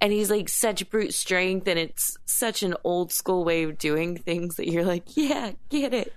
and 0.00 0.12
he's 0.12 0.30
like 0.30 0.48
such 0.48 0.88
brute 0.90 1.14
strength, 1.14 1.66
and 1.68 1.78
it's 1.78 2.16
such 2.26 2.62
an 2.62 2.74
old 2.84 3.12
school 3.12 3.44
way 3.44 3.62
of 3.64 3.78
doing 3.78 4.16
things 4.16 4.56
that 4.56 4.70
you're 4.70 4.84
like, 4.84 5.16
yeah, 5.16 5.52
get 5.70 5.94
it. 5.94 6.12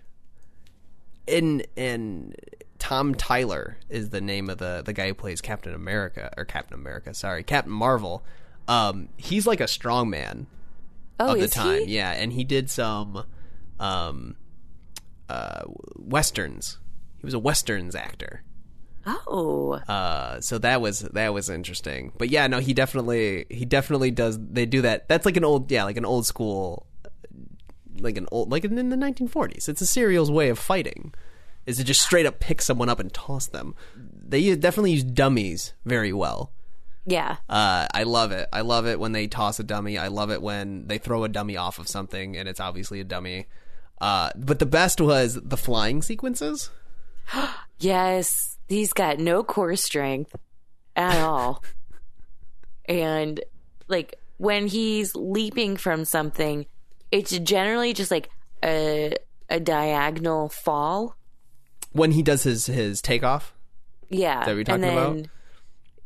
and 1.28 1.66
in 1.76 2.34
Tom 2.80 3.14
Tyler 3.14 3.78
is 3.90 4.10
the 4.10 4.22
name 4.22 4.50
of 4.50 4.58
the 4.58 4.82
the 4.86 4.94
guy 4.94 5.08
who 5.10 5.14
plays 5.14 5.42
Captain 5.42 5.74
America 5.74 6.32
or 6.38 6.46
Captain 6.46 6.74
America, 6.76 7.14
sorry, 7.14 7.44
Captain 7.44 7.72
Marvel. 7.74 8.24
Um, 8.68 9.10
he's 9.18 9.48
like 9.48 9.62
a 9.62 9.68
strong 9.68 10.10
man 10.10 10.48
Oh, 11.20 11.34
of 11.34 11.38
the 11.40 11.46
is 11.46 11.52
time, 11.52 11.80
he? 11.86 11.96
yeah, 11.96 12.12
and 12.12 12.32
he 12.34 12.44
did 12.44 12.70
some 12.70 13.26
um 13.80 14.36
uh 15.28 15.64
westerns. 15.96 16.78
He 17.20 17.26
was 17.26 17.34
a 17.34 17.40
westerns 17.40 17.96
actor. 17.96 18.44
Oh, 19.06 19.74
Uh, 19.88 20.40
so 20.42 20.58
that 20.60 20.82
was 20.82 21.00
that 21.00 21.34
was 21.34 21.50
interesting. 21.50 22.12
But 22.18 22.30
yeah, 22.30 22.48
no, 22.48 22.60
he 22.60 22.74
definitely 22.74 23.46
he 23.50 23.66
definitely 23.66 24.12
does. 24.12 24.38
They 24.40 24.66
do 24.66 24.82
that. 24.82 25.08
That's 25.08 25.26
like 25.26 25.38
an 25.38 25.44
old 25.46 25.72
yeah, 25.72 25.84
like 25.84 25.98
an 25.98 26.06
old 26.06 26.26
school, 26.26 26.86
like 28.00 28.18
an 28.18 28.28
old 28.32 28.52
like 28.52 28.66
in 28.66 28.76
the 28.76 28.96
1940s. 28.96 29.68
It's 29.70 29.82
a 29.82 29.86
serial's 29.86 30.30
way 30.30 30.50
of 30.50 30.60
fighting, 30.60 31.14
is 31.66 31.78
to 31.78 31.84
just 31.84 32.02
straight 32.02 32.26
up 32.26 32.40
pick 32.40 32.62
someone 32.62 32.90
up 32.90 33.00
and 33.00 33.12
toss 33.14 33.48
them. 33.48 33.74
They 33.96 34.56
definitely 34.56 34.92
use 34.92 35.04
dummies 35.04 35.74
very 35.86 36.14
well. 36.14 36.52
yeah. 37.06 37.38
Uh, 37.50 37.88
I 37.92 38.04
love 38.04 38.32
it. 38.32 38.48
I 38.54 38.62
love 38.62 38.86
it 38.86 39.00
when 39.00 39.14
they 39.14 39.26
toss 39.28 39.60
a 39.60 39.64
dummy. 39.64 39.98
I 39.98 40.10
love 40.10 40.30
it 40.30 40.42
when 40.42 40.86
they 40.88 41.00
throw 41.00 41.24
a 41.24 41.30
dummy 41.30 41.58
off 41.58 41.80
of 41.80 41.88
something 41.88 42.38
and 42.38 42.48
it's 42.48 42.60
obviously 42.60 43.00
a 43.00 43.04
dummy. 43.04 43.48
Uh, 44.00 44.30
but 44.36 44.60
the 44.60 44.68
best 44.68 45.02
was 45.02 45.40
the 45.42 45.58
flying 45.58 46.02
sequences. 46.04 46.70
Yes, 47.82 48.58
he's 48.70 48.94
got 48.94 49.20
no 49.20 49.44
core 49.44 49.76
strength 49.76 50.36
at 50.96 51.18
all. 51.22 51.64
and 52.86 53.42
like 53.88 54.16
when 54.38 54.68
he's 54.68 55.16
leaping 55.16 55.76
from 55.78 56.06
something, 56.06 56.66
it's 57.12 57.38
generally 57.40 57.94
just 57.94 58.12
like 58.12 58.30
a 58.64 59.16
a 59.50 59.60
diagonal 59.60 60.48
fall. 60.50 61.16
When 61.92 62.12
he 62.12 62.22
does 62.24 62.44
his 62.44 62.68
his 62.68 63.02
takeoff, 63.02 63.54
Yeah. 64.10 64.46
that 64.46 64.54
you're 64.56 64.64
talking 64.64 64.84
and 64.86 65.30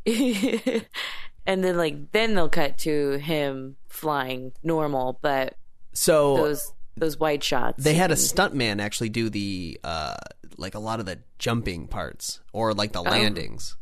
then, 0.06 0.84
and 1.46 1.64
then 1.64 1.78
like 1.78 2.12
then 2.12 2.36
they'll 2.36 2.50
cut 2.50 2.78
to 2.80 3.18
him 3.18 3.76
flying 3.90 4.54
normal, 4.64 5.20
but 5.22 5.56
so 5.94 6.38
those 6.38 6.74
those 6.96 7.18
wide 7.18 7.44
shots. 7.44 7.84
they 7.84 7.94
had 7.96 8.12
a 8.12 8.16
stuntman 8.16 8.80
actually 8.82 9.10
do 9.10 9.30
the 9.30 9.80
uh 9.84 10.16
like 10.58 10.76
a 10.76 10.80
lot 10.80 11.00
of 11.00 11.06
the 11.06 11.20
jumping 11.40 11.88
parts 11.88 12.40
or 12.52 12.74
like 12.74 12.92
the 12.92 13.02
landings. 13.02 13.76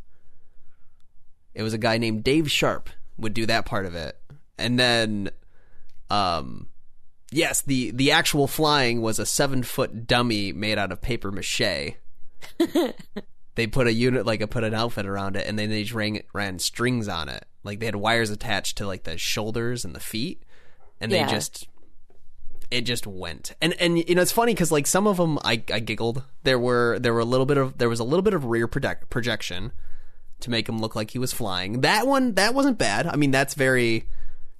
It 1.54 1.64
was 1.64 1.74
a 1.74 1.78
guy 1.78 1.98
named 1.98 2.24
Dave 2.24 2.50
Sharpe 2.50 2.90
would 3.18 3.34
do 3.34 3.46
that 3.46 3.66
part 3.66 3.86
of 3.86 3.96
it. 3.96 4.18
And 4.58 4.80
then 4.80 5.30
um 6.10 6.68
yes, 7.32 7.62
the 7.62 7.92
the 7.92 8.12
actual 8.12 8.48
flying 8.48 9.02
was 9.02 9.20
a 9.20 9.26
7 9.26 9.64
foot 9.64 10.08
dummy 10.08 10.54
made 10.54 10.78
out 10.78 10.92
of 10.92 11.02
paper 11.02 11.32
mache. 11.32 11.96
they 13.56 13.68
put 13.68 13.88
a 13.88 13.94
unit 13.94 14.26
like 14.26 14.42
a 14.42 14.48
put 14.48 14.64
an 14.64 14.74
outfit 14.74 15.06
around 15.06 15.36
it 15.36 15.46
and 15.48 15.60
then 15.60 15.70
they 15.70 15.84
just 15.84 15.94
ran, 15.94 16.20
ran 16.34 16.58
strings 16.60 17.08
on 17.08 17.30
it. 17.30 17.46
Like 17.64 17.80
they 17.80 17.86
had 17.86 17.96
wires 17.98 18.30
attached 18.30 18.78
to 18.78 18.88
like 18.88 19.04
the 19.04 19.18
shoulders 19.18 19.84
and 19.86 19.94
the 19.94 20.00
feet 20.00 20.44
and 21.00 21.12
they 21.12 21.18
Yeah. 21.20 21.28
just 21.28 21.68
it 22.72 22.82
just 22.82 23.06
went. 23.06 23.54
And 23.62 23.74
and 23.80 23.98
you 23.98 24.16
know 24.16 24.22
it's 24.22 24.32
funny 24.32 24.54
because 24.54 24.72
like 24.72 24.88
some 24.88 25.06
of 25.06 25.18
them 25.18 25.38
I, 25.44 25.62
I 25.72 25.80
giggled. 25.80 26.24
There 26.44 26.58
were 26.58 26.98
there 27.00 27.14
were 27.14 27.20
a 27.20 27.26
little 27.26 27.46
bit 27.46 27.58
of 27.58 27.78
there 27.78 27.90
was 27.90 28.00
a 28.00 28.04
little 28.06 28.24
bit 28.24 28.34
of 28.34 28.46
rear 28.46 28.68
project, 28.68 29.10
projection 29.10 29.74
to 30.40 30.50
make 30.50 30.68
him 30.68 30.80
look 30.80 30.96
like 30.96 31.12
he 31.12 31.20
was 31.20 31.34
flying. 31.34 31.82
That 31.82 32.08
one 32.08 32.34
that 32.36 32.54
wasn't 32.54 32.78
bad. 32.78 33.06
I 33.06 33.18
mean 33.18 33.30
that's 33.32 33.54
very 33.54 34.08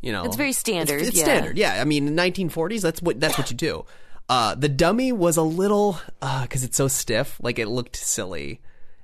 you 0.02 0.12
know 0.12 0.26
It's 0.26 0.36
very 0.36 0.52
standard, 0.52 1.00
it's, 1.00 1.10
it's 1.10 1.17
yeah. 1.17 1.24
standard. 1.24 1.58
Yeah 1.58 1.80
i 1.82 1.86
mean 1.86 2.08
in 2.08 2.15
1940s 2.15 2.82
that's 2.82 3.02
what 3.02 3.19
that's 3.19 3.38
what 3.38 3.50
you 3.50 3.58
do. 3.58 3.86
Uh 4.30 4.56
the 4.56 4.69
dummy 4.69 5.12
was 5.12 5.38
a 5.38 5.41
little 5.41 5.97
uh 6.21 6.41
because 6.43 6.63
it's 6.63 6.78
so 6.78 6.88
stiff 6.88 7.39
like 7.41 7.60
it 7.60 7.67
looked 7.67 7.95
silly. 7.95 8.60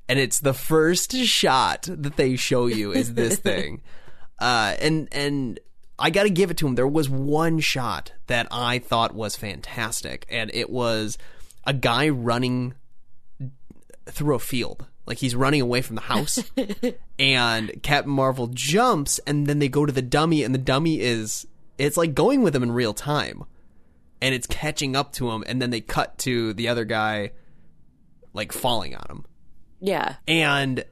And 0.10 0.20
it's 0.20 0.40
the 0.40 0.54
first 0.54 1.14
shot 1.14 1.88
that 1.90 2.18
they 2.18 2.36
show 2.36 2.66
you 2.68 2.92
is 2.92 3.14
this 3.14 3.38
thing. 3.50 3.82
Uh 4.38 4.76
and 4.80 5.08
and 5.12 5.60
I 6.00 6.10
got 6.12 6.24
to 6.24 6.30
give 6.30 6.52
it 6.52 6.58
to 6.58 6.68
him. 6.68 6.76
There 6.76 6.88
was 6.88 7.10
one 7.10 7.60
shot 7.60 8.14
that 8.28 8.48
I 8.52 8.80
thought 8.80 9.16
was 9.16 9.36
fantastic, 9.36 10.26
and 10.30 10.52
it 10.54 10.70
was 10.70 11.18
a 11.66 11.74
guy 11.74 12.08
running 12.10 12.76
through 14.06 14.36
a 14.36 14.40
field. 14.40 14.86
Like 15.06 15.18
he's 15.20 15.36
running 15.36 15.62
away 15.62 15.82
from 15.82 15.96
the 15.96 16.02
house, 16.02 16.40
and 17.20 17.82
Captain 17.82 18.12
Marvel 18.12 18.48
jumps, 18.48 19.20
and 19.26 19.48
then 19.48 19.60
they 19.60 19.70
go 19.70 19.86
to 19.86 19.92
the 19.94 20.02
dummy, 20.02 20.44
and 20.44 20.54
the 20.54 20.60
dummy 20.60 21.00
is 21.00 21.48
it's 21.78 21.96
like 21.98 22.14
going 22.14 22.42
with 22.44 22.56
him 22.56 22.62
in 22.64 22.72
real 22.74 22.94
time, 22.94 23.46
and 24.22 24.36
it's 24.36 24.48
catching 24.48 24.96
up 24.98 25.14
to 25.14 25.32
him, 25.32 25.44
and 25.48 25.62
then 25.62 25.70
they 25.70 25.80
cut 25.82 26.18
to 26.20 26.54
the 26.54 26.68
other 26.68 26.84
guy 26.84 27.32
like 28.34 28.52
falling 28.52 28.96
on 28.96 29.06
him, 29.10 29.26
Yeah. 29.80 30.16
and 30.28 30.84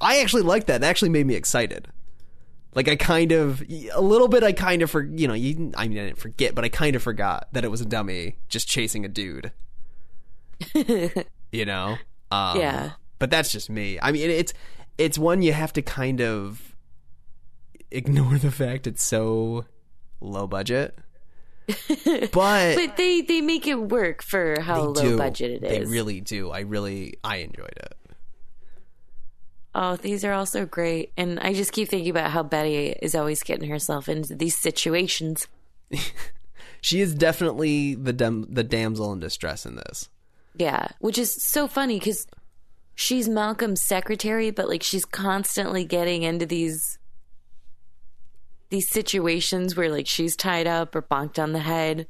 I 0.00 0.20
actually 0.20 0.42
liked 0.42 0.66
that. 0.68 0.80
That 0.80 0.88
actually 0.88 1.10
made 1.10 1.26
me 1.26 1.34
excited. 1.34 1.88
Like 2.74 2.88
I 2.88 2.96
kind 2.96 3.32
of 3.32 3.62
a 3.94 4.00
little 4.00 4.28
bit. 4.28 4.42
I 4.42 4.52
kind 4.52 4.82
of 4.82 4.90
for 4.90 5.02
you 5.02 5.26
know. 5.26 5.34
You, 5.34 5.72
I 5.76 5.88
mean, 5.88 5.98
I 5.98 6.06
didn't 6.06 6.18
forget, 6.18 6.54
but 6.54 6.64
I 6.64 6.68
kind 6.68 6.94
of 6.96 7.02
forgot 7.02 7.48
that 7.52 7.64
it 7.64 7.70
was 7.70 7.80
a 7.80 7.86
dummy 7.86 8.36
just 8.48 8.68
chasing 8.68 9.04
a 9.04 9.08
dude. 9.08 9.52
you 11.52 11.64
know. 11.64 11.96
Um, 12.30 12.58
Yeah. 12.58 12.90
But 13.18 13.30
that's 13.30 13.50
just 13.50 13.68
me. 13.68 13.98
I 14.00 14.12
mean, 14.12 14.30
it's 14.30 14.52
it's 14.96 15.18
one 15.18 15.42
you 15.42 15.52
have 15.52 15.72
to 15.74 15.82
kind 15.82 16.20
of 16.20 16.76
ignore 17.90 18.38
the 18.38 18.50
fact 18.50 18.86
it's 18.86 19.02
so 19.02 19.64
low 20.20 20.46
budget. 20.46 20.96
but 21.66 22.30
But 22.76 22.96
they 22.96 23.20
they 23.22 23.40
make 23.40 23.66
it 23.66 23.74
work 23.74 24.22
for 24.22 24.60
how 24.60 24.84
low 24.84 24.94
do. 24.94 25.18
budget 25.18 25.62
it 25.62 25.64
is. 25.64 25.70
They 25.88 25.92
really 25.92 26.20
do. 26.20 26.50
I 26.50 26.60
really 26.60 27.14
I 27.24 27.36
enjoyed 27.38 27.74
it. 27.76 27.94
Oh, 29.74 29.96
these 29.96 30.24
are 30.24 30.32
also 30.32 30.66
great. 30.66 31.12
And 31.16 31.38
I 31.40 31.52
just 31.52 31.72
keep 31.72 31.88
thinking 31.88 32.10
about 32.10 32.30
how 32.30 32.42
Betty 32.42 32.96
is 33.02 33.14
always 33.14 33.42
getting 33.42 33.70
herself 33.70 34.08
into 34.08 34.34
these 34.34 34.56
situations. 34.56 35.46
She 36.80 37.00
is 37.00 37.14
definitely 37.14 37.94
the 37.94 38.12
dam- 38.12 38.46
the 38.48 38.62
damsel 38.62 39.12
in 39.12 39.20
distress 39.20 39.66
in 39.66 39.76
this. 39.76 40.08
Yeah, 40.56 40.88
which 41.00 41.18
is 41.18 41.42
so 41.42 41.68
funny 41.68 41.98
because 41.98 42.26
she's 42.94 43.28
Malcolm's 43.28 43.82
secretary, 43.82 44.50
but 44.50 44.68
like 44.68 44.82
she's 44.82 45.04
constantly 45.04 45.84
getting 45.84 46.22
into 46.22 46.46
these 46.46 46.98
these 48.70 48.88
situations 48.88 49.76
where 49.76 49.90
like 49.90 50.06
she's 50.06 50.36
tied 50.36 50.66
up 50.66 50.94
or 50.94 51.02
bonked 51.02 51.42
on 51.42 51.52
the 51.52 51.60
head. 51.60 52.06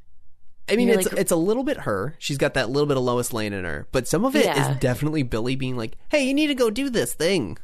I 0.71 0.75
mean, 0.75 0.89
it's 0.89 1.09
like- 1.11 1.19
it's 1.19 1.31
a 1.31 1.35
little 1.35 1.63
bit 1.63 1.77
her. 1.81 2.15
She's 2.19 2.37
got 2.37 2.53
that 2.55 2.69
little 2.69 2.87
bit 2.87 2.97
of 2.97 3.03
Lois 3.03 3.33
Lane 3.33 3.53
in 3.53 3.63
her, 3.65 3.87
but 3.91 4.07
some 4.07 4.25
of 4.25 4.35
it 4.35 4.41
is 4.41 4.45
Yeah. 4.45 4.77
definitely 4.79 5.23
Billy 5.23 5.55
being 5.55 5.75
like, 5.77 5.97
"Hey, 6.09 6.23
you 6.27 6.33
need 6.33 6.47
to 6.47 6.55
go 6.55 6.69
do 6.69 6.89
this 6.89 7.13
thing." 7.13 7.57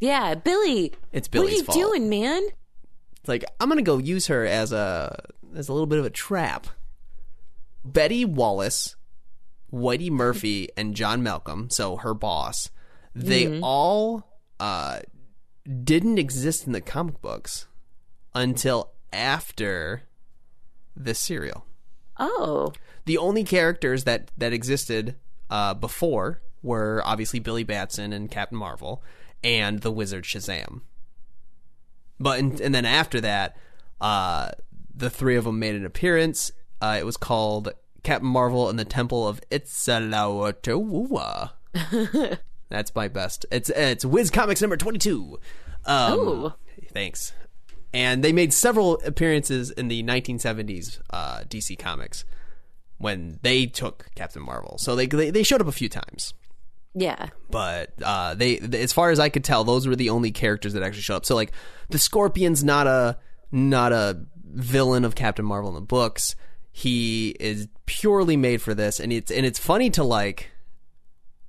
Yeah, 0.00 0.34
Billy. 0.34 0.92
It's 1.12 1.28
What 1.32 1.46
are 1.46 1.50
you 1.50 1.64
fault. 1.64 1.78
doing, 1.78 2.08
man? 2.08 2.42
It's 3.20 3.28
like 3.28 3.44
I'm 3.60 3.68
gonna 3.68 3.82
go 3.82 3.98
use 3.98 4.26
her 4.26 4.44
as 4.44 4.72
a 4.72 5.24
as 5.56 5.68
a 5.68 5.72
little 5.72 5.86
bit 5.86 5.98
of 5.98 6.04
a 6.04 6.10
trap. 6.10 6.66
Betty 7.84 8.24
Wallace 8.24 8.96
Whitey 9.72 10.10
Murphy, 10.10 10.68
and 10.76 10.94
John 10.94 11.22
Malcolm, 11.22 11.68
so 11.70 11.96
her 11.96 12.14
boss, 12.14 12.70
they 13.14 13.60
all 13.60 14.38
uh, 14.60 15.00
didn't 15.84 16.18
exist 16.18 16.66
in 16.66 16.72
the 16.72 16.80
comic 16.80 17.20
books 17.20 17.66
until 18.34 18.90
after 19.12 20.02
this 20.96 21.18
serial. 21.18 21.64
Oh. 22.18 22.72
The 23.04 23.18
only 23.18 23.44
characters 23.44 24.04
that 24.04 24.30
that 24.36 24.52
existed 24.52 25.16
uh, 25.50 25.74
before 25.74 26.40
were 26.62 27.02
obviously 27.04 27.40
Billy 27.40 27.64
Batson 27.64 28.12
and 28.12 28.30
Captain 28.30 28.58
Marvel 28.58 29.02
and 29.42 29.80
the 29.80 29.92
Wizard 29.92 30.24
Shazam. 30.24 30.82
But 32.18 32.38
and, 32.38 32.60
and 32.60 32.74
then 32.74 32.86
after 32.86 33.20
that, 33.20 33.56
uh, 34.00 34.50
the 34.94 35.10
three 35.10 35.36
of 35.36 35.44
them 35.44 35.58
made 35.58 35.74
an 35.74 35.84
appearance. 35.84 36.50
Uh, 36.80 36.96
it 36.98 37.04
was 37.04 37.16
called 37.16 37.72
Captain 38.02 38.28
Marvel 38.28 38.68
and 38.68 38.78
the 38.78 38.84
Temple 38.84 39.28
of 39.28 39.40
Itzalawatawua. 39.50 41.50
That's 42.68 42.94
my 42.94 43.08
best. 43.08 43.46
It's 43.50 43.70
it's 43.70 44.04
Whiz 44.04 44.30
Comics 44.30 44.60
number 44.60 44.76
twenty 44.76 44.98
two. 44.98 45.38
Um, 45.84 46.18
Ooh. 46.18 46.52
Thanks. 46.92 47.32
And 47.94 48.22
they 48.24 48.32
made 48.32 48.52
several 48.52 49.00
appearances 49.04 49.70
in 49.70 49.88
the 49.88 50.02
1970s 50.02 50.98
uh, 51.10 51.38
DC 51.48 51.78
Comics 51.78 52.24
when 52.98 53.38
they 53.42 53.66
took 53.66 54.06
Captain 54.14 54.42
Marvel. 54.42 54.76
So 54.78 54.96
they 54.96 55.06
they, 55.06 55.30
they 55.30 55.42
showed 55.44 55.60
up 55.60 55.68
a 55.68 55.72
few 55.72 55.88
times 55.88 56.34
Yeah. 56.94 57.28
but 57.50 57.92
uh, 58.02 58.34
they, 58.34 58.56
th- 58.56 58.74
as 58.74 58.92
far 58.92 59.10
as 59.10 59.18
I 59.20 59.28
could 59.28 59.44
tell, 59.44 59.62
those 59.64 59.86
were 59.86 59.96
the 59.96 60.10
only 60.10 60.32
characters 60.32 60.72
that 60.74 60.82
actually 60.82 61.02
showed 61.02 61.16
up. 61.16 61.24
So 61.26 61.34
like 61.36 61.52
the 61.88 61.98
Scorpion's 61.98 62.64
not 62.64 62.86
a 62.86 63.16
not 63.52 63.92
a 63.92 64.24
villain 64.44 65.04
of 65.04 65.14
Captain 65.14 65.44
Marvel 65.44 65.68
in 65.70 65.74
the 65.76 65.80
books. 65.80 66.34
He 66.72 67.30
is 67.38 67.68
purely 67.86 68.36
made 68.36 68.60
for 68.60 68.74
this, 68.74 68.98
and 68.98 69.12
it's 69.12 69.30
and 69.30 69.46
it's 69.46 69.58
funny 69.60 69.90
to 69.90 70.02
like 70.02 70.50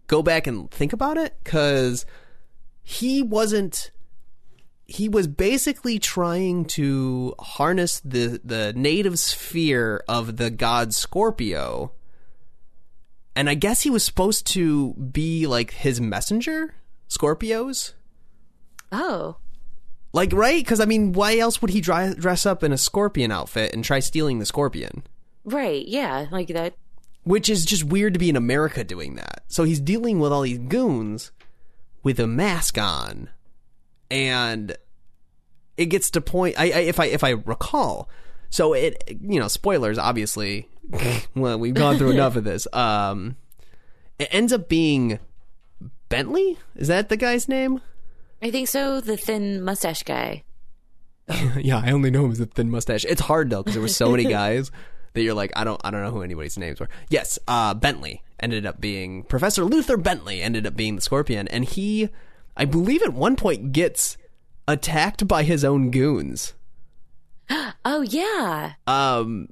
go 0.06 0.22
back 0.22 0.46
and 0.46 0.70
think 0.70 0.94
about 0.94 1.18
it 1.18 1.34
because 1.44 2.06
he 2.84 3.24
wasn't. 3.24 3.90
He 4.88 5.10
was 5.10 5.28
basically 5.28 5.98
trying 6.00 6.66
to 6.66 7.34
harness 7.40 8.00
the 8.06 8.40
the 8.44 8.74
native 8.76 9.18
sphere 9.20 10.04
of 10.08 10.38
the 10.38 10.50
god 10.50 10.94
Scorpio 10.94 11.92
and 13.36 13.50
I 13.50 13.54
guess 13.54 13.82
he 13.82 13.90
was 13.90 14.04
supposed 14.04 14.48
to 14.48 14.94
be 14.94 15.46
like 15.46 15.72
his 15.72 16.00
messenger, 16.00 16.74
Scorpios. 17.10 17.94
Oh. 18.92 19.36
Like, 20.14 20.32
right? 20.32 20.64
Because 20.64 20.80
I 20.80 20.86
mean, 20.86 21.12
why 21.12 21.38
else 21.38 21.62
would 21.62 21.72
he 21.72 21.82
dry- 21.82 22.14
dress 22.14 22.46
up 22.46 22.64
in 22.64 22.72
a 22.72 22.78
scorpion 22.78 23.32
outfit 23.32 23.74
and 23.74 23.84
try 23.84 24.00
stealing 24.00 24.40
the 24.40 24.46
scorpion? 24.46 25.04
Right. 25.44 25.86
Yeah. 25.86 26.28
Like 26.32 26.48
that. 26.50 26.76
Which 27.24 27.50
is 27.50 27.66
just 27.66 27.84
weird 27.84 28.14
to 28.14 28.20
be 28.20 28.30
in 28.30 28.38
America 28.38 28.84
doing 28.84 29.16
that. 29.16 29.44
So 29.48 29.64
he's 29.64 29.82
dealing 29.82 30.20
with 30.20 30.32
all 30.32 30.44
these 30.44 30.60
goons 30.60 31.32
with 32.04 32.20
a 32.20 32.28
mask 32.28 32.78
on, 32.78 33.30
and 34.10 34.76
it 35.78 35.88
gets 35.88 36.10
to 36.12 36.22
point. 36.22 36.56
I, 36.58 36.66
I 36.66 36.80
if 36.80 37.00
I 37.00 37.06
if 37.06 37.24
I 37.24 37.32
recall, 37.32 38.10
so 38.50 38.74
it 38.74 39.18
you 39.22 39.40
know 39.40 39.48
spoilers 39.48 39.98
obviously. 39.98 40.70
well, 41.36 41.58
we've 41.58 41.74
gone 41.74 41.98
through 41.98 42.12
enough 42.12 42.36
of 42.36 42.44
this. 42.44 42.68
Um, 42.72 43.38
it 44.20 44.28
ends 44.32 44.54
up 44.54 44.70
being 44.70 45.20
Bentley. 46.10 46.60
Is 46.76 46.88
that 46.90 47.10
the 47.10 47.18
guy's 47.18 47.48
name? 47.48 47.82
I 48.42 48.52
think 48.52 48.68
so. 48.68 49.02
The 49.02 49.18
thin 49.18 49.64
mustache 49.64 50.04
guy. 50.04 50.44
yeah, 51.58 51.82
I 51.84 51.92
only 51.92 52.12
know 52.12 52.26
him 52.26 52.32
as 52.32 52.40
a 52.40 52.46
thin 52.46 52.70
mustache. 52.70 53.06
It's 53.06 53.22
hard 53.22 53.50
though 53.50 53.64
because 53.64 53.74
there 53.74 53.82
were 53.82 53.88
so 53.88 54.12
many 54.12 54.24
guys 54.30 54.72
that 55.14 55.22
you're 55.22 55.34
like, 55.34 55.52
I 55.56 55.64
don't, 55.64 55.82
I 55.84 55.92
don't 55.92 56.04
know 56.04 56.12
who 56.12 56.22
anybody's 56.22 56.58
names 56.58 56.80
were. 56.80 56.90
Yes, 57.10 57.40
uh, 57.48 57.74
Bentley 57.74 58.22
ended 58.40 58.66
up 58.66 58.80
being 58.80 59.24
Professor 59.24 59.64
Luther 59.64 59.98
Bentley 59.98 60.42
ended 60.42 60.68
up 60.68 60.76
being 60.76 60.98
the 60.98 61.02
Scorpion, 61.02 61.48
and 61.48 61.66
he, 61.66 62.10
I 62.58 62.66
believe, 62.66 63.02
at 63.02 63.14
one 63.14 63.36
point 63.36 63.72
gets 63.72 64.18
attacked 64.68 65.28
by 65.28 65.44
his 65.44 65.64
own 65.64 65.92
goons. 65.92 66.54
Oh 67.88 68.02
yeah. 68.02 68.74
Um, 68.88 69.50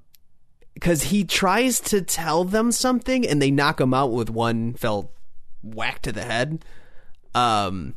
because 0.74 1.04
he 1.04 1.24
tries 1.24 1.80
to 1.82 2.02
tell 2.02 2.44
them 2.44 2.72
something 2.72 3.28
and 3.28 3.40
they 3.40 3.52
knock 3.52 3.80
him 3.80 3.94
out 3.94 4.12
with 4.12 4.30
one 4.32 4.74
fell 4.74 5.12
whack 5.62 6.02
to 6.02 6.12
the 6.12 6.24
head. 6.24 6.66
Um, 7.36 7.94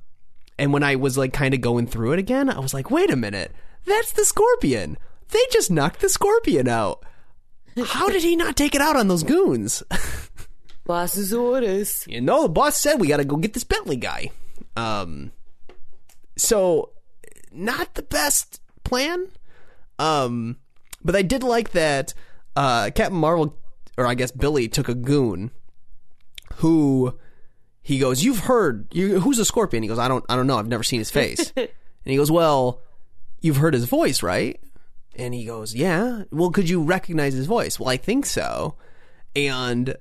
and 0.59 0.75
when 0.75 0.83
I 0.83 0.97
was 0.97 1.17
like 1.17 1.33
kind 1.33 1.55
of 1.55 1.63
going 1.63 1.87
through 1.87 2.13
it 2.13 2.19
again, 2.19 2.51
I 2.51 2.59
was 2.59 2.75
like, 2.75 2.91
wait 2.91 3.11
a 3.11 3.17
minute, 3.17 3.53
that's 3.87 4.13
the 4.13 4.27
scorpion. 4.27 4.99
They 5.31 5.41
just 5.51 5.71
knocked 5.71 6.01
the 6.01 6.09
scorpion 6.11 6.69
out. 6.69 7.03
How 7.87 8.09
did 8.09 8.23
he 8.23 8.37
not 8.37 8.57
take 8.57 8.75
it 8.75 8.81
out 8.83 8.97
on 8.97 9.09
those 9.09 9.23
goons? 9.23 9.83
Boss's 10.85 11.33
orders. 11.33 12.05
you 12.07 12.21
know, 12.21 12.43
the 12.43 12.49
boss 12.49 12.77
said 12.77 13.01
we 13.01 13.09
got 13.09 13.17
to 13.17 13.25
go 13.25 13.37
get 13.37 13.55
this 13.55 13.65
Bentley 13.65 13.97
guy. 13.97 14.31
Um, 14.77 15.33
so 16.37 16.93
not 17.53 17.95
the 17.95 18.03
best 18.03 18.61
plan. 18.85 19.29
Um, 19.99 20.59
but 21.03 21.17
I 21.17 21.23
did 21.23 21.43
like 21.43 21.73
that. 21.73 22.15
Uh, 22.55 22.91
Captain 22.95 23.19
Marvel, 23.19 23.59
or 23.97 24.07
I 24.07 24.15
guess 24.15 24.31
Billy, 24.31 24.69
took 24.69 24.89
a 24.89 24.95
goon 24.95 25.51
who 26.57 27.19
he 27.83 27.99
goes, 27.99 28.25
"You've 28.25 28.41
heard 28.41 28.89
you, 28.93 29.21
who's 29.21 29.39
a 29.39 29.45
scorpion?" 29.45 29.83
He 29.83 29.89
goes, 29.89 29.99
"I 29.99 30.09
don't, 30.09 30.25
I 30.29 30.37
don't 30.37 30.47
know. 30.47 30.59
I've 30.59 30.69
never 30.69 30.83
seen 30.83 31.01
his 31.01 31.11
face." 31.11 31.53
and 31.57 31.69
he 32.05 32.17
goes, 32.17 32.31
"Well, 32.31 32.83
you've 33.41 33.59
heard 33.59 33.75
his 33.75 33.85
voice, 33.85 34.23
right?" 34.23 34.61
And 35.15 35.35
he 35.35 35.45
goes, 35.45 35.75
"Yeah." 35.75 36.25
Well, 36.31 36.51
could 36.51 36.69
you 36.69 36.83
recognize 36.83 37.35
his 37.35 37.47
voice? 37.47 37.79
Well, 37.79 37.89
I 37.89 37.97
think 37.97 38.27
so. 38.27 38.75
And 39.35 39.97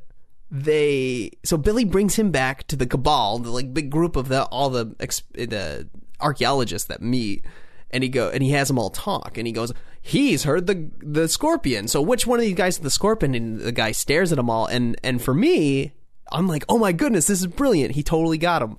they 0.51 1.31
so 1.43 1.57
Billy 1.57 1.85
brings 1.85 2.15
him 2.15 2.31
back 2.31 2.67
to 2.67 2.75
the 2.75 2.85
cabal, 2.85 3.39
the 3.39 3.49
like 3.49 3.73
big 3.73 3.89
group 3.89 4.15
of 4.15 4.27
the 4.27 4.43
all 4.45 4.69
the 4.69 4.85
the 5.33 5.87
archaeologists 6.21 6.87
that 6.87 7.01
meet, 7.01 7.43
and 7.91 8.03
he 8.03 8.09
go 8.09 8.29
and 8.29 8.43
he 8.43 8.51
has 8.51 8.67
them 8.67 8.79
all 8.79 8.89
talk, 8.89 9.37
and 9.37 9.47
he 9.47 9.53
goes, 9.53 9.73
he's 10.01 10.43
heard 10.43 10.67
the 10.67 10.89
the 10.99 11.27
scorpion. 11.27 11.87
So 11.87 12.01
which 12.01 12.27
one 12.27 12.39
of 12.39 12.45
these 12.45 12.55
guys 12.55 12.75
is 12.75 12.81
the 12.81 12.89
scorpion? 12.91 13.33
And 13.35 13.59
the 13.59 13.71
guy 13.71 13.91
stares 13.91 14.31
at 14.31 14.35
them 14.37 14.49
all, 14.49 14.65
and 14.67 14.95
and 15.03 15.21
for 15.21 15.33
me, 15.33 15.93
I'm 16.31 16.47
like, 16.47 16.63
oh 16.69 16.77
my 16.77 16.91
goodness, 16.91 17.27
this 17.27 17.39
is 17.41 17.47
brilliant. 17.47 17.95
He 17.95 18.03
totally 18.03 18.37
got 18.37 18.61
him. 18.61 18.77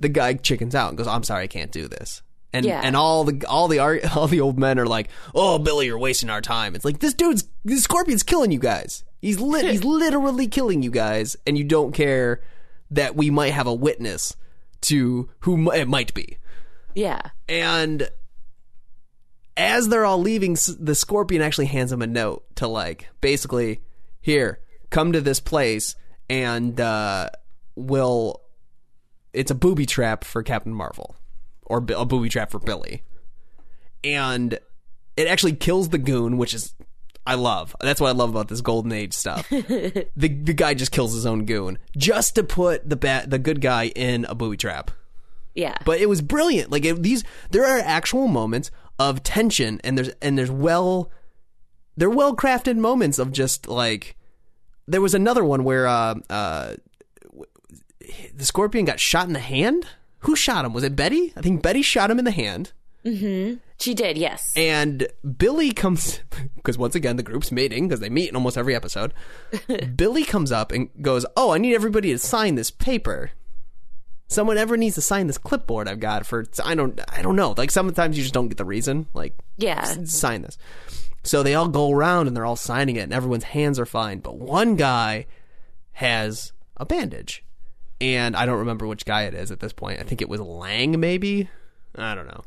The 0.00 0.08
guy 0.08 0.34
chickens 0.34 0.74
out 0.74 0.90
and 0.90 0.98
goes, 0.98 1.08
I'm 1.08 1.24
sorry, 1.24 1.44
I 1.44 1.48
can't 1.48 1.72
do 1.72 1.88
this. 1.88 2.22
And 2.52 2.64
Yeah. 2.64 2.80
and 2.84 2.96
all 2.96 3.24
the 3.24 3.44
all 3.46 3.68
the 3.68 3.78
art 3.80 4.16
all 4.16 4.26
the 4.26 4.40
old 4.40 4.58
men 4.58 4.78
are 4.78 4.86
like, 4.86 5.08
oh 5.34 5.58
Billy, 5.58 5.86
you're 5.86 5.98
wasting 5.98 6.30
our 6.30 6.40
time. 6.40 6.74
It's 6.74 6.84
like 6.84 7.00
this 7.00 7.14
dude's 7.14 7.44
this 7.64 7.82
scorpion's 7.82 8.22
killing 8.22 8.52
you 8.52 8.58
guys. 8.58 9.04
He's 9.20 9.40
lit. 9.40 9.64
he's 9.64 9.84
literally 9.84 10.46
killing 10.46 10.82
you 10.82 10.90
guys, 10.90 11.36
and 11.46 11.58
you 11.58 11.64
don't 11.64 11.92
care 11.92 12.40
that 12.90 13.16
we 13.16 13.30
might 13.30 13.52
have 13.52 13.66
a 13.66 13.74
witness 13.74 14.36
to 14.82 15.28
who 15.40 15.70
it 15.72 15.88
might 15.88 16.14
be. 16.14 16.38
Yeah. 16.94 17.20
And 17.48 18.08
as 19.56 19.88
they're 19.88 20.04
all 20.04 20.18
leaving, 20.18 20.56
the 20.78 20.94
scorpion 20.94 21.42
actually 21.42 21.66
hands 21.66 21.92
him 21.92 22.02
a 22.02 22.06
note 22.06 22.44
to 22.56 22.68
like 22.68 23.08
basically, 23.20 23.80
here, 24.20 24.60
come 24.90 25.12
to 25.12 25.20
this 25.20 25.40
place, 25.40 25.96
and 26.30 26.80
uh, 26.80 27.30
we'll. 27.74 28.42
It's 29.32 29.50
a 29.50 29.54
booby 29.54 29.84
trap 29.84 30.24
for 30.24 30.42
Captain 30.42 30.72
Marvel, 30.72 31.16
or 31.62 31.78
a 31.78 32.04
booby 32.04 32.28
trap 32.28 32.50
for 32.50 32.58
Billy, 32.58 33.02
and 34.02 34.58
it 35.16 35.26
actually 35.26 35.52
kills 35.52 35.90
the 35.90 35.98
goon, 35.98 36.38
which 36.38 36.54
is 36.54 36.74
I 37.28 37.34
love. 37.34 37.76
That's 37.80 38.00
what 38.00 38.08
I 38.08 38.12
love 38.12 38.30
about 38.30 38.48
this 38.48 38.60
golden 38.60 38.92
age 38.92 39.12
stuff. 39.14 39.48
the 39.50 40.08
the 40.16 40.52
guy 40.54 40.74
just 40.74 40.92
kills 40.92 41.12
his 41.14 41.26
own 41.26 41.44
goon 41.44 41.78
just 41.96 42.34
to 42.36 42.42
put 42.42 42.88
the 42.88 42.96
bad 42.96 43.30
the 43.30 43.38
good 43.38 43.60
guy 43.60 43.88
in 43.88 44.24
a 44.24 44.34
booby 44.34 44.56
trap 44.56 44.90
Yeah. 45.54 45.76
but 45.84 46.00
it 46.00 46.08
was 46.08 46.22
brilliant. 46.22 46.70
Like 46.70 46.84
it, 46.84 47.02
these, 47.02 47.24
there 47.50 47.64
are 47.66 47.78
actual 47.80 48.28
moments 48.28 48.70
of 48.98 49.22
tension, 49.22 49.80
and 49.84 49.96
there's 49.96 50.08
and 50.22 50.36
there's 50.38 50.50
well, 50.50 51.10
they're 51.96 52.10
well 52.10 52.34
crafted 52.34 52.76
moments 52.76 53.18
of 53.18 53.30
just 53.32 53.68
like. 53.68 54.16
There 54.90 55.02
was 55.02 55.12
another 55.14 55.44
one 55.44 55.64
where 55.64 55.86
uh, 55.86 56.14
uh, 56.30 56.74
the 58.34 58.44
scorpion 58.44 58.86
got 58.86 58.98
shot 59.00 59.26
in 59.26 59.34
the 59.34 59.38
hand. 59.40 59.86
Who 60.20 60.34
shot 60.34 60.64
him? 60.64 60.72
Was 60.72 60.82
it 60.82 60.96
Betty? 60.96 61.32
I 61.36 61.42
think 61.42 61.62
Betty 61.62 61.82
shot 61.82 62.10
him 62.10 62.18
in 62.18 62.24
the 62.24 62.30
hand. 62.30 62.72
Mm-hmm. 63.08 63.54
she 63.80 63.94
did. 63.94 64.18
Yes. 64.18 64.52
And 64.56 65.08
Billy 65.36 65.72
comes 65.72 66.20
because 66.56 66.76
once 66.78 66.94
again 66.94 67.16
the 67.16 67.22
group's 67.22 67.50
meeting 67.52 67.88
because 67.88 68.00
they 68.00 68.10
meet 68.10 68.28
in 68.28 68.36
almost 68.36 68.58
every 68.58 68.74
episode. 68.74 69.14
Billy 69.96 70.24
comes 70.24 70.52
up 70.52 70.72
and 70.72 70.90
goes, 71.00 71.24
"Oh, 71.36 71.52
I 71.52 71.58
need 71.58 71.74
everybody 71.74 72.12
to 72.12 72.18
sign 72.18 72.54
this 72.54 72.70
paper. 72.70 73.30
Someone 74.28 74.58
ever 74.58 74.76
needs 74.76 74.96
to 74.96 75.00
sign 75.00 75.26
this 75.26 75.38
clipboard 75.38 75.88
I've 75.88 76.00
got 76.00 76.26
for 76.26 76.44
I 76.64 76.74
don't 76.74 77.00
I 77.08 77.22
don't 77.22 77.36
know. 77.36 77.54
Like 77.56 77.70
sometimes 77.70 78.16
you 78.16 78.22
just 78.22 78.34
don't 78.34 78.48
get 78.48 78.58
the 78.58 78.64
reason. 78.64 79.06
Like 79.14 79.34
yeah. 79.56 79.84
sign 80.04 80.42
this." 80.42 80.58
So 81.24 81.42
they 81.42 81.54
all 81.54 81.68
go 81.68 81.90
around 81.90 82.26
and 82.26 82.36
they're 82.36 82.46
all 82.46 82.56
signing 82.56 82.96
it, 82.96 83.00
and 83.00 83.12
everyone's 83.12 83.44
hands 83.44 83.78
are 83.78 83.86
fine, 83.86 84.20
but 84.20 84.38
one 84.38 84.76
guy 84.76 85.26
has 85.92 86.52
a 86.76 86.86
bandage, 86.86 87.44
and 88.00 88.36
I 88.36 88.46
don't 88.46 88.58
remember 88.58 88.86
which 88.86 89.04
guy 89.04 89.24
it 89.24 89.34
is 89.34 89.50
at 89.50 89.60
this 89.60 89.72
point. 89.72 90.00
I 90.00 90.04
think 90.04 90.22
it 90.22 90.28
was 90.28 90.40
Lang, 90.40 90.98
maybe. 90.98 91.50
I 91.96 92.14
don't 92.14 92.28
know. 92.28 92.44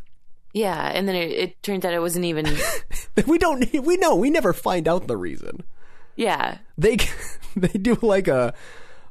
Yeah. 0.54 0.91
And 0.93 1.08
then 1.08 1.16
it, 1.16 1.32
it 1.32 1.64
turns 1.64 1.86
out 1.86 1.93
it 1.93 1.99
wasn't 1.99 2.26
even. 2.26 2.47
we 3.28 3.38
don't 3.38 3.72
we 3.74 3.97
know 3.97 4.16
we 4.16 4.30
never 4.30 4.54
find 4.54 4.88
out 4.88 5.08
the 5.08 5.18
reason 5.18 5.64
Yeah. 6.16 6.60
They 6.78 6.97
they 7.56 7.80
do 7.80 7.97
like 8.02 8.28
a 8.28 8.54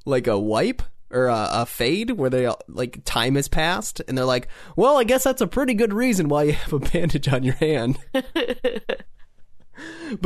like 0.05 0.27
a 0.27 0.39
wipe 0.39 0.83
or 1.11 1.27
a, 1.27 1.49
a 1.53 1.67
fade 1.67 2.13
where 2.13 2.31
they 2.31 2.51
like 2.69 3.05
time 3.05 3.35
has 3.35 3.49
passed 3.49 4.01
and 4.07 4.17
they're 4.17 4.25
like, 4.25 4.49
well, 4.77 4.97
I 4.97 5.05
guess 5.05 5.25
that's 5.25 5.41
a 5.41 5.47
pretty 5.47 5.75
good 5.75 5.93
reason 5.93 6.29
why 6.29 6.45
you 6.45 6.53
have 6.53 6.73
a 6.73 6.79
bandage 6.79 7.29
on 7.29 7.43
your 7.43 7.55
hand. 7.55 7.99
but 8.13 8.25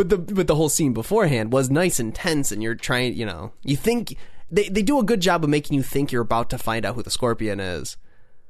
the 0.08 0.18
but 0.18 0.46
the 0.46 0.54
whole 0.54 0.68
scene 0.68 0.92
beforehand 0.92 1.52
was 1.52 1.70
nice 1.70 1.98
and 1.98 2.14
tense, 2.14 2.52
and 2.52 2.62
you're 2.62 2.74
trying, 2.74 3.14
you 3.14 3.26
know, 3.26 3.52
you 3.62 3.76
think 3.76 4.16
they 4.50 4.68
they 4.68 4.82
do 4.82 4.98
a 4.98 5.04
good 5.04 5.20
job 5.20 5.44
of 5.44 5.50
making 5.50 5.76
you 5.76 5.82
think 5.82 6.12
you're 6.12 6.22
about 6.22 6.50
to 6.50 6.58
find 6.58 6.84
out 6.84 6.94
who 6.94 7.02
the 7.02 7.10
scorpion 7.10 7.60
is, 7.60 7.96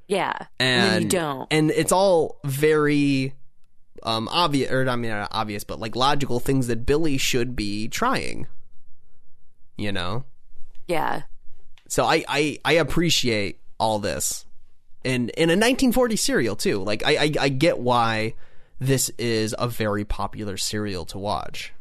Yeah. 0.07 0.35
and, 0.59 0.93
then 0.93 1.03
you 1.03 1.09
don't. 1.09 1.49
and 1.51 1.71
it's 1.71 1.93
all 1.93 2.39
very 2.45 3.35
um 4.03 4.29
obvious, 4.29 4.71
or 4.71 4.89
I 4.89 4.97
mean 4.97 5.11
not 5.11 5.29
obvious, 5.33 5.65
but 5.65 5.81
like 5.81 5.97
logical 5.97 6.41
things 6.41 6.67
that 6.67 6.85
Billy 6.87 7.17
should 7.17 7.57
be 7.57 7.89
trying. 7.89 8.47
You 9.77 9.91
know, 9.91 10.25
yeah. 10.87 11.23
so 11.89 12.05
I 12.05 12.25
I, 12.29 12.59
I 12.65 12.73
appreciate 12.75 13.61
all 13.79 13.99
this, 13.99 14.47
and 15.05 15.31
in 15.31 15.49
a 15.49 15.59
1940 15.59 16.17
serial 16.17 16.55
too. 16.55 16.79
Like 16.85 17.03
I, 17.05 17.17
I 17.17 17.33
I 17.41 17.49
get 17.49 17.79
why 17.79 18.35
this 18.79 19.11
is 19.19 19.55
a 19.59 19.67
very 19.67 20.05
popular 20.05 20.57
serial 20.57 21.05
to 21.07 21.19
watch. 21.19 21.73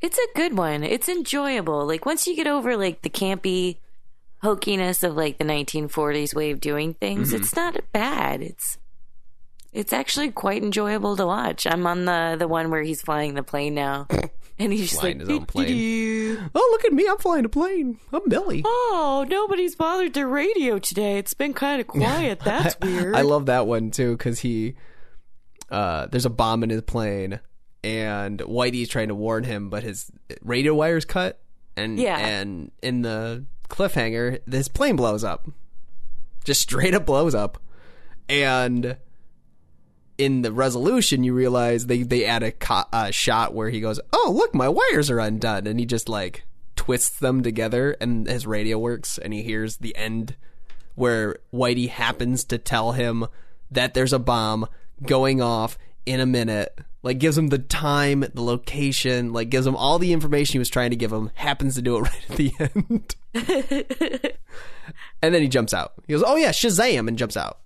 It's 0.00 0.18
a 0.18 0.26
good 0.34 0.56
one. 0.56 0.82
It's 0.82 1.08
enjoyable. 1.08 1.86
Like 1.86 2.06
once 2.06 2.26
you 2.26 2.36
get 2.36 2.46
over 2.46 2.76
like 2.76 3.02
the 3.02 3.10
campy 3.10 3.78
hokiness 4.46 5.02
of 5.02 5.16
like 5.16 5.38
the 5.38 5.44
1940s 5.44 6.34
way 6.34 6.50
of 6.52 6.60
doing 6.60 6.94
things, 6.94 7.28
Mm-hmm. 7.32 7.42
it's 7.42 7.56
not 7.56 7.76
bad. 7.92 8.42
It's 8.42 8.78
it's 9.72 9.92
actually 9.92 10.30
quite 10.30 10.62
enjoyable 10.62 11.16
to 11.16 11.26
watch. 11.26 11.66
I'm 11.66 11.86
on 11.86 12.04
the 12.06 12.36
the 12.38 12.48
one 12.48 12.70
where 12.70 12.82
he's 12.82 13.02
flying 13.02 13.34
the 13.34 13.42
plane 13.42 13.74
now. 13.74 14.06
And 14.58 14.72
he's 14.72 14.88
just 14.88 15.02
Flying 15.02 15.18
like 15.18 15.28
his 15.28 15.36
own 15.38 15.44
plane. 15.44 16.50
Oh, 16.54 16.68
look 16.72 16.86
at 16.86 16.92
me! 16.94 17.06
I'm 17.06 17.18
flying 17.18 17.44
a 17.44 17.48
plane. 17.50 17.98
I'm 18.10 18.26
Billy. 18.26 18.62
Oh, 18.64 19.26
nobody's 19.28 19.74
bothered 19.76 20.14
their 20.14 20.26
radio 20.28 20.78
today. 20.78 21.18
It's 21.18 21.34
been 21.34 21.52
kind 21.52 21.78
of 21.78 21.86
quiet. 21.86 22.40
That's 22.44 22.74
weird. 22.80 23.14
I 23.16 23.20
love 23.20 23.44
that 23.46 23.66
one 23.66 23.90
too 23.90 24.12
because 24.16 24.38
he, 24.38 24.76
uh, 25.70 26.06
there's 26.06 26.24
a 26.24 26.30
bomb 26.30 26.62
in 26.62 26.70
his 26.70 26.80
plane, 26.80 27.40
and 27.84 28.38
Whitey's 28.38 28.88
trying 28.88 29.08
to 29.08 29.14
warn 29.14 29.44
him, 29.44 29.68
but 29.68 29.82
his 29.82 30.10
radio 30.40 30.72
wire's 30.74 31.04
cut, 31.04 31.38
and 31.76 31.98
Yeah. 31.98 32.16
and 32.16 32.70
in 32.82 33.02
the 33.02 33.44
cliffhanger, 33.68 34.40
this 34.46 34.68
plane 34.68 34.96
blows 34.96 35.24
up, 35.24 35.48
just 36.44 36.60
straight 36.60 36.94
up 36.94 37.06
blows 37.06 37.34
up, 37.34 37.58
and 38.28 38.96
in 40.18 40.42
the 40.42 40.52
resolution, 40.52 41.24
you 41.24 41.34
realize 41.34 41.86
they 41.86 42.02
they 42.02 42.24
add 42.24 42.42
a 42.42 42.52
co- 42.52 42.84
uh, 42.92 43.10
shot 43.10 43.54
where 43.54 43.70
he 43.70 43.80
goes, 43.80 44.00
"Oh, 44.12 44.32
look, 44.34 44.54
my 44.54 44.68
wires 44.68 45.10
are 45.10 45.20
undone," 45.20 45.66
and 45.66 45.78
he 45.78 45.86
just 45.86 46.08
like 46.08 46.44
twists 46.74 47.18
them 47.18 47.42
together, 47.42 47.96
and 48.00 48.26
his 48.26 48.46
radio 48.46 48.78
works, 48.78 49.18
and 49.18 49.32
he 49.32 49.42
hears 49.42 49.78
the 49.78 49.96
end 49.96 50.36
where 50.94 51.36
Whitey 51.52 51.88
happens 51.88 52.44
to 52.44 52.58
tell 52.58 52.92
him 52.92 53.26
that 53.70 53.94
there's 53.94 54.12
a 54.12 54.18
bomb 54.18 54.66
going 55.02 55.42
off 55.42 55.78
in 56.06 56.20
a 56.20 56.26
minute. 56.26 56.78
Like 57.06 57.20
gives 57.20 57.38
him 57.38 57.50
the 57.50 57.58
time, 57.60 58.24
the 58.34 58.42
location, 58.42 59.32
like 59.32 59.48
gives 59.48 59.64
him 59.64 59.76
all 59.76 60.00
the 60.00 60.12
information 60.12 60.54
he 60.54 60.58
was 60.58 60.68
trying 60.68 60.90
to 60.90 60.96
give 60.96 61.12
him. 61.12 61.30
Happens 61.34 61.76
to 61.76 61.82
do 61.82 61.98
it 61.98 62.00
right 62.02 62.30
at 62.30 62.36
the 62.36 62.52
end. 62.58 63.14
and 65.22 65.32
then 65.32 65.40
he 65.40 65.46
jumps 65.46 65.72
out. 65.72 65.92
He 66.08 66.14
goes, 66.14 66.24
"Oh 66.26 66.34
yeah, 66.34 66.50
Shazam!" 66.50 67.06
and 67.06 67.16
jumps 67.16 67.36
out. 67.36 67.60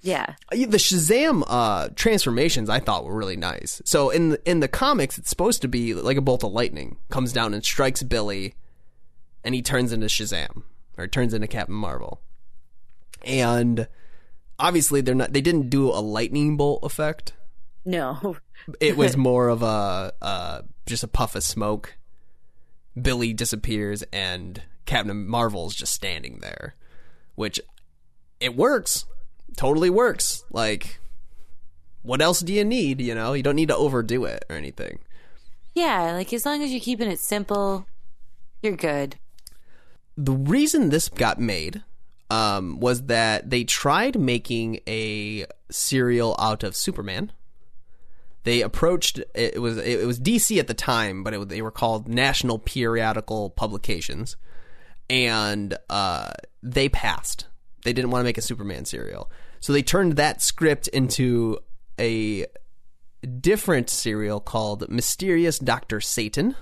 yeah. 0.00 0.34
Uh, 0.50 0.56
The 0.56 0.78
Shazam 0.78 1.42
uh, 1.46 1.90
transformations 1.94 2.70
I 2.70 2.80
thought 2.80 3.04
were 3.04 3.14
really 3.14 3.36
nice. 3.36 3.82
So 3.84 4.08
in 4.08 4.30
the, 4.30 4.50
in 4.50 4.60
the 4.60 4.68
comics, 4.68 5.18
it's 5.18 5.28
supposed 5.28 5.60
to 5.60 5.68
be 5.68 5.92
like 5.92 6.16
a 6.16 6.22
bolt 6.22 6.42
of 6.42 6.52
lightning 6.52 6.96
comes 7.10 7.34
down 7.34 7.52
and 7.52 7.62
strikes 7.62 8.02
Billy, 8.02 8.54
and 9.44 9.54
he 9.54 9.60
turns 9.60 9.92
into 9.92 10.06
Shazam 10.06 10.62
or 10.96 11.06
turns 11.06 11.34
into 11.34 11.48
Captain 11.48 11.74
Marvel. 11.74 12.22
And 13.26 13.88
obviously, 14.58 15.02
they're 15.02 15.14
not. 15.14 15.34
They 15.34 15.42
didn't 15.42 15.68
do 15.68 15.90
a 15.90 16.00
lightning 16.00 16.56
bolt 16.56 16.82
effect. 16.82 17.34
No. 17.84 18.38
It 18.80 18.96
was 18.96 19.16
more 19.28 19.48
of 19.48 19.62
a 19.62 20.12
uh, 20.20 20.62
just 20.86 21.04
a 21.04 21.08
puff 21.08 21.34
of 21.34 21.42
smoke. 21.44 21.96
Billy 23.00 23.32
disappears, 23.34 24.02
and 24.12 24.62
Captain 24.86 25.26
Marvel's 25.28 25.74
just 25.74 25.92
standing 25.92 26.38
there, 26.40 26.74
which 27.34 27.60
it 28.40 28.56
works. 28.56 29.04
Totally 29.56 29.90
works. 29.90 30.44
Like, 30.50 30.98
what 32.02 32.22
else 32.22 32.40
do 32.40 32.52
you 32.54 32.64
need? 32.64 33.00
You 33.00 33.14
know, 33.14 33.32
you 33.34 33.42
don't 33.42 33.56
need 33.56 33.68
to 33.68 33.76
overdo 33.76 34.24
it 34.24 34.44
or 34.48 34.56
anything. 34.56 34.98
Yeah, 35.74 36.12
like 36.12 36.32
as 36.32 36.46
long 36.46 36.62
as 36.62 36.70
you're 36.70 36.80
keeping 36.80 37.10
it 37.10 37.18
simple, 37.18 37.86
you're 38.62 38.76
good. 38.76 39.16
the 40.16 40.32
reason 40.32 40.88
this 40.88 41.10
got 41.10 41.38
made 41.38 41.82
um, 42.30 42.80
was 42.80 43.02
that 43.04 43.50
they 43.50 43.64
tried 43.64 44.18
making 44.18 44.80
a 44.88 45.44
serial 45.70 46.34
out 46.38 46.62
of 46.64 46.74
Superman. 46.74 47.30
They 48.46 48.62
approached 48.62 49.18
it 49.34 49.60
was 49.60 49.76
it 49.76 50.06
was 50.06 50.20
DC 50.20 50.60
at 50.60 50.68
the 50.68 50.72
time, 50.72 51.24
but 51.24 51.34
it, 51.34 51.48
they 51.48 51.62
were 51.62 51.72
called 51.72 52.06
National 52.06 52.60
Periodical 52.60 53.50
Publications, 53.50 54.36
and 55.10 55.76
uh, 55.90 56.30
they 56.62 56.88
passed. 56.88 57.48
They 57.82 57.92
didn't 57.92 58.12
want 58.12 58.20
to 58.20 58.24
make 58.24 58.38
a 58.38 58.42
Superman 58.42 58.84
serial, 58.84 59.32
so 59.58 59.72
they 59.72 59.82
turned 59.82 60.14
that 60.14 60.42
script 60.42 60.86
into 60.86 61.58
a 61.98 62.46
different 63.40 63.90
serial 63.90 64.38
called 64.38 64.88
Mysterious 64.88 65.58
Doctor 65.58 66.00
Satan 66.00 66.54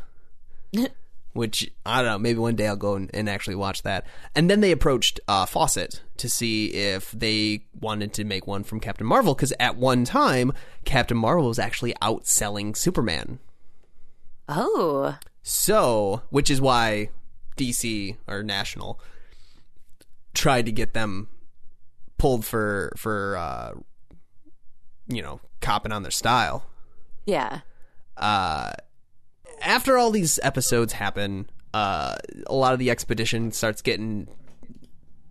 which 1.34 1.70
I 1.84 2.00
don't 2.00 2.06
know. 2.10 2.18
Maybe 2.18 2.38
one 2.38 2.56
day 2.56 2.66
I'll 2.66 2.76
go 2.76 2.94
and, 2.94 3.10
and 3.12 3.28
actually 3.28 3.56
watch 3.56 3.82
that. 3.82 4.06
And 4.34 4.48
then 4.48 4.60
they 4.60 4.72
approached 4.72 5.20
uh, 5.28 5.44
Fawcett 5.44 6.00
to 6.16 6.30
see 6.30 6.68
if 6.68 7.10
they 7.10 7.66
wanted 7.78 8.14
to 8.14 8.24
make 8.24 8.46
one 8.46 8.64
from 8.64 8.80
Captain 8.80 9.06
Marvel 9.06 9.34
because 9.34 9.52
at 9.60 9.76
one 9.76 10.04
time 10.04 10.52
Captain 10.84 11.16
Marvel 11.16 11.48
was 11.48 11.58
actually 11.58 11.92
outselling 12.00 12.76
Superman. 12.76 13.40
Oh. 14.48 15.18
So, 15.42 16.22
which 16.30 16.50
is 16.50 16.60
why 16.60 17.10
DC 17.56 18.16
or 18.26 18.42
National 18.42 19.00
tried 20.34 20.66
to 20.66 20.72
get 20.72 20.94
them 20.94 21.28
pulled 22.16 22.44
for 22.44 22.92
for 22.96 23.36
uh, 23.36 23.72
you 25.08 25.20
know 25.20 25.40
copping 25.60 25.92
on 25.92 26.02
their 26.02 26.10
style. 26.10 26.66
Yeah. 27.26 27.60
uh, 28.16 28.72
after 29.60 29.96
all 29.96 30.10
these 30.10 30.38
episodes 30.42 30.94
happen, 30.94 31.48
uh, 31.72 32.16
a 32.46 32.54
lot 32.54 32.72
of 32.72 32.78
the 32.78 32.90
expedition 32.90 33.52
starts 33.52 33.82
getting 33.82 34.28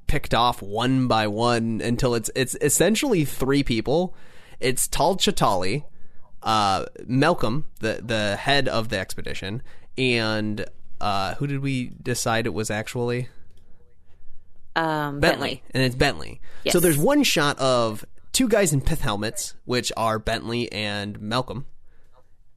picked 0.08 0.34
off 0.34 0.62
one 0.62 1.08
by 1.08 1.26
one 1.26 1.82
until 1.84 2.14
it's 2.14 2.30
it's 2.36 2.56
essentially 2.62 3.26
three 3.26 3.64
people. 3.64 4.16
It's 4.60 4.88
Tal 4.88 5.18
Chotali, 5.18 5.86
uh, 6.44 6.86
Malcolm, 7.06 7.66
the 7.80 8.02
the 8.04 8.36
head 8.36 8.68
of 8.68 8.90
the 8.90 9.00
expedition, 9.00 9.62
and 9.98 10.66
uh, 11.02 11.36
who 11.36 11.48
did 11.48 11.60
we 11.60 11.92
decide 12.02 12.46
it 12.46 12.54
was 12.54 12.70
actually? 12.70 13.30
Um, 14.76 15.20
Bentley. 15.20 15.22
Bentley. 15.22 15.64
And 15.74 15.84
it's 15.84 15.96
Bentley. 15.96 16.42
Yes. 16.64 16.74
So 16.74 16.80
there's 16.80 16.98
one 16.98 17.24
shot 17.24 17.60
of 17.60 18.06
two 18.32 18.48
guys 18.48 18.74
in 18.74 18.82
pith 18.82 19.02
helmets, 19.02 19.56
which 19.66 19.92
are 19.96 20.18
Bentley 20.20 20.72
and 20.72 21.22
Malcolm. 21.22 21.66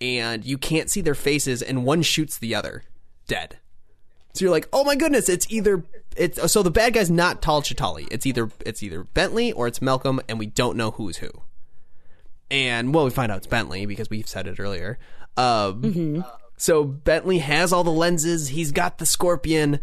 And 0.01 0.45
you 0.45 0.59
can't 0.59 0.91
see 0.91 1.01
their 1.01 1.15
faces, 1.15 1.63
and 1.63 1.85
one 1.85 2.03
shoots 2.03 2.37
the 2.39 2.55
other 2.55 2.85
dead. 3.27 3.59
So 4.35 4.45
you're 4.45 4.53
like, 4.53 4.69
oh 4.73 4.85
my 4.85 4.97
goodness, 4.97 5.29
it's 5.31 5.47
either 5.51 5.83
it's 6.17 6.53
so 6.53 6.63
the 6.63 6.71
bad 6.71 6.93
guy's 6.93 7.11
not 7.11 7.41
Tal 7.41 7.63
Chotali. 7.63 8.07
It's 8.11 8.27
either 8.27 8.51
it's 8.67 8.83
either 8.83 9.05
Bentley 9.05 9.53
or 9.53 9.67
it's 9.67 9.81
Malcolm, 9.81 10.21
and 10.29 10.39
we 10.39 10.47
don't 10.47 10.77
know 10.77 10.91
who's 10.91 11.17
who. 11.19 11.31
And 12.51 12.93
well, 12.95 13.05
we 13.05 13.11
find 13.11 13.33
out 13.33 13.39
it's 13.39 13.47
Bentley 13.47 13.87
because 13.87 14.11
we've 14.11 14.29
said 14.29 14.47
it 14.47 14.61
earlier. 14.61 14.99
Um, 15.37 16.25
So 16.59 16.85
Bentley 16.85 17.39
has 17.39 17.73
all 17.73 17.85
the 17.85 17.91
lenses. 17.91 18.49
He's 18.49 18.73
got 18.73 18.99
the 18.99 19.05
Scorpion. 19.07 19.79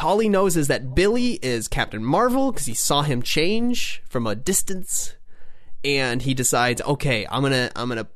All 0.00 0.18
he 0.18 0.28
knows 0.28 0.56
is 0.56 0.66
that 0.68 0.94
Billy 0.94 1.34
is 1.42 1.68
Captain 1.68 2.04
Marvel 2.04 2.50
because 2.52 2.66
he 2.66 2.74
saw 2.74 3.02
him 3.02 3.22
change 3.22 4.02
from 4.08 4.26
a 4.26 4.34
distance, 4.34 5.14
and 5.84 6.22
he 6.22 6.34
decides, 6.34 6.80
okay, 6.82 7.26
I'm 7.30 7.42
gonna 7.42 7.70
I'm 7.76 7.88
gonna 7.88 8.08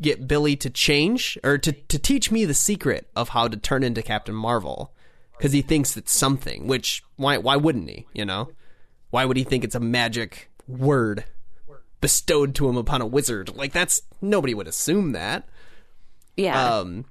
get 0.00 0.26
Billy 0.26 0.56
to 0.56 0.70
change 0.70 1.38
or 1.42 1.58
to 1.58 1.72
to 1.72 1.98
teach 1.98 2.30
me 2.30 2.44
the 2.44 2.54
secret 2.54 3.08
of 3.14 3.30
how 3.30 3.48
to 3.48 3.56
turn 3.56 3.82
into 3.82 4.02
Captain 4.02 4.34
Marvel 4.34 4.92
because 5.36 5.52
he 5.52 5.62
thinks 5.62 5.96
it's 5.96 6.12
something. 6.12 6.66
Which 6.66 7.02
why 7.16 7.38
why 7.38 7.56
wouldn't 7.56 7.88
he? 7.88 8.06
You 8.12 8.24
know, 8.24 8.50
why 9.10 9.24
would 9.24 9.36
he 9.36 9.44
think 9.44 9.64
it's 9.64 9.74
a 9.74 9.80
magic 9.80 10.50
word 10.66 11.24
bestowed 12.00 12.54
to 12.56 12.68
him 12.68 12.76
upon 12.76 13.00
a 13.00 13.06
wizard? 13.06 13.54
Like 13.54 13.72
that's 13.72 14.02
nobody 14.20 14.54
would 14.54 14.68
assume 14.68 15.12
that. 15.12 15.48
Yeah. 16.36 16.78
Um, 16.78 17.04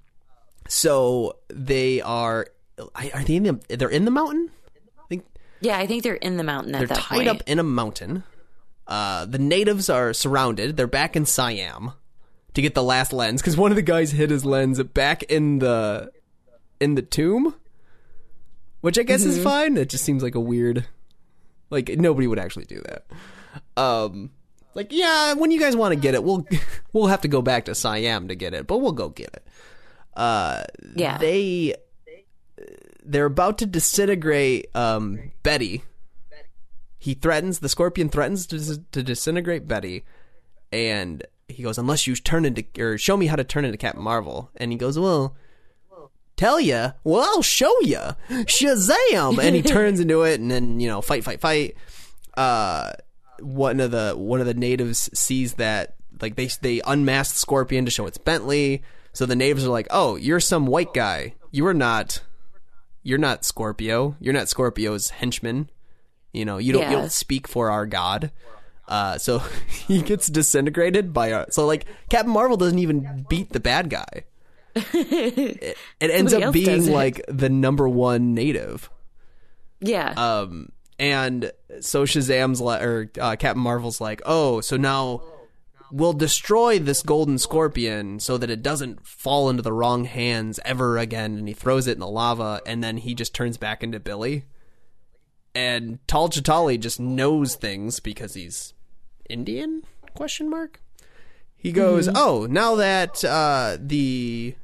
so 0.67 1.37
they 1.49 2.01
are. 2.01 2.47
Are 2.95 3.23
they 3.23 3.35
in 3.35 3.43
the? 3.43 3.77
They're 3.77 3.89
in 3.89 4.05
the 4.05 4.11
mountain. 4.11 4.49
I 4.97 5.07
think 5.07 5.25
yeah, 5.59 5.77
I 5.77 5.85
think 5.85 6.03
they're 6.03 6.15
in 6.15 6.37
the 6.37 6.43
mountain 6.43 6.73
at 6.73 6.87
they're 6.87 6.97
tied 6.97 7.15
point. 7.17 7.27
up 7.27 7.43
in 7.45 7.59
a 7.59 7.63
mountain. 7.63 8.23
Uh, 8.87 9.25
the 9.25 9.37
natives 9.37 9.89
are 9.89 10.13
surrounded. 10.13 10.75
They're 10.75 10.87
back 10.87 11.15
in 11.15 11.25
Siam 11.25 11.93
to 12.53 12.61
get 12.61 12.73
the 12.75 12.83
last 12.83 13.13
lens 13.13 13.41
because 13.41 13.55
one 13.57 13.71
of 13.71 13.75
the 13.75 13.81
guys 13.81 14.11
hid 14.11 14.29
his 14.29 14.43
lens 14.45 14.81
back 14.83 15.23
in 15.23 15.59
the 15.59 16.11
in 16.79 16.95
the 16.95 17.01
tomb, 17.01 17.55
which 18.81 18.97
I 18.99 19.03
guess 19.03 19.23
is 19.23 19.41
fine. 19.41 19.77
It 19.77 19.89
just 19.89 20.03
seems 20.03 20.23
like 20.23 20.35
a 20.35 20.39
weird, 20.39 20.85
like 21.69 21.89
nobody 21.89 22.27
would 22.27 22.39
actually 22.39 22.65
do 22.65 22.81
that. 22.85 23.05
Um, 23.81 24.31
like 24.73 24.87
yeah, 24.91 25.33
when 25.33 25.51
you 25.51 25.59
guys 25.59 25.75
want 25.75 25.93
to 25.93 25.99
get 25.99 26.13
it, 26.15 26.23
we'll 26.23 26.45
we'll 26.93 27.07
have 27.07 27.21
to 27.21 27.27
go 27.27 27.41
back 27.41 27.65
to 27.65 27.75
Siam 27.75 28.27
to 28.27 28.35
get 28.35 28.53
it, 28.53 28.67
but 28.67 28.77
we'll 28.79 28.91
go 28.93 29.09
get 29.09 29.29
it. 29.33 29.47
Uh, 30.13 30.63
Yeah. 30.95 31.17
they 31.17 31.75
they're 33.03 33.25
about 33.25 33.57
to 33.59 33.65
disintegrate 33.65 34.67
um, 34.75 35.31
Betty. 35.43 35.83
He 36.99 37.15
threatens 37.15 37.59
the 37.59 37.69
Scorpion 37.69 38.09
threatens 38.09 38.45
to, 38.47 38.77
to 38.91 39.01
disintegrate 39.01 39.67
Betty, 39.67 40.03
and 40.71 41.23
he 41.51 41.63
goes, 41.63 41.77
"Unless 41.77 42.07
you 42.07 42.15
turn 42.15 42.45
into 42.45 42.63
or 42.79 42.97
show 42.97 43.17
me 43.17 43.27
how 43.27 43.35
to 43.35 43.43
turn 43.43 43.65
into 43.65 43.77
Captain 43.77 44.03
Marvel." 44.03 44.49
And 44.57 44.71
he 44.71 44.77
goes, 44.77 44.97
"Well, 44.97 45.35
tell 46.35 46.59
ya. 46.59 46.93
Well, 47.03 47.21
I'll 47.21 47.41
show 47.41 47.73
ya. 47.81 48.13
Shazam!" 48.29 49.37
And 49.41 49.55
he 49.55 49.61
turns 49.61 49.99
into 49.99 50.23
it, 50.23 50.39
and 50.39 50.49
then 50.49 50.79
you 50.79 50.87
know, 50.87 51.01
fight, 51.01 51.23
fight, 51.23 51.41
fight. 51.41 51.75
Uh, 52.35 52.93
one 53.39 53.79
of 53.79 53.91
the 53.91 54.13
one 54.15 54.39
of 54.39 54.45
the 54.45 54.53
natives 54.53 55.09
sees 55.13 55.53
that 55.53 55.95
like 56.21 56.35
they 56.35 56.49
they 56.61 56.81
unmasked 56.85 57.37
Scorpion 57.37 57.85
to 57.85 57.91
show 57.91 58.05
it's 58.05 58.17
Bentley. 58.17 58.83
So 59.13 59.25
the 59.25 59.35
natives 59.35 59.65
are 59.65 59.69
like, 59.69 59.87
"Oh, 59.89 60.15
you're 60.15 60.39
some 60.39 60.65
white 60.67 60.93
guy. 60.93 61.35
You 61.51 61.67
are 61.67 61.73
not. 61.73 62.21
You're 63.03 63.17
not 63.17 63.43
Scorpio. 63.43 64.15
You're 64.19 64.33
not 64.33 64.47
Scorpio's 64.47 65.09
henchman. 65.09 65.69
You 66.31 66.45
know, 66.45 66.57
you 66.59 66.71
don't 66.71 66.89
you 66.89 66.97
don't 66.97 67.11
speak 67.11 67.47
for 67.47 67.69
our 67.69 67.85
god." 67.85 68.31
Uh, 68.91 69.17
so 69.17 69.39
he 69.87 70.01
gets 70.01 70.27
disintegrated 70.27 71.13
by 71.13 71.27
a, 71.27 71.49
so 71.49 71.65
like 71.65 71.85
Captain 72.09 72.31
Marvel 72.31 72.57
doesn't 72.57 72.77
even 72.77 73.25
beat 73.29 73.49
the 73.51 73.59
bad 73.61 73.89
guy. 73.89 74.25
it, 74.75 75.77
it 75.99 76.11
ends 76.11 76.33
up 76.33 76.51
being 76.53 76.91
like 76.91 77.21
the 77.29 77.49
number 77.49 77.87
one 77.87 78.33
native. 78.33 78.89
Yeah. 79.79 80.11
Um, 80.11 80.73
and 80.99 81.53
so 81.79 82.03
Shazam's 82.03 82.59
like, 82.59 82.81
or 82.83 83.09
uh, 83.19 83.37
Captain 83.37 83.63
Marvel's 83.63 84.01
like, 84.01 84.21
oh, 84.25 84.59
so 84.59 84.75
now 84.75 85.23
we'll 85.89 86.13
destroy 86.13 86.77
this 86.77 87.01
golden 87.01 87.37
scorpion 87.37 88.19
so 88.19 88.37
that 88.37 88.49
it 88.49 88.61
doesn't 88.61 89.05
fall 89.07 89.49
into 89.49 89.61
the 89.61 89.73
wrong 89.73 90.03
hands 90.03 90.59
ever 90.65 90.97
again. 90.97 91.37
And 91.37 91.47
he 91.47 91.53
throws 91.53 91.87
it 91.87 91.93
in 91.93 91.99
the 91.99 92.07
lava, 92.07 92.61
and 92.65 92.83
then 92.83 92.97
he 92.97 93.15
just 93.15 93.33
turns 93.33 93.55
back 93.57 93.83
into 93.83 94.01
Billy. 94.01 94.43
And 95.55 95.99
Tal 96.07 96.29
Chotali 96.29 96.77
just 96.77 96.99
knows 96.99 97.55
things 97.55 98.01
because 98.01 98.33
he's 98.33 98.73
Indian? 99.31 99.83
Question 100.13 100.49
mark. 100.49 100.81
He 101.55 101.71
goes, 101.71 102.09
oh, 102.13 102.47
now 102.49 102.75
that 102.75 103.23
uh, 103.23 103.77
the 103.79 104.55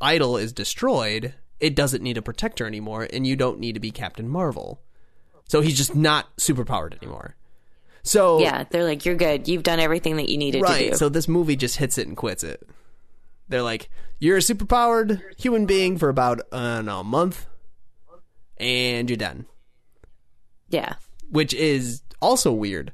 idol 0.00 0.36
is 0.36 0.52
destroyed, 0.52 1.34
it 1.60 1.74
doesn't 1.76 2.02
need 2.02 2.18
a 2.18 2.22
protector 2.22 2.66
anymore, 2.66 3.08
and 3.12 3.26
you 3.26 3.36
don't 3.36 3.58
need 3.58 3.74
to 3.74 3.80
be 3.80 3.90
Captain 3.90 4.28
Marvel. 4.28 4.80
So 5.48 5.60
he's 5.60 5.76
just 5.76 5.94
not 5.94 6.36
superpowered 6.36 6.96
anymore. 7.00 7.36
So 8.02 8.40
yeah. 8.40 8.64
They're 8.68 8.84
like, 8.84 9.04
you're 9.04 9.14
good. 9.14 9.48
You've 9.48 9.62
done 9.62 9.80
everything 9.80 10.16
that 10.16 10.28
you 10.28 10.38
needed 10.38 10.64
to 10.64 10.78
do. 10.78 10.94
So 10.94 11.08
this 11.08 11.28
movie 11.28 11.56
just 11.56 11.76
hits 11.76 11.98
it 11.98 12.06
and 12.06 12.16
quits 12.16 12.42
it. 12.42 12.68
They're 13.48 13.62
like, 13.62 13.88
you're 14.18 14.36
a 14.36 14.40
superpowered 14.40 15.22
human 15.38 15.66
being 15.66 15.96
for 15.98 16.08
about 16.08 16.40
uh, 16.52 16.82
I 16.86 17.00
a 17.00 17.04
month, 17.04 17.46
and 18.58 19.08
you're 19.08 19.16
done. 19.16 19.46
yeah. 20.68 20.94
Which 21.30 21.54
is 21.54 22.02
also 22.20 22.52
weird. 22.52 22.92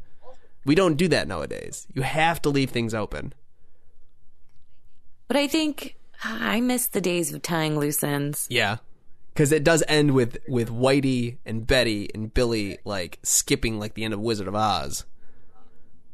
We 0.65 0.75
don't 0.75 0.97
do 0.97 1.09
that 1.09 1.29
nowadays. 1.29 1.87
You 1.95 2.03
have 2.03 2.41
to 2.43 2.49
leave 2.51 2.71
things 2.71 2.95
open. 2.95 3.33
But 5.29 5.37
I 5.37 5.47
think 5.47 5.97
ah, 6.23 6.39
I 6.41 6.61
miss 6.61 6.87
the 6.89 7.01
days 7.01 7.33
of 7.33 7.43
tying 7.43 7.79
loose 7.79 8.03
ends. 8.03 8.47
Yeah. 8.51 8.79
Because 9.33 9.51
it 9.53 9.65
does 9.65 9.83
end 9.89 10.13
with 10.13 10.39
with 10.49 10.71
Whitey 10.71 11.39
and 11.45 11.67
Betty 11.67 12.09
and 12.15 12.33
Billy 12.33 12.79
like 12.85 13.19
skipping 13.23 13.79
like 13.79 13.95
the 13.95 14.05
end 14.05 14.15
of 14.15 14.21
Wizard 14.21 14.47
of 14.49 14.55
Oz 14.55 15.05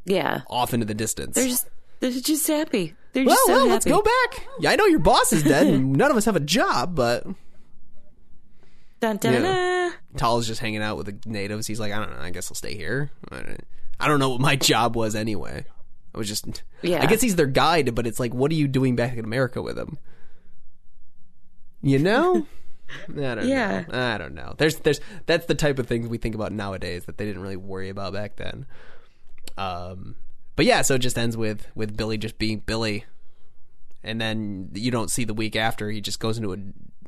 Yeah. 0.05 0.42
off 0.48 0.72
into 0.72 0.86
the 0.86 0.94
distance. 0.94 1.34
They're 1.36 1.48
just 1.48 1.68
they're 2.01 2.11
just 2.11 2.46
happy. 2.46 2.94
They're 3.12 3.24
well, 3.26 3.34
just 3.34 3.46
so 3.46 3.53
well, 3.53 3.61
happy. 3.62 3.72
let's 3.72 3.84
go 3.84 4.01
back. 4.03 4.46
Yeah, 4.61 4.70
I 4.70 4.76
know 4.76 4.86
your 4.86 5.01
boss 5.01 5.32
is 5.32 5.42
dead, 5.42 5.66
and 5.66 5.92
none 5.96 6.11
of 6.11 6.16
us 6.16 6.24
have 6.24 6.36
a 6.36 6.40
job, 6.40 6.94
but 6.94 7.26
Dun, 9.01 9.16
dun, 9.16 9.32
Yeah. 9.32 9.40
dun. 9.42 9.92
Tal's 10.16 10.46
just 10.46 10.61
hanging 10.61 10.80
out 10.82 10.96
with 10.96 11.07
the 11.07 11.28
natives. 11.30 11.66
He's 11.66 11.80
like, 11.80 11.92
I 11.92 11.98
don't 11.98 12.11
know. 12.11 12.20
I 12.22 12.30
guess 12.30 12.51
I'll 12.51 12.55
stay 12.55 12.74
here. 12.76 13.11
I 14.01 14.09
don't- 14.09 14.18
know 14.20 14.30
what 14.30 14.40
my 14.40 14.57
job 14.57 14.96
was 14.96 15.14
anyway. 15.14 15.64
I 16.14 16.18
was 16.18 16.26
just, 16.28 16.62
Yeah. 16.82 17.03
I 17.03 17.07
guess 17.07 17.20
he's 17.20 17.36
their 17.36 17.46
guide, 17.46 17.94
but 17.94 18.07
it's 18.07 18.18
like, 18.18 18.34
what 18.34 18.51
are 18.51 18.55
you 18.57 18.66
doing 18.66 18.96
back 18.96 19.16
in 19.16 19.24
America 19.24 19.62
with 19.62 19.78
him? 19.78 19.98
You 21.82 21.98
know? 21.98 22.46
I 23.09 23.12
don't 23.36 23.48
Yeah. 23.48 23.84
know. 23.88 23.98
I 24.14 24.18
don't 24.18 24.34
know. 24.34 24.55
There's, 24.59 24.76
there's, 24.76 25.01
that's 25.26 25.46
the 25.46 25.55
type 25.55 25.78
of 25.78 25.86
things 25.86 26.09
we 26.09 26.18
think 26.18 26.34
about 26.34 26.53
nowadays 26.53 27.05
that 27.05 27.16
they 27.18 27.24
didn't 27.24 27.42
really 27.42 27.57
worry 27.57 27.88
about 27.88 28.12
back 28.12 28.36
then. 28.36 28.66
Um, 29.57 30.16
but 30.57 30.66
yeah, 30.66 30.82
so 30.82 30.94
it 30.96 30.98
just 31.01 31.16
ends 31.16 31.36
with 31.36 31.66
with 31.74 31.96
Billy 31.96 32.18
just 32.18 32.38
being 32.38 32.59
Billy, 32.61 33.05
and 34.03 34.20
then 34.20 34.70
you 34.74 34.90
don't 34.90 35.11
see 35.11 35.24
the 35.24 35.34
week 35.34 35.57
after 35.57 35.90
he 35.90 36.01
just 36.01 36.20
goes 36.20 36.36
into 36.36 36.53
a 36.53 36.57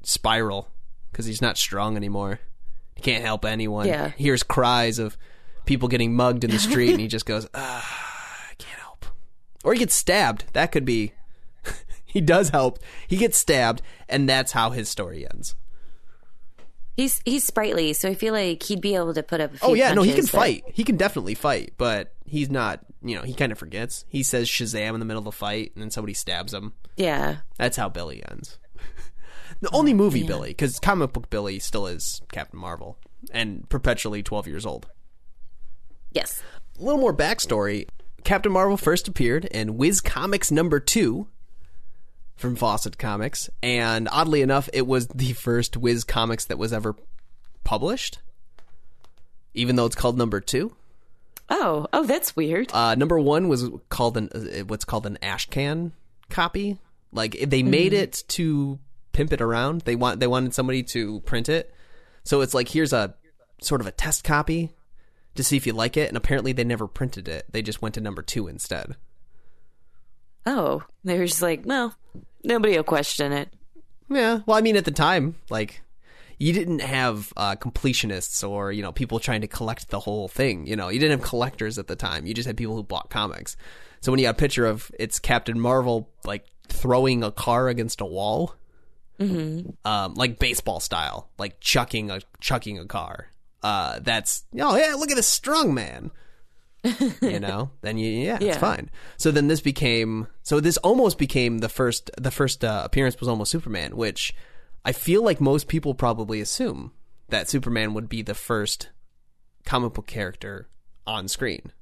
spiral 0.03 0.69
because 1.11 1.27
he's 1.27 1.43
not 1.43 1.59
strong 1.59 1.97
anymore. 1.97 2.41
He 2.95 3.03
can't 3.03 3.25
help 3.25 3.45
anyone. 3.45 3.87
Yeah. 3.89 4.13
He 4.17 4.25
hears 4.25 4.43
cries 4.43 4.99
of 4.99 5.17
people 5.65 5.89
getting 5.89 6.15
mugged 6.15 6.45
in 6.45 6.51
the 6.51 6.59
street, 6.59 6.91
and 6.91 7.01
he 7.01 7.09
just 7.09 7.27
goes, 7.27 7.47
ah, 7.55 8.49
"I 8.51 8.55
can't 8.55 8.81
help." 8.81 9.07
Or 9.65 9.73
he 9.73 9.79
gets 9.79 9.95
stabbed. 9.95 10.45
That 10.53 10.73
could 10.73 10.85
be. 10.85 11.13
he 12.05 12.21
does 12.21 12.51
help. 12.51 12.79
He 13.09 13.17
gets 13.17 13.39
stabbed, 13.39 13.83
and 14.09 14.29
that's 14.29 14.53
how 14.53 14.71
his 14.71 14.89
story 14.89 15.27
ends. 15.33 15.55
He's 16.97 17.23
he's 17.25 17.43
sprightly, 17.45 17.95
so 17.95 18.11
I 18.11 18.15
feel 18.15 18.35
like 18.35 18.63
he'd 18.65 18.83
be 18.83 18.95
able 18.95 19.15
to 19.15 19.23
put 19.23 19.41
up. 19.41 19.55
A 19.55 19.59
few 19.59 19.69
Oh 19.69 19.75
yeah, 19.75 19.95
no, 19.95 20.03
he 20.03 20.11
can 20.11 20.17
punches 20.17 20.31
that- 20.33 20.37
fight. 20.39 20.65
He 20.67 20.85
can 20.85 20.97
definitely 20.97 21.35
fight, 21.35 21.73
but 21.79 22.15
he's 22.27 22.51
not. 22.51 22.81
You 23.03 23.17
know, 23.17 23.23
he 23.23 23.35
kind 23.35 23.51
of 23.51 23.59
forgets. 23.59 24.05
He 24.09 24.23
says 24.23 24.49
Shazam 24.49 24.95
in 24.95 25.01
the 25.01 25.07
middle 25.07 25.19
of 25.21 25.25
the 25.25 25.33
fight, 25.33 25.73
and 25.75 25.83
then 25.83 25.91
somebody 25.91 26.15
stabs 26.15 26.53
him. 26.55 26.75
Yeah, 26.97 27.39
That's 27.57 27.77
how 27.79 27.89
Billy 27.89 28.23
ends. 28.31 28.59
the 29.61 29.71
only 29.73 29.95
movie 29.95 30.23
Billy, 30.25 30.51
because 30.51 30.79
comic 30.79 31.13
book 31.15 31.31
Billy 31.31 31.59
still 31.59 31.87
is 31.87 32.21
Captain 32.31 32.61
Marvel 32.61 32.99
and 33.33 33.67
perpetually 33.71 34.23
twelve 34.23 34.47
years 34.47 34.67
old. 34.67 34.87
Yes, 36.15 36.43
A 36.79 36.83
little 36.83 37.01
more 37.01 37.15
backstory. 37.15 37.89
Captain 38.25 38.53
Marvel 38.53 38.77
first 38.77 39.09
appeared 39.09 39.45
in 39.47 39.77
Whiz 39.77 40.01
Comics 40.01 40.51
number 40.51 40.79
two 40.79 41.27
from 42.37 42.57
Fawcett 42.57 42.99
Comics, 42.99 43.49
and 43.63 44.09
oddly 44.11 44.43
enough, 44.43 44.69
it 44.73 44.87
was 44.87 45.09
the 45.09 45.33
first 45.33 45.77
Whiz 45.77 46.05
Comics 46.05 46.45
that 46.47 46.59
was 46.59 46.73
ever 46.73 46.95
published, 47.65 48.19
even 49.55 49.77
though 49.77 49.87
it's 49.87 49.97
called 49.97 50.19
number 50.19 50.41
two. 50.41 50.75
Oh, 51.49 51.87
oh, 51.93 52.05
that's 52.05 52.37
weird. 52.37 52.71
Uh, 52.73 52.95
number 52.95 53.19
one 53.19 53.49
was 53.49 53.69
called 53.89 54.17
an 54.17 54.29
uh, 54.35 54.65
what's 54.65 54.85
called 54.85 55.07
an 55.07 55.19
ashcan 55.23 55.93
copy. 56.31 56.79
Like 57.13 57.37
they 57.47 57.63
made 57.63 57.93
it 57.93 58.25
to 58.29 58.79
pimp 59.13 59.33
it 59.33 59.41
around. 59.41 59.83
They 59.83 59.97
want 59.97 60.21
they 60.21 60.27
wanted 60.27 60.55
somebody 60.55 60.83
to 60.85 61.21
print 61.21 61.49
it, 61.49 61.73
so 62.25 62.41
it's 62.41 62.55
like 62.55 62.69
here's 62.69 62.93
a 62.93 63.15
sort 63.61 63.81
of 63.81 63.87
a 63.87 63.93
test 63.93 64.25
copy 64.25 64.71
to 65.35 65.45
see 65.45 65.57
if 65.57 65.67
you 65.67 65.73
like 65.73 65.97
it. 65.97 66.09
And 66.09 66.17
apparently 66.17 66.53
they 66.53 66.65
never 66.65 66.87
printed 66.87 67.29
it. 67.29 67.47
They 67.51 67.63
just 67.63 67.83
went 67.83 67.95
to 67.95 68.01
number 68.01 68.23
two 68.23 68.49
instead. 68.49 68.97
Oh, 70.45 70.83
they 71.05 71.19
were 71.19 71.27
just 71.27 71.43
like, 71.43 71.63
well, 71.65 71.95
nobody 72.43 72.77
will 72.77 72.85
question 72.85 73.33
it. 73.33 73.49
Yeah. 74.09 74.41
Well, 74.47 74.57
I 74.57 74.61
mean, 74.61 74.77
at 74.77 74.85
the 74.85 74.91
time, 74.91 75.37
like 75.49 75.83
you 76.39 76.53
didn't 76.53 76.81
have 76.81 77.33
uh, 77.37 77.55
completionists 77.55 78.49
or 78.49 78.73
you 78.73 78.83
know 78.83 78.93
people 78.93 79.21
trying 79.21 79.43
to 79.43 79.47
collect 79.47 79.91
the 79.91 80.01
whole 80.01 80.29
thing. 80.29 80.67
You 80.67 80.77
know, 80.77 80.89
you 80.89 80.99
didn't 80.99 81.21
have 81.21 81.29
collectors 81.29 81.79
at 81.79 81.87
the 81.87 81.97
time. 81.97 82.27
You 82.27 82.35
just 82.35 82.47
had 82.47 82.57
people 82.57 82.75
who 82.75 82.83
bought 82.83 83.11
comics. 83.11 83.57
So 84.01 84.11
when 84.11 84.19
you 84.19 84.27
got 84.27 84.35
a 84.35 84.39
picture 84.39 84.67
of 84.67 84.91
it's 84.99 85.19
Captain 85.21 85.59
Marvel 85.59 86.11
like 86.25 86.45
throwing 86.69 87.23
a 87.23 87.31
car 87.31 87.69
against 87.69 88.01
a 88.01 88.05
wall, 88.05 88.57
um, 89.85 90.15
like 90.15 90.39
baseball 90.41 90.81
style, 90.81 91.31
like 91.39 91.61
chucking 91.61 92.11
a 92.11 92.21
chucking 92.41 92.79
a 92.79 92.87
car. 92.87 93.29
Uh, 93.63 94.01
that's 94.01 94.45
oh 94.59 94.77
yeah, 94.77 94.95
look 94.95 95.11
at 95.11 95.17
this 95.17 95.29
strong 95.29 95.73
man. 95.75 96.11
you 97.21 97.39
know, 97.39 97.71
then 97.81 97.97
you 97.97 98.11
yeah, 98.11 98.39
it's 98.41 98.57
fine. 98.57 98.91
So 99.17 99.31
then 99.31 99.49
this 99.49 99.61
became 99.61 100.27
so 100.43 100.59
this 100.61 100.77
almost 100.79 101.19
became 101.19 101.59
the 101.59 101.69
first 101.69 102.11
the 102.19 102.31
first 102.31 102.65
uh, 102.65 102.83
appearance 102.85 103.19
was 103.21 103.29
almost 103.29 103.53
Superman, 103.53 103.97
which 103.97 104.35
I 104.85 104.93
feel 104.93 105.23
like 105.23 105.41
most 105.41 105.69
people 105.69 105.95
probably 105.95 106.41
assume 106.41 106.93
that 107.29 107.49
Superman 107.49 107.95
would 107.95 108.09
be 108.09 108.23
the 108.23 108.35
first 108.35 108.91
comic 109.65 109.95
book 109.95 110.07
character 110.07 110.69
on 111.07 111.29
screen. 111.29 111.73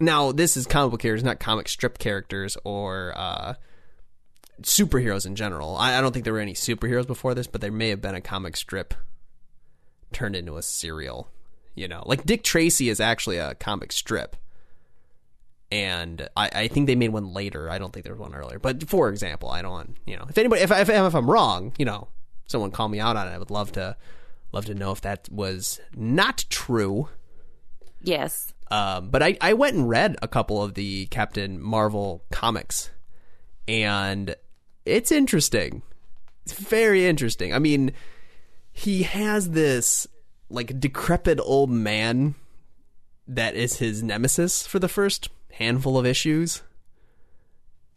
Now, 0.00 0.32
this 0.32 0.56
is 0.56 0.66
comic 0.66 0.92
book 0.92 1.00
characters, 1.00 1.24
not 1.24 1.40
comic 1.40 1.68
strip 1.68 1.98
characters 1.98 2.56
or 2.64 3.12
uh, 3.16 3.54
superheroes 4.62 5.26
in 5.26 5.36
general. 5.36 5.76
I, 5.76 5.98
I 5.98 6.00
don't 6.00 6.12
think 6.12 6.24
there 6.24 6.32
were 6.32 6.40
any 6.40 6.54
superheroes 6.54 7.06
before 7.06 7.34
this, 7.34 7.46
but 7.46 7.60
there 7.60 7.70
may 7.72 7.90
have 7.90 8.00
been 8.00 8.14
a 8.14 8.20
comic 8.20 8.56
strip 8.56 8.94
turned 10.12 10.36
into 10.36 10.56
a 10.56 10.62
serial. 10.62 11.28
You 11.74 11.88
know, 11.88 12.02
like 12.06 12.24
Dick 12.24 12.42
Tracy 12.42 12.88
is 12.88 13.00
actually 13.00 13.38
a 13.38 13.54
comic 13.54 13.92
strip. 13.92 14.36
and 15.72 16.28
I, 16.36 16.50
I 16.52 16.68
think 16.68 16.86
they 16.86 16.96
made 16.96 17.10
one 17.10 17.32
later. 17.32 17.70
I 17.70 17.78
don't 17.78 17.92
think 17.92 18.04
there 18.04 18.12
was 18.12 18.20
one 18.20 18.34
earlier. 18.34 18.58
But 18.58 18.88
for 18.88 19.08
example, 19.08 19.50
I 19.50 19.62
don't 19.62 19.70
want 19.70 19.96
you 20.06 20.16
know 20.16 20.26
if 20.28 20.36
anybody 20.36 20.62
if 20.62 20.72
I, 20.72 20.80
if, 20.80 20.88
if 20.88 21.14
I'm 21.14 21.30
wrong, 21.30 21.72
you 21.78 21.84
know, 21.84 22.08
someone 22.46 22.70
call 22.70 22.88
me 22.88 23.00
out 23.00 23.16
on 23.16 23.28
it. 23.28 23.32
I 23.32 23.38
would 23.38 23.50
love 23.50 23.72
to 23.72 23.96
love 24.52 24.66
to 24.66 24.74
know 24.74 24.90
if 24.90 25.00
that 25.02 25.28
was 25.30 25.80
not 25.94 26.44
true. 26.50 27.08
Yes. 28.02 28.52
Um, 28.72 29.10
but 29.10 29.22
I, 29.22 29.36
I 29.40 29.52
went 29.54 29.76
and 29.76 29.88
read 29.88 30.16
a 30.22 30.28
couple 30.28 30.62
of 30.62 30.74
the 30.74 31.06
Captain 31.06 31.60
Marvel 31.60 32.24
comics, 32.30 32.90
and 33.66 34.34
it's 34.86 35.10
interesting. 35.12 35.82
It's 36.44 36.52
very 36.52 37.06
interesting. 37.06 37.52
I 37.52 37.58
mean, 37.58 37.92
he 38.80 39.02
has 39.02 39.50
this 39.50 40.06
like 40.48 40.80
decrepit 40.80 41.38
old 41.42 41.70
man 41.70 42.34
that 43.28 43.54
is 43.54 43.76
his 43.76 44.02
nemesis 44.02 44.66
for 44.66 44.78
the 44.78 44.88
first 44.88 45.28
handful 45.52 45.98
of 45.98 46.06
issues 46.06 46.62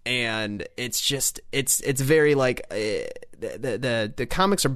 and 0.06 0.68
it's 0.76 1.00
just 1.00 1.40
it's 1.54 1.80
it's 1.82 2.02
very 2.02 2.36
like 2.36 2.62
uh, 2.70 3.08
the, 3.40 3.78
the 3.80 4.14
the 4.18 4.26
comics 4.26 4.66
are 4.66 4.76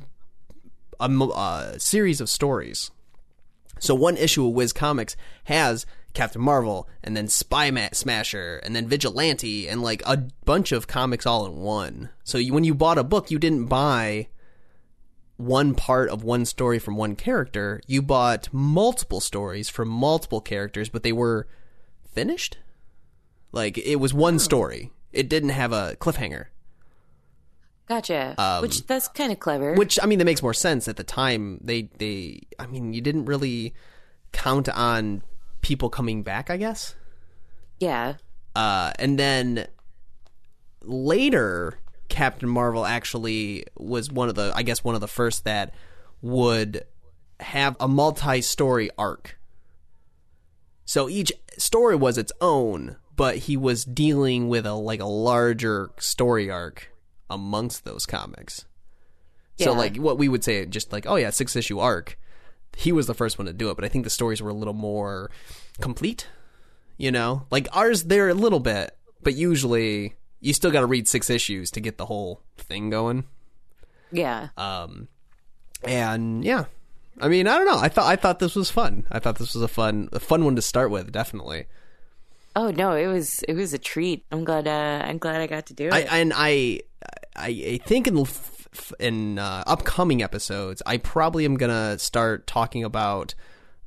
a, 1.02 1.10
a 1.10 1.76
series 1.78 2.22
of 2.22 2.30
stories 2.30 2.90
so 3.80 3.94
one 3.94 4.18
issue 4.18 4.48
of 4.48 4.54
Whiz 4.54 4.74
Comics 4.74 5.16
has 5.44 5.86
Captain 6.14 6.42
Marvel 6.42 6.88
and 7.04 7.16
then 7.16 7.28
Spy 7.28 7.70
Ma- 7.70 7.90
Smasher 7.92 8.60
and 8.64 8.76
then 8.76 8.88
Vigilante 8.88 9.68
and 9.68 9.84
like 9.84 10.02
a 10.06 10.18
bunch 10.46 10.72
of 10.72 10.88
comics 10.88 11.28
all 11.28 11.46
in 11.46 11.58
one. 11.58 12.10
So 12.24 12.40
you, 12.40 12.54
when 12.54 12.64
you 12.64 12.74
bought 12.74 12.98
a 12.98 13.04
book, 13.04 13.30
you 13.30 13.38
didn't 13.38 13.66
buy 13.66 14.30
one 15.38 15.76
part 15.76 16.10
of 16.10 16.24
one 16.24 16.46
story 16.46 16.80
from 16.80 16.96
one 16.98 17.16
character. 17.16 17.80
You 17.88 18.02
bought 18.02 18.50
multiple 18.52 19.20
stories 19.20 19.70
from 19.70 19.88
multiple 19.88 20.42
characters, 20.42 20.90
but 20.90 21.04
they 21.04 21.12
were 21.12 21.48
finished. 22.14 22.58
Like 23.52 23.78
it 23.78 23.98
was 23.98 24.14
one 24.14 24.40
story. 24.40 24.92
It 25.14 25.30
didn't 25.30 25.50
have 25.50 25.72
a 25.72 25.96
cliffhanger. 26.00 26.48
Gotcha. 27.88 28.60
Which 28.62 28.86
that's 28.86 29.08
kind 29.08 29.32
of 29.32 29.40
clever. 29.40 29.72
Um, 29.72 29.78
Which 29.78 29.98
I 30.02 30.08
mean, 30.08 30.20
that 30.20 30.26
makes 30.26 30.44
more 30.44 30.54
sense 30.54 30.88
at 30.88 30.98
the 30.98 31.04
time. 31.06 31.60
They 31.64 31.84
they 31.98 32.42
I 32.60 32.68
mean, 32.68 32.94
you 32.94 33.00
didn't 33.02 33.26
really 33.26 33.74
count 34.34 34.68
on 34.70 35.24
people 35.62 35.90
coming 35.90 36.24
back. 36.24 36.50
I 36.50 36.58
guess. 36.58 36.96
yeah. 37.80 38.16
Uh, 38.56 38.92
and 38.98 39.20
then 39.20 39.68
later, 40.82 41.80
Captain 42.10 42.50
Marvel 42.50 42.86
actually 42.86 43.66
was 43.76 44.12
one 44.12 44.30
of 44.30 44.36
the, 44.36 44.52
I 44.56 44.64
guess, 44.64 44.84
one 44.84 44.96
of 44.96 45.02
the 45.02 45.08
first 45.08 45.44
that 45.44 45.74
would 46.22 46.84
have 47.40 47.76
a 47.80 47.88
multi-story 47.88 48.90
arc. 48.98 49.40
So 50.86 51.10
each 51.10 51.32
story 51.58 51.96
was 51.96 52.18
its 52.18 52.32
own, 52.40 52.98
but 53.16 53.38
he 53.38 53.58
was 53.58 53.84
dealing 53.84 54.48
with 54.48 54.66
a 54.66 54.74
like 54.74 55.02
a 55.02 55.06
larger 55.06 55.92
story 56.00 56.50
arc 56.50 56.92
amongst 57.30 57.84
those 57.84 58.06
comics. 58.06 58.66
So 59.60 59.74
like 59.74 59.98
what 59.98 60.18
we 60.18 60.30
would 60.30 60.44
say, 60.44 60.66
just 60.66 60.94
like 60.94 61.06
oh 61.08 61.16
yeah, 61.16 61.32
six 61.32 61.56
issue 61.56 61.80
arc. 61.80 62.18
He 62.76 62.92
was 62.92 63.08
the 63.08 63.16
first 63.16 63.40
one 63.40 63.48
to 63.48 63.54
do 63.54 63.72
it, 63.72 63.76
but 63.76 63.86
I 63.86 63.90
think 63.90 64.04
the 64.04 64.12
stories 64.12 64.42
were 64.42 64.52
a 64.52 64.54
little 64.54 64.74
more 64.74 65.32
complete. 65.82 66.28
You 66.98 67.12
know, 67.12 67.46
like 67.52 67.68
ours, 67.76 68.04
they're 68.04 68.30
a 68.30 68.34
little 68.34 68.60
bit, 68.60 68.96
but 69.24 69.36
usually 69.36 70.16
you 70.40 70.54
still 70.54 70.72
got 70.72 70.82
to 70.82 70.86
read 70.86 71.08
six 71.08 71.30
issues 71.30 71.72
to 71.72 71.80
get 71.80 71.98
the 71.98 72.06
whole 72.06 72.42
thing 72.58 72.90
going. 72.90 73.26
Yeah. 74.12 74.50
Um, 74.58 75.08
and 75.84 76.44
yeah, 76.44 76.66
I 77.20 77.28
mean, 77.28 77.48
I 77.48 77.58
don't 77.58 77.68
know. 77.68 77.80
I 77.80 77.90
thought 77.90 78.06
I 78.06 78.16
thought 78.16 78.40
this 78.40 78.56
was 78.56 78.70
fun. 78.70 79.06
I 79.12 79.20
thought 79.20 79.38
this 79.38 79.54
was 79.54 79.64
a 79.64 79.68
fun 79.68 80.10
a 80.12 80.20
fun 80.20 80.46
one 80.46 80.56
to 80.56 80.62
start 80.62 80.92
with. 80.92 81.12
Definitely. 81.12 81.66
oh 82.56 82.72
no, 82.72 82.94
it 82.94 83.08
was 83.08 83.44
it 83.44 83.54
was 83.54 83.74
a 83.74 83.78
treat. 83.78 84.26
I'm 84.32 84.44
glad 84.44 84.68
uh 84.68 85.06
I'm 85.06 85.18
glad 85.18 85.42
I 85.42 85.48
got 85.48 85.68
to 85.68 85.74
do 85.74 85.88
it. 85.88 85.94
I 85.94 86.00
and 86.02 86.34
I 86.36 86.82
I, 87.36 87.48
I 87.48 87.80
think 87.86 88.08
in 88.08 88.26
in 89.00 89.40
uh, 89.40 89.64
upcoming 89.66 90.22
episodes, 90.22 90.82
I 90.86 90.98
probably 90.98 91.46
am 91.46 91.56
gonna 91.58 91.98
start 92.00 92.48
talking 92.48 92.84
about 92.84 93.34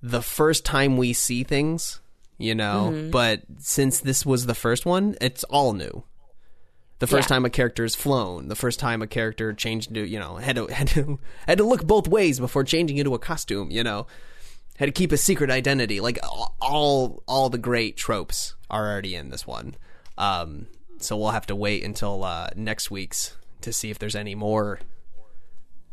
the 0.02 0.22
first 0.22 0.64
time 0.64 0.96
we 0.96 1.12
see 1.12 1.44
things. 1.44 2.00
You 2.38 2.54
know, 2.54 3.08
but 3.12 3.42
since 3.58 4.00
this 4.00 4.24
was 4.24 4.46
the 4.46 4.54
first 4.54 4.86
one, 4.86 5.14
it's 5.20 5.44
all 5.44 5.74
new. 5.74 6.04
The 7.00 7.06
first 7.06 7.28
Yeah. 7.28 7.34
time 7.36 7.44
a 7.44 7.50
character 7.50 7.84
is 7.84 7.94
flown, 7.94 8.48
the 8.48 8.54
first 8.54 8.78
time 8.78 9.02
a 9.02 9.06
character 9.06 9.52
changed 9.52 9.88
into, 9.88 10.06
you 10.06 10.18
know, 10.18 10.36
had 10.36 10.56
to 10.56 10.66
had 10.72 10.88
to 10.88 11.18
had 11.46 11.58
to 11.58 11.64
look 11.64 11.84
both 11.86 12.06
ways 12.08 12.38
before 12.38 12.62
changing 12.64 12.96
into 12.98 13.14
a 13.14 13.18
costume, 13.18 13.70
you 13.70 13.82
know. 13.82 14.06
Had 14.78 14.86
to 14.86 14.92
keep 14.92 15.12
a 15.12 15.16
secret 15.18 15.50
identity. 15.50 16.00
Like 16.00 16.18
all 16.22 16.56
all, 16.60 17.22
all 17.26 17.50
the 17.50 17.58
great 17.58 17.96
tropes 17.96 18.54
are 18.70 18.88
already 18.90 19.14
in 19.14 19.28
this 19.30 19.46
one. 19.46 19.74
Um, 20.16 20.68
so 20.98 21.16
we'll 21.16 21.30
have 21.30 21.46
to 21.46 21.56
wait 21.56 21.84
until 21.84 22.22
uh, 22.24 22.48
next 22.56 22.90
week's 22.90 23.36
to 23.62 23.72
see 23.72 23.90
if 23.90 23.98
there's 23.98 24.14
any 24.16 24.34
more 24.34 24.80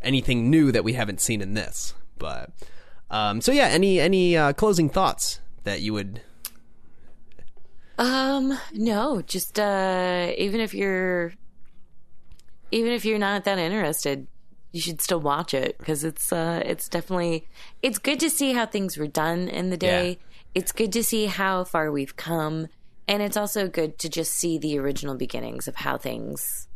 anything 0.01 0.49
new 0.49 0.71
that 0.71 0.83
we 0.83 0.93
haven't 0.93 1.19
seen 1.21 1.41
in 1.41 1.53
this. 1.53 1.93
But 2.17 2.51
um, 3.09 3.41
so 3.41 3.51
yeah, 3.51 3.67
any 3.67 3.99
any 3.99 4.37
uh, 4.37 4.53
closing 4.53 4.89
thoughts 4.89 5.39
that 5.63 5.81
you 5.81 5.93
would 5.93 6.21
Um, 7.97 8.57
no, 8.73 9.21
just 9.21 9.59
uh 9.59 10.31
even 10.37 10.61
if 10.61 10.73
you're 10.73 11.33
even 12.71 12.91
if 12.91 13.05
you're 13.05 13.19
not 13.19 13.43
that 13.45 13.57
interested, 13.57 14.27
you 14.71 14.81
should 14.81 15.01
still 15.01 15.19
watch 15.19 15.53
it 15.53 15.77
because 15.77 16.03
it's 16.03 16.31
uh 16.31 16.61
it's 16.65 16.87
definitely 16.89 17.47
it's 17.81 17.97
good 17.97 18.19
to 18.19 18.29
see 18.29 18.53
how 18.53 18.65
things 18.65 18.97
were 18.97 19.07
done 19.07 19.47
in 19.47 19.69
the 19.69 19.77
day. 19.77 20.09
Yeah. 20.09 20.15
It's 20.53 20.71
good 20.71 20.91
to 20.93 21.03
see 21.03 21.25
how 21.27 21.63
far 21.63 21.91
we've 21.91 22.15
come 22.15 22.67
and 23.07 23.21
it's 23.23 23.37
also 23.37 23.67
good 23.67 23.97
to 23.99 24.09
just 24.09 24.33
see 24.33 24.57
the 24.57 24.77
original 24.79 25.15
beginnings 25.15 25.67
of 25.67 25.75
how 25.77 25.97
things 25.97 26.67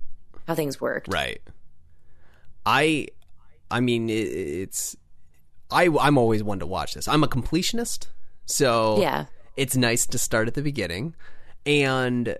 how 0.48 0.56
things 0.56 0.82
worked. 0.82 1.14
Right. 1.14 1.42
I, 2.66 3.08
I 3.70 3.80
mean, 3.80 4.10
it, 4.10 4.14
it's, 4.14 4.96
I, 5.70 5.90
I'm 6.00 6.18
always 6.18 6.44
one 6.44 6.60
to 6.60 6.66
watch 6.68 6.94
this. 6.94 7.08
I'm 7.08 7.24
a 7.24 7.28
completionist, 7.28 8.08
so 8.46 9.00
Yeah. 9.00 9.26
It's 9.58 9.76
nice 9.76 10.06
to 10.08 10.18
start 10.18 10.48
at 10.48 10.54
the 10.54 10.62
beginning, 10.62 11.16
and 11.66 12.38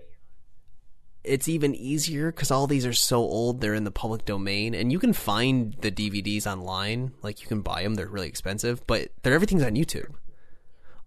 it's 1.24 1.48
even 1.48 1.74
easier 1.74 2.32
because 2.32 2.50
all 2.50 2.66
these 2.66 2.84
are 2.86 2.92
so 2.92 3.18
old. 3.18 3.60
They're 3.60 3.74
in 3.74 3.84
the 3.84 3.90
public 3.90 4.24
domain, 4.24 4.74
and 4.74 4.90
you 4.90 4.98
can 4.98 5.12
find 5.12 5.74
the 5.80 5.90
DVDs 5.92 6.46
online. 6.46 7.12
Like 7.22 7.40
you 7.42 7.46
can 7.46 7.60
buy 7.60 7.82
them; 7.82 7.94
they're 7.94 8.08
really 8.08 8.28
expensive, 8.28 8.86
but 8.86 9.10
they're 9.22 9.34
everything's 9.34 9.62
on 9.62 9.74
YouTube. 9.74 10.12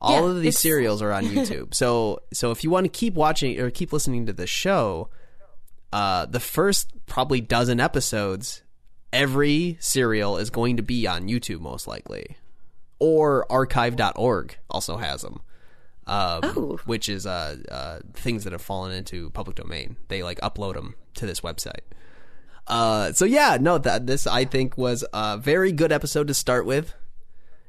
All 0.02 0.26
Yeah, 0.26 0.36
of 0.36 0.42
these 0.42 0.60
serials 0.60 1.02
are 1.02 1.12
on 1.12 1.24
YouTube. 1.26 1.74
so, 1.74 2.20
so 2.34 2.52
if 2.52 2.64
you 2.64 2.70
want 2.70 2.86
to 2.86 2.90
keep 2.90 3.14
watching 3.14 3.60
or 3.60 3.70
keep 3.72 3.92
listening 3.94 4.26
to 4.26 4.34
the 4.34 4.46
show, 4.46 5.10
uh, 5.92 6.26
the 6.26 6.40
first 6.40 6.92
probably 7.06 7.42
dozen 7.42 7.80
episodes, 7.80 8.62
every 9.14 9.78
serial 9.80 10.38
is 10.38 10.50
going 10.50 10.78
to 10.78 10.84
be 10.84 11.08
on 11.08 11.28
YouTube 11.28 11.62
most 11.62 11.88
likely, 11.88 12.38
or 13.00 13.50
archive.org 13.52 14.58
also 14.70 14.98
has 14.98 15.22
them. 15.22 15.40
Um, 16.08 16.42
Oh. 16.44 16.80
which 16.86 17.10
is 17.10 17.26
uh, 17.26 17.58
uh, 17.72 18.00
things 18.14 18.44
that 18.44 18.54
have 18.54 18.62
fallen 18.62 18.92
into 18.92 19.30
public 19.32 19.56
domain. 19.56 19.98
They 20.08 20.22
like 20.22 20.40
upload 20.42 20.76
them 20.76 20.96
to 21.16 21.26
this 21.26 21.42
website. 21.42 21.80
Uh, 22.68 23.12
so 23.14 23.26
yeah, 23.26 23.58
no, 23.60 23.78
that 23.80 24.06
this 24.08 24.28
I 24.28 24.46
think 24.46 24.78
was 24.78 25.04
a 25.14 25.38
very 25.38 25.72
good 25.72 25.92
episode 25.92 26.28
to 26.28 26.34
start 26.34 26.66
with. 26.66 26.94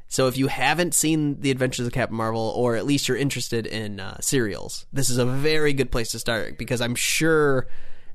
So 0.09 0.29
if 0.29 0.37
you 0.39 0.47
haven't 0.47 0.95
seen 0.95 1.41
The 1.41 1.51
Adventures 1.51 1.87
of 1.87 1.93
Captain 1.93 2.17
Marvel, 2.17 2.53
or 2.55 2.77
at 2.77 2.87
least 2.87 3.09
you're 3.09 3.17
interested 3.17 3.67
in 3.67 3.99
uh, 4.01 4.19
serials, 4.21 4.87
this 4.93 5.11
is 5.11 5.19
a 5.19 5.27
very 5.27 5.73
good 5.73 5.91
place 5.91 6.11
to 6.13 6.19
start 6.19 6.57
because 6.59 6.81
I'm 6.81 6.95
sure 6.95 7.67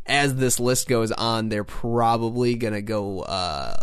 as 0.06 0.36
this 0.36 0.60
list 0.60 0.88
goes 0.88 1.12
on, 1.12 1.50
they're 1.50 1.64
probably 1.64 2.56
gonna 2.56 2.82
go 2.82 3.22
uh, 3.22 3.76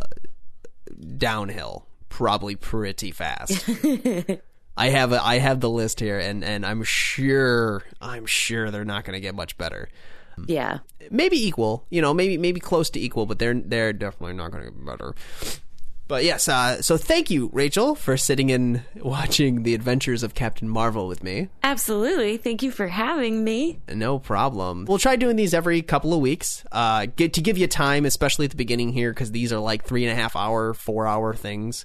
downhill, 1.17 1.87
probably 2.09 2.57
pretty 2.57 3.11
fast. 3.11 3.69
I 4.79 4.91
have 4.91 5.13
a, 5.13 5.23
I 5.23 5.39
have 5.39 5.61
the 5.61 5.71
list 5.71 6.01
here, 6.01 6.19
and, 6.19 6.45
and 6.45 6.65
I'm 6.65 6.83
sure 6.85 7.83
I'm 8.01 8.27
sure 8.27 8.71
they're 8.71 8.85
not 8.85 9.05
gonna 9.05 9.21
get 9.21 9.35
much 9.35 9.59
better. 9.59 9.89
Yeah. 10.47 10.79
Maybe 11.11 11.45
equal, 11.47 11.85
you 11.91 12.01
know, 12.01 12.15
maybe 12.15 12.39
maybe 12.39 12.61
close 12.61 12.91
to 12.91 13.01
equal, 13.01 13.27
but 13.27 13.39
they're 13.39 13.55
they're 13.55 13.93
definitely 13.93 14.35
not 14.35 14.53
gonna 14.53 14.65
get 14.65 14.87
better. 14.87 15.15
But 16.07 16.25
yes, 16.25 16.49
uh, 16.49 16.81
so 16.81 16.97
thank 16.97 17.29
you, 17.29 17.51
Rachel, 17.53 17.95
for 17.95 18.17
sitting 18.17 18.51
and 18.51 18.83
watching 18.97 19.63
the 19.63 19.75
adventures 19.75 20.23
of 20.23 20.33
Captain 20.33 20.67
Marvel 20.67 21.07
with 21.07 21.23
me. 21.23 21.49
Absolutely. 21.63 22.39
Thank 22.39 22.63
you 22.63 22.71
for 22.71 22.89
having 22.89 23.45
me. 23.45 23.81
No 23.93 24.19
problem. 24.19 24.87
We'll 24.87 24.97
try 24.97 25.17
doing 25.17 25.37
these 25.37 25.53
every 25.53 25.83
couple 25.83 26.15
of 26.15 26.21
weeks. 26.21 26.65
Uh, 26.73 27.09
get 27.15 27.35
to 27.35 27.43
give 27.43 27.59
you 27.59 27.67
time, 27.67 28.07
especially 28.07 28.47
at 28.47 28.51
the 28.51 28.57
beginning 28.57 28.95
here, 28.95 29.13
because 29.13 29.33
these 29.33 29.53
are 29.53 29.59
like 29.59 29.85
three 29.85 30.07
and 30.07 30.11
a 30.11 30.21
half 30.21 30.35
hour, 30.35 30.73
four 30.73 31.07
hour 31.07 31.35
things. 31.35 31.85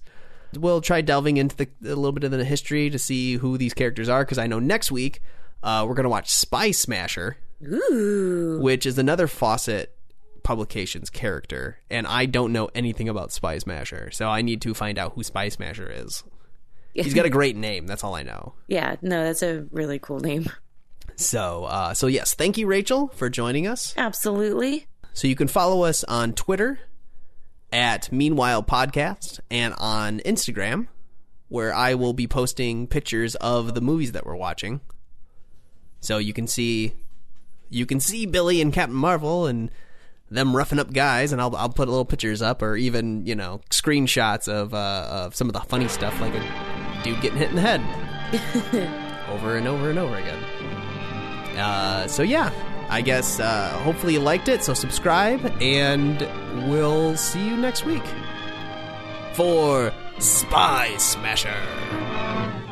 We'll 0.58 0.82
try 0.82 1.01
delving 1.01 1.38
into 1.38 1.56
the, 1.56 1.68
a 1.84 1.95
little 1.95 2.12
bit 2.12 2.24
of 2.24 2.32
the 2.32 2.43
history 2.43 2.89
to 2.89 2.99
see 2.99 3.36
who 3.36 3.58
these 3.58 3.74
characters 3.74 4.10
are, 4.10 4.24
because 4.24 4.38
I 4.38 4.47
know 4.47 4.60
next 4.60 4.91
week 4.91 5.22
uh, 5.62 5.86
we're 5.88 5.95
going 5.95 6.06
to 6.06 6.10
watch 6.10 6.32
Spy 6.32 6.72
Smasher, 6.72 7.38
Ooh. 7.64 8.60
which 8.62 8.86
is 8.86 8.97
another 8.97 9.28
Fawcett 9.28 9.95
Publications 10.43 11.10
character, 11.10 11.80
and 11.89 12.06
I 12.06 12.26
don't 12.26 12.51
know 12.51 12.70
anything 12.76 13.08
about 13.08 13.32
Spy 13.32 13.58
Smasher, 13.60 14.12
so 14.12 14.28
I 14.28 14.41
need 14.41 14.62
to 14.64 14.74
find 14.74 14.97
out 14.97 15.14
who 15.14 15.24
Spy 15.24 15.47
Smasher 15.49 15.89
is. 15.89 16.24
He's 16.93 17.14
got 17.14 17.26
a 17.26 17.30
great 17.30 17.56
name. 17.56 17.88
That's 17.88 18.04
all 18.04 18.14
I 18.14 18.24
know. 18.24 18.54
Yeah, 18.68 18.97
no, 19.01 19.24
that's 19.24 19.41
a 19.41 19.66
really 19.72 19.99
cool 19.99 20.20
name. 20.20 20.49
So, 21.16 21.64
uh, 21.64 21.93
so 21.93 22.08
yes, 22.08 22.34
thank 22.34 22.58
you, 22.58 22.68
Rachel, 22.68 23.08
for 23.16 23.30
joining 23.30 23.68
us. 23.68 23.93
Absolutely. 23.97 24.88
So 25.14 25.28
you 25.28 25.36
can 25.36 25.47
follow 25.47 25.84
us 25.84 26.04
on 26.04 26.34
Twitter 26.34 26.80
at 27.74 28.11
Meanwhile 28.11 28.63
Podcast 28.63 29.39
and 29.49 29.74
on 29.80 30.19
Instagram, 30.19 30.88
where 31.49 31.74
I 31.74 31.95
will 31.95 32.13
be 32.13 32.28
posting 32.28 32.86
pictures 32.88 33.36
of 33.36 33.74
the 33.74 33.82
movies 33.82 34.11
that 34.11 34.26
we're 34.26 34.36
watching. 34.36 34.80
So 35.99 36.19
you 36.19 36.34
can 36.34 36.45
see, 36.45 36.93
you 37.69 37.88
can 37.88 37.99
see 37.99 38.28
Billy 38.28 38.61
and 38.61 38.71
Captain 38.71 38.95
Marvel 38.95 39.47
and 39.47 39.71
them 40.30 40.55
roughing 40.55 40.80
up 40.80 40.93
guys, 40.93 41.32
and 41.32 41.41
I'll 41.41 41.55
I'll 41.55 41.69
put 41.69 41.89
little 41.89 42.05
pictures 42.05 42.41
up, 42.41 42.61
or 42.61 42.76
even 42.76 43.26
you 43.26 43.36
know 43.36 43.61
screenshots 43.71 44.47
of 44.47 44.74
uh, 44.74 45.07
of 45.09 45.36
some 45.36 45.49
of 45.49 45.53
the 45.53 45.61
funny 45.61 45.88
stuff, 45.88 46.19
like 46.21 46.34
a 46.36 47.01
dude 47.03 47.21
getting 47.21 47.39
hit 47.39 47.49
in 47.49 47.55
the 47.55 47.61
head 47.61 47.82
over 49.30 49.57
and 49.57 49.67
over 49.67 49.89
and 49.89 49.97
over 49.97 50.15
again. 50.15 50.43
Uh, 51.57 52.07
so 52.07 52.24
yeah, 52.24 52.51
I 52.89 53.01
guess 53.01 53.39
uh, 53.39 53.69
hopefully 53.84 54.13
you 54.13 54.19
liked 54.19 54.47
it. 54.47 54.63
So 54.63 54.73
subscribe, 54.73 55.45
and 55.61 56.19
we'll 56.69 57.17
see 57.17 57.45
you 57.47 57.57
next 57.57 57.86
week 57.86 58.03
for 59.34 59.91
Spy 60.19 60.95
Smasher. 60.97 62.62